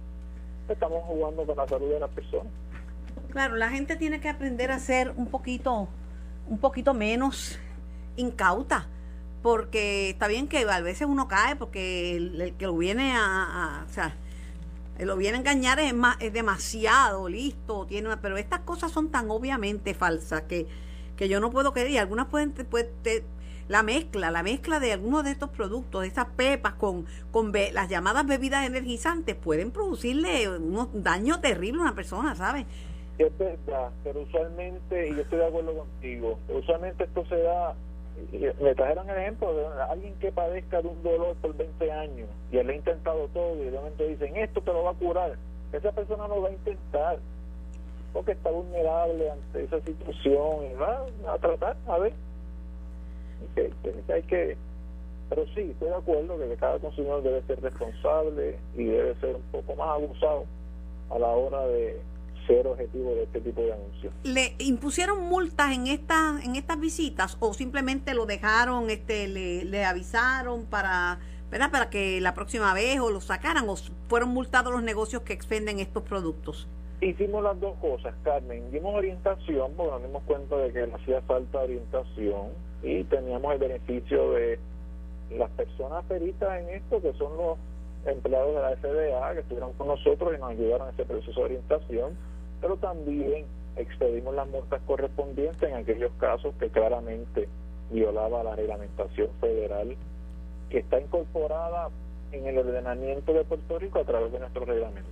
Estamos 0.68 1.04
jugando 1.06 1.46
con 1.46 1.58
la 1.58 1.68
salud 1.68 1.90
de 1.90 2.00
las 2.00 2.10
personas. 2.12 2.54
Claro, 3.32 3.56
la 3.56 3.70
gente 3.70 3.96
tiene 3.96 4.20
que 4.22 4.30
aprender 4.30 4.72
a 4.72 4.80
ser 4.80 5.12
un 5.16 5.28
poquito, 5.28 5.88
un 6.48 6.60
poquito 6.60 6.94
menos 6.94 7.60
incauta, 8.16 8.88
porque 9.42 10.10
está 10.10 10.28
bien 10.28 10.48
que 10.48 10.60
a 10.60 10.82
veces 10.82 11.08
uno 11.08 11.28
cae 11.28 11.56
porque 11.56 12.16
el, 12.16 12.54
que 12.58 12.66
lo 12.66 12.78
viene 12.78 13.14
a, 13.16 13.86
o 13.88 13.94
sea, 13.94 14.16
lo 15.00 15.16
viene 15.16 15.38
a 15.38 15.40
engañar 15.40 15.80
es, 15.80 15.94
más, 15.94 16.18
es 16.20 16.34
demasiado 16.34 17.30
listo, 17.30 17.86
tiene 17.86 18.18
pero 18.18 18.38
estas 18.38 18.62
cosas 18.62 18.92
son 18.92 19.10
tan 19.10 19.30
obviamente 19.32 19.94
falsas 19.94 20.42
que, 20.44 20.68
que 21.16 21.30
yo 21.30 21.40
no 21.40 21.52
puedo 21.52 21.72
creer. 21.72 21.90
Y 21.92 21.98
algunas 21.98 22.28
pueden, 22.28 22.54
la 23.70 23.84
mezcla, 23.84 24.32
la 24.32 24.44
mezcla 24.44 24.80
de 24.80 24.92
algunos 24.92 25.24
de 25.24 25.32
estos 25.32 25.50
productos, 25.52 26.02
de 26.02 26.08
estas 26.08 26.26
pepas 26.26 26.74
con, 26.74 27.06
con 27.32 27.54
las 27.72 27.88
llamadas 27.88 28.26
bebidas 28.28 28.66
energizantes, 28.66 29.36
pueden 29.36 29.72
producirle 29.72 30.50
unos 30.50 30.90
daños 30.94 31.40
terribles 31.40 31.80
a 31.80 31.84
una 31.84 31.96
persona, 31.96 32.36
¿sabes? 32.36 32.66
Es 33.18 33.38
verdad, 33.38 33.92
pero 34.04 34.22
usualmente, 34.22 35.10
y 35.10 35.16
yo 35.16 35.22
estoy 35.22 35.40
de 35.40 35.46
acuerdo 35.46 35.78
contigo, 35.78 36.40
usualmente 36.50 37.04
esto 37.04 37.26
se 37.28 37.38
da 37.42 37.76
me 38.62 38.76
trajeron 38.76 39.10
el 39.10 39.18
ejemplo 39.18 39.54
de 39.54 39.66
alguien 39.90 40.14
que 40.16 40.32
padezca 40.32 40.82
de 40.82 40.88
un 40.88 41.02
dolor 41.04 41.36
por 41.42 41.56
20 41.56 41.92
años 41.92 42.30
y 42.52 42.58
él 42.58 42.70
ha 42.70 42.76
intentado 42.76 43.28
todo 43.34 43.56
y 43.56 43.66
de 43.66 43.78
momento 43.78 44.04
dicen 44.04 44.36
esto 44.38 44.62
te 44.62 44.74
lo 44.74 44.84
va 44.84 44.92
a 44.92 44.96
curar 44.96 45.38
esa 45.72 45.92
persona 45.92 46.28
no 46.28 46.42
va 46.42 46.50
a 46.50 46.52
intentar 46.52 47.20
porque 48.14 48.32
está 48.32 48.50
vulnerable 48.50 49.30
ante 49.30 49.64
esa 49.64 49.80
situación 49.82 50.66
y 50.72 50.74
va 50.76 51.06
a 51.28 51.38
tratar 51.38 51.78
a 51.88 52.00
ver. 52.00 52.14
Que, 53.56 53.72
hay 54.12 54.24
que 54.24 54.58
pero 55.30 55.46
sí 55.54 55.62
estoy 55.72 55.90
de 55.90 55.96
acuerdo 55.96 56.40
que 56.40 56.56
cada 56.56 56.80
consumidor 56.80 57.22
debe 57.22 57.44
ser 57.44 57.62
responsable 57.62 58.58
y 58.76 58.86
debe 58.86 59.14
ser 59.16 59.36
un 59.36 59.44
poco 59.52 59.76
más 59.76 59.90
abusado 59.90 60.46
a 61.12 61.20
la 61.20 61.28
hora 61.28 61.68
de 61.68 62.02
ser 62.50 62.66
objetivo 62.68 63.12
de 63.14 63.24
este 63.24 63.42
tipo 63.42 63.62
de 63.62 63.74
anuncios. 63.74 64.14
¿Le 64.24 64.56
impusieron 64.58 65.30
multas 65.30 65.72
en 65.72 65.88
estas 65.88 66.44
en 66.44 66.56
estas 66.56 66.80
visitas 66.80 67.38
o 67.40 67.54
simplemente 67.54 68.14
lo 68.14 68.26
dejaron, 68.26 68.90
este, 68.90 69.28
le, 69.28 69.64
le 69.66 69.86
avisaron 69.86 70.66
para, 70.66 71.20
¿verdad? 71.52 71.72
para 71.72 71.90
que 71.90 72.20
la 72.20 72.34
próxima 72.34 72.74
vez 72.74 73.00
o 73.00 73.12
lo 73.12 73.22
sacaran 73.22 73.70
o 73.70 73.76
fueron 74.08 74.30
multados 74.30 74.74
los 74.74 74.82
negocios 74.82 75.22
que 75.22 75.34
expenden 75.34 75.80
estos 75.80 76.04
productos? 76.04 76.68
Hicimos 77.02 77.44
las 77.44 77.60
dos 77.62 77.78
cosas, 77.78 78.14
Carmen. 78.24 78.72
Dimos 78.72 78.96
orientación 78.96 79.72
porque 79.78 79.92
nos 79.92 80.04
dimos 80.04 80.24
cuenta 80.24 80.58
de 80.58 80.74
que 80.74 80.84
hacía 80.84 81.22
falta 81.22 81.60
orientación 81.60 82.50
y 82.84 83.04
teníamos 83.06 83.54
el 83.54 83.60
beneficio 83.60 84.32
de 84.32 84.60
las 85.38 85.50
personas 85.52 86.04
peritas 86.06 86.60
en 86.60 86.70
esto, 86.70 87.02
que 87.02 87.14
son 87.14 87.38
los 87.38 87.58
empleados 88.06 88.56
de 88.56 88.62
la 88.62 88.76
FDA 88.76 89.34
que 89.34 89.40
estuvieron 89.42 89.74
con 89.74 89.88
nosotros 89.88 90.34
y 90.36 90.40
nos 90.40 90.52
ayudaron 90.52 90.88
en 90.88 90.94
ese 90.94 91.06
proceso 91.06 91.40
de 91.40 91.46
orientación 91.46 92.18
pero 92.62 92.78
también 92.78 93.46
expedimos 93.76 94.36
las 94.36 94.48
multas 94.48 94.82
correspondientes 94.86 95.70
en 95.70 95.76
aquellos 95.76 96.12
casos 96.20 96.54
que 96.60 96.70
claramente 96.70 97.48
violaba 97.92 98.44
la 98.44 98.56
reglamentación 98.56 99.30
federal 99.40 99.96
que 100.70 100.80
está 100.80 101.00
incorporada 101.00 101.90
en 102.32 102.46
el 102.46 102.58
ordenamiento 102.58 103.34
de 103.34 103.44
Puerto 103.44 103.80
Rico 103.80 104.00
a 104.00 104.04
través 104.04 104.32
de 104.32 104.40
nuestro 104.40 104.66
reglamento. 104.66 105.10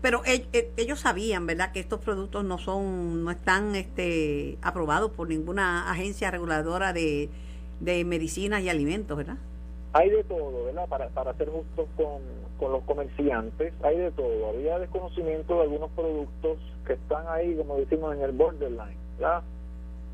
Pero 0.00 0.22
ellos 0.24 1.00
sabían, 1.00 1.46
¿verdad?, 1.46 1.72
que 1.72 1.80
estos 1.80 2.00
productos 2.00 2.42
no 2.44 2.56
son, 2.56 3.22
no 3.22 3.30
están 3.30 3.76
este, 3.76 4.56
aprobados 4.62 5.10
por 5.10 5.28
ninguna 5.28 5.90
agencia 5.90 6.30
reguladora 6.30 6.94
de, 6.94 7.28
de 7.80 8.04
medicinas 8.06 8.62
y 8.62 8.70
alimentos, 8.70 9.14
¿verdad? 9.18 9.36
Hay 9.92 10.08
de 10.08 10.24
todo, 10.24 10.64
¿verdad? 10.64 10.88
Para, 10.88 11.08
para 11.08 11.34
ser 11.34 11.50
justos 11.50 11.86
con, 11.96 12.22
con 12.60 12.72
los 12.72 12.84
comerciantes, 12.84 13.72
hay 13.82 13.96
de 13.96 14.10
todo. 14.10 14.50
Había 14.50 14.78
desconocimiento 14.78 15.56
de 15.56 15.62
algunos 15.62 15.90
productos 15.92 16.58
que 16.86 16.92
están 16.92 17.24
ahí, 17.28 17.56
como 17.56 17.76
decimos, 17.76 18.14
en 18.14 18.20
el 18.20 18.32
borderline, 18.32 18.98
¿verdad? 19.18 19.42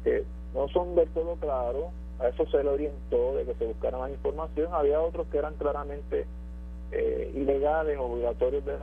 Que 0.05 0.25
no 0.55 0.69
son 0.69 0.95
del 0.95 1.09
todo 1.09 1.35
claros, 1.35 1.87
a 2.21 2.29
eso 2.29 2.47
se 2.47 2.63
le 2.63 2.71
orientó 2.71 3.35
de 3.35 3.45
que 3.45 3.55
se 3.55 3.67
buscara 3.67 3.99
más 3.99 4.11
información. 4.11 4.69
Había 4.73 5.01
otros 5.01 5.27
que 5.27 5.39
eran 5.39 5.55
claramente 5.55 6.25
eh, 6.93 7.33
ilegales, 7.35 7.99
obligatorios 7.99 8.65
de 8.65 8.79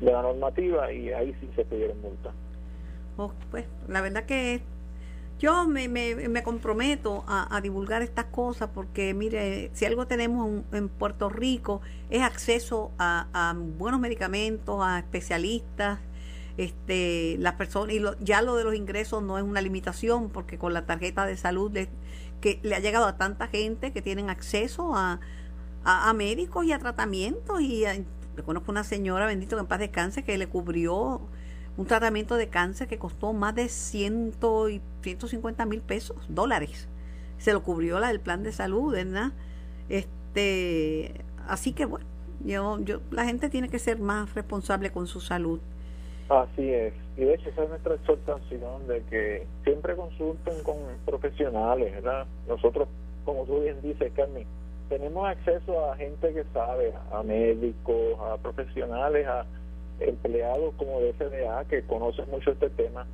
la, 0.00 0.22
normativa 0.22 0.92
y 0.92 1.12
ahí 1.12 1.32
sí 1.40 1.48
se 1.54 1.64
pidieron 1.64 2.00
multas. 2.02 2.34
Oh, 3.16 3.30
pues 3.52 3.66
la 3.86 4.00
verdad 4.02 4.24
que 4.24 4.60
yo 5.38 5.66
me, 5.68 5.88
me, 5.88 6.42
comprometo 6.42 7.24
a, 7.28 7.60
divulgar 7.60 8.02
estas 8.02 8.26
cosas 8.26 8.70
porque, 8.72 9.12
mire, 9.12 9.70
si 9.74 9.84
algo 9.84 10.06
tenemos 10.06 10.64
en, 10.72 10.88
Puerto 10.88 11.28
Rico 11.28 11.82
es 12.08 12.22
acceso 12.22 12.92
a, 12.98 13.54
buenos 13.76 14.00
medicamentos, 14.00 14.80
a 14.82 14.98
especialistas, 14.98 15.98
este, 16.56 17.36
las 17.38 17.54
personas, 17.54 17.94
y 17.94 18.02
ya 18.20 18.40
lo 18.40 18.56
de 18.56 18.64
los 18.64 18.74
ingresos 18.74 19.22
no 19.22 19.36
es 19.36 19.44
una 19.44 19.60
limitación 19.60 20.30
porque 20.30 20.56
con 20.56 20.72
la 20.72 20.86
tarjeta 20.86 21.26
de 21.26 21.36
salud 21.36 21.70
que 22.40 22.58
le 22.62 22.74
ha 22.74 22.78
llegado 22.78 23.04
a 23.04 23.18
tanta 23.18 23.46
gente 23.48 23.92
que 23.92 24.00
tienen 24.00 24.30
acceso 24.30 24.96
a, 24.96 25.20
a, 25.84 26.12
médicos 26.14 26.64
y 26.64 26.72
a 26.72 26.78
tratamientos 26.78 27.60
y 27.60 27.84
le 27.84 28.42
conozco 28.42 28.70
una 28.70 28.84
señora, 28.84 29.26
bendito 29.26 29.56
que 29.56 29.60
en 29.60 29.66
paz 29.66 29.80
descanse, 29.80 30.24
que 30.24 30.38
le 30.38 30.46
cubrió 30.46 31.20
un 31.76 31.86
tratamiento 31.86 32.36
de 32.36 32.48
cáncer 32.48 32.88
que 32.88 32.98
costó 32.98 33.32
más 33.32 33.54
de 33.54 33.68
ciento 33.68 34.68
y 34.68 34.80
150 35.02 35.66
mil 35.66 35.82
pesos, 35.82 36.16
dólares. 36.28 36.88
Se 37.38 37.52
lo 37.52 37.62
cubrió 37.62 38.00
la 38.00 38.08
del 38.08 38.20
plan 38.20 38.42
de 38.42 38.52
salud, 38.52 38.94
¿verdad? 38.94 39.32
Este, 39.88 41.12
así 41.46 41.72
que 41.72 41.84
bueno, 41.84 42.06
yo, 42.44 42.78
yo, 42.80 43.00
la 43.10 43.24
gente 43.24 43.48
tiene 43.48 43.68
que 43.68 43.78
ser 43.78 43.98
más 43.98 44.34
responsable 44.34 44.90
con 44.90 45.06
su 45.06 45.20
salud. 45.20 45.60
Así 46.28 46.70
es. 46.70 46.92
Y 47.16 47.24
de 47.24 47.34
hecho 47.34 47.50
esa 47.50 47.64
es 47.64 47.68
nuestra 47.68 47.94
exhortación 47.94 48.86
de 48.88 49.02
que 49.04 49.46
siempre 49.64 49.94
consulten 49.94 50.62
con 50.64 50.76
profesionales, 51.04 51.92
¿verdad? 51.92 52.26
Nosotros, 52.48 52.88
como 53.24 53.44
tú 53.44 53.60
bien 53.60 53.80
dices, 53.82 54.12
Carmen, 54.14 54.46
tenemos 54.88 55.28
acceso 55.28 55.90
a 55.90 55.96
gente 55.96 56.32
que 56.32 56.44
sabe, 56.52 56.92
a 57.12 57.22
médicos, 57.22 58.18
a 58.20 58.36
profesionales, 58.38 59.26
a 59.26 59.46
empleados 60.00 60.74
como 60.76 61.00
de 61.00 61.12
FDA 61.12 61.64
que 61.64 61.82
conocen 61.82 62.30
mucho 62.30 62.52
este 62.52 62.70
tema, 62.70 63.06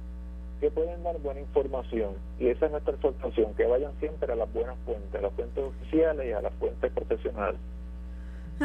que 0.61 0.71
pueden 0.71 1.03
dar 1.03 1.19
buena 1.19 1.41
información. 1.41 2.15
Y 2.39 2.49
esa 2.49 2.67
es 2.67 2.73
nuestra 2.73 2.95
exhortación, 2.95 3.55
que 3.55 3.67
vayan 3.67 3.93
siempre 4.01 4.33
a 4.33 4.37
las 4.37 4.53
buenas 4.53 4.77
fuentes, 4.85 5.15
a 5.15 5.23
las 5.23 5.33
fuentes 5.33 5.65
oficiales 5.65 6.27
y 6.27 6.33
a 6.33 6.41
las 6.41 6.53
fuentes 6.55 6.93
profesionales. 6.93 7.61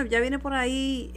Ya 0.09 0.19
viene 0.19 0.37
por 0.37 0.53
ahí 0.53 1.11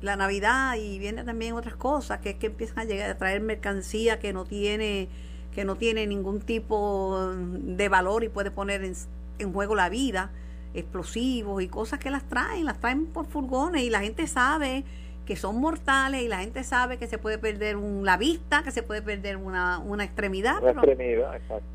la 0.00 0.16
Navidad 0.16 0.74
y 0.76 0.98
viene 0.98 1.22
también 1.22 1.54
otras 1.54 1.76
cosas 1.76 2.18
que, 2.18 2.36
que 2.36 2.46
empiezan 2.48 2.80
a 2.80 2.84
llegar 2.84 3.10
a 3.10 3.16
traer 3.16 3.40
mercancía 3.40 4.18
que 4.18 4.32
no 4.32 4.44
tiene 4.44 5.08
que 5.54 5.64
no 5.66 5.76
tiene 5.76 6.06
ningún 6.06 6.40
tipo 6.40 7.30
de 7.36 7.88
valor 7.90 8.24
y 8.24 8.30
puede 8.30 8.50
poner 8.50 8.82
en, 8.84 8.94
en 9.38 9.52
juego 9.52 9.74
la 9.74 9.90
vida 9.90 10.30
explosivos 10.74 11.62
y 11.62 11.68
cosas 11.68 11.98
que 11.98 12.10
las 12.10 12.24
traen, 12.24 12.64
las 12.64 12.78
traen 12.78 13.06
por 13.06 13.26
furgones 13.26 13.82
y 13.82 13.90
la 13.90 14.00
gente 14.00 14.26
sabe 14.26 14.84
que 15.26 15.36
son 15.36 15.60
mortales 15.60 16.22
y 16.22 16.28
la 16.28 16.38
gente 16.38 16.64
sabe 16.64 16.98
que 16.98 17.06
se 17.06 17.18
puede 17.18 17.38
perder 17.38 17.76
un, 17.76 18.04
la 18.04 18.16
vista, 18.16 18.62
que 18.62 18.70
se 18.70 18.82
puede 18.82 19.02
perder 19.02 19.36
una, 19.36 19.78
una 19.78 20.04
extremidad. 20.04 20.62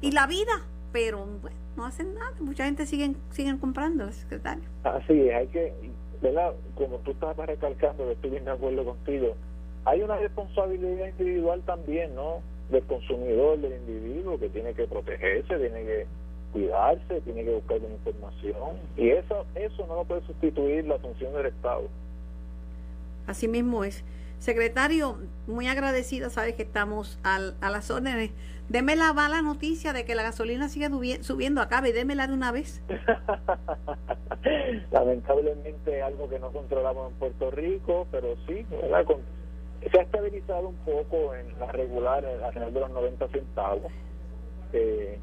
Y 0.01 0.11
la 0.11 0.27
vida, 0.27 0.65
pero 0.91 1.25
no 1.75 1.85
hacen 1.85 2.13
nada. 2.13 2.31
Mucha 2.39 2.65
gente 2.65 2.85
siguen, 2.85 3.17
siguen 3.31 3.57
comprando, 3.57 4.11
secretario. 4.11 4.63
Así 4.83 5.29
es, 5.29 5.35
hay 5.35 5.47
que, 5.47 5.73
¿verdad? 6.21 6.53
Como 6.75 6.97
tú 6.99 7.11
estabas 7.11 7.47
recalcando, 7.47 8.09
estoy 8.11 8.31
bien 8.31 8.45
de 8.45 8.51
acuerdo 8.51 8.83
contigo, 8.83 9.35
hay 9.85 10.01
una 10.01 10.17
responsabilidad 10.17 11.07
individual 11.07 11.61
también, 11.65 12.13
¿no? 12.15 12.41
Del 12.69 12.83
consumidor, 12.83 13.59
del 13.59 13.73
individuo, 13.87 14.37
que 14.37 14.49
tiene 14.49 14.73
que 14.73 14.85
protegerse, 14.85 15.57
tiene 15.57 15.83
que 15.85 16.05
cuidarse, 16.51 17.21
tiene 17.21 17.45
que 17.45 17.53
buscar 17.55 17.77
información. 17.77 18.77
Y 18.97 19.09
eso, 19.09 19.45
eso 19.55 19.87
no 19.87 19.95
lo 19.95 20.03
puede 20.03 20.21
sustituir 20.23 20.85
la 20.85 20.97
función 20.97 21.33
del 21.33 21.45
Estado. 21.45 21.83
Así 23.27 23.47
mismo 23.47 23.83
es. 23.83 24.03
Secretario, 24.39 25.17
muy 25.47 25.67
agradecida, 25.67 26.29
sabes 26.29 26.55
que 26.55 26.63
estamos 26.63 27.19
al, 27.23 27.55
a 27.59 27.69
las 27.69 27.89
órdenes. 27.89 28.31
Deme 28.69 28.95
la 28.95 29.13
mala 29.13 29.41
noticia 29.41 29.93
de 29.93 30.05
que 30.05 30.13
la 30.13 30.23
gasolina 30.23 30.69
sigue 30.69 30.89
subiendo. 31.23 31.61
Acabe, 31.61 31.93
démela 31.93 32.27
de 32.27 32.33
una 32.33 32.51
vez. 32.51 32.81
Lamentablemente 34.91 36.01
algo 36.01 36.29
que 36.29 36.39
no 36.39 36.51
controlamos 36.51 37.11
en 37.11 37.17
Puerto 37.17 37.51
Rico, 37.51 38.07
pero 38.11 38.35
sí, 38.45 38.65
se 39.91 39.99
ha 39.99 40.03
estabilizado 40.03 40.69
un 40.69 40.75
poco 40.77 41.33
en 41.33 41.57
la 41.59 41.71
regular, 41.71 42.25
alrededor 42.25 42.73
de 42.73 42.79
los 42.81 42.89
90 42.91 43.27
centavos. 43.29 43.91
Eh, 44.73 45.17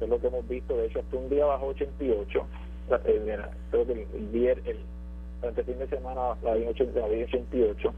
es 0.00 0.08
lo 0.08 0.20
que 0.20 0.28
hemos 0.28 0.48
visto. 0.48 0.76
De 0.76 0.86
hecho, 0.86 1.00
hasta 1.00 1.16
un 1.16 1.28
día 1.28 1.44
bajó 1.46 1.66
88. 1.66 2.46
Eh, 3.04 3.38
creo 3.70 3.86
que 3.86 3.92
el, 3.92 4.36
el, 4.36 4.62
el 4.64 4.78
durante 5.40 5.60
el 5.60 5.66
fin 5.66 5.78
de 5.78 5.88
semana 5.88 6.34
la 6.42 6.54
vi 6.54 6.66
88 6.66 7.94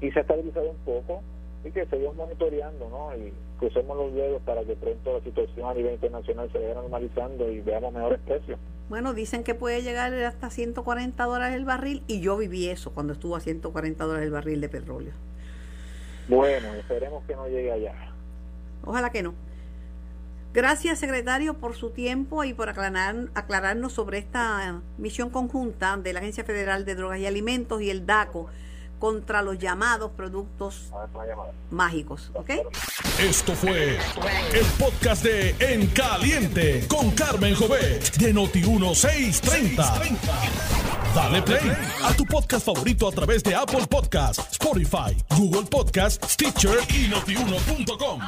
y 0.00 0.10
se 0.10 0.18
ha 0.18 0.22
estabilizado 0.22 0.70
un 0.70 0.76
poco 0.78 1.22
y 1.64 1.70
que 1.70 1.86
seguimos 1.86 2.14
monitoreando 2.16 2.88
¿no? 2.90 3.16
y 3.16 3.32
crucemos 3.58 3.96
los 3.96 4.14
dedos 4.14 4.42
para 4.42 4.62
que 4.64 4.76
pronto 4.76 5.14
la 5.14 5.24
situación 5.24 5.68
a 5.68 5.74
nivel 5.74 5.94
internacional 5.94 6.50
se 6.52 6.58
vaya 6.58 6.74
normalizando 6.74 7.50
y 7.50 7.60
veamos 7.60 7.92
mejores 7.92 8.20
precios. 8.20 8.58
Bueno, 8.88 9.14
dicen 9.14 9.44
que 9.44 9.54
puede 9.54 9.82
llegar 9.82 10.12
hasta 10.12 10.50
140 10.50 11.24
dólares 11.24 11.56
el 11.56 11.64
barril 11.64 12.02
y 12.06 12.20
yo 12.20 12.36
viví 12.36 12.68
eso 12.68 12.92
cuando 12.92 13.14
estuvo 13.14 13.34
a 13.34 13.40
140 13.40 14.04
dólares 14.04 14.26
el 14.26 14.32
barril 14.32 14.60
de 14.60 14.68
petróleo. 14.68 15.12
Bueno, 16.28 16.74
esperemos 16.74 17.24
que 17.24 17.34
no 17.34 17.46
llegue 17.48 17.72
allá. 17.72 17.94
Ojalá 18.84 19.10
que 19.10 19.22
no. 19.22 19.34
Gracias, 20.54 21.00
secretario, 21.00 21.54
por 21.54 21.74
su 21.74 21.90
tiempo 21.90 22.44
y 22.44 22.54
por 22.54 22.68
aclarar, 22.68 23.28
aclararnos 23.34 23.92
sobre 23.92 24.18
esta 24.18 24.80
misión 24.98 25.28
conjunta 25.28 25.96
de 25.96 26.12
la 26.12 26.20
Agencia 26.20 26.44
Federal 26.44 26.84
de 26.84 26.94
Drogas 26.94 27.18
y 27.18 27.26
Alimentos 27.26 27.82
y 27.82 27.90
el 27.90 28.06
DACO 28.06 28.46
contra 29.00 29.42
los 29.42 29.58
llamados 29.58 30.12
productos 30.12 30.92
mágicos. 31.72 32.30
¿Ok? 32.34 32.50
Esto 33.18 33.56
fue 33.56 33.98
el 34.54 34.66
podcast 34.78 35.24
de 35.24 35.56
En 35.58 35.88
Caliente 35.88 36.86
con 36.86 37.10
Carmen 37.10 37.56
Jovet 37.56 38.14
de 38.16 38.32
Noti1630. 38.32 40.18
Dale 41.16 41.42
play 41.42 41.72
a 42.04 42.14
tu 42.14 42.24
podcast 42.26 42.64
favorito 42.64 43.08
a 43.08 43.12
través 43.12 43.42
de 43.42 43.56
Apple 43.56 43.88
Podcasts, 43.90 44.52
Spotify, 44.52 45.20
Google 45.36 45.68
Podcasts, 45.68 46.32
Stitcher 46.32 46.78
y 46.90 47.08
notiuno.com. 47.08 48.20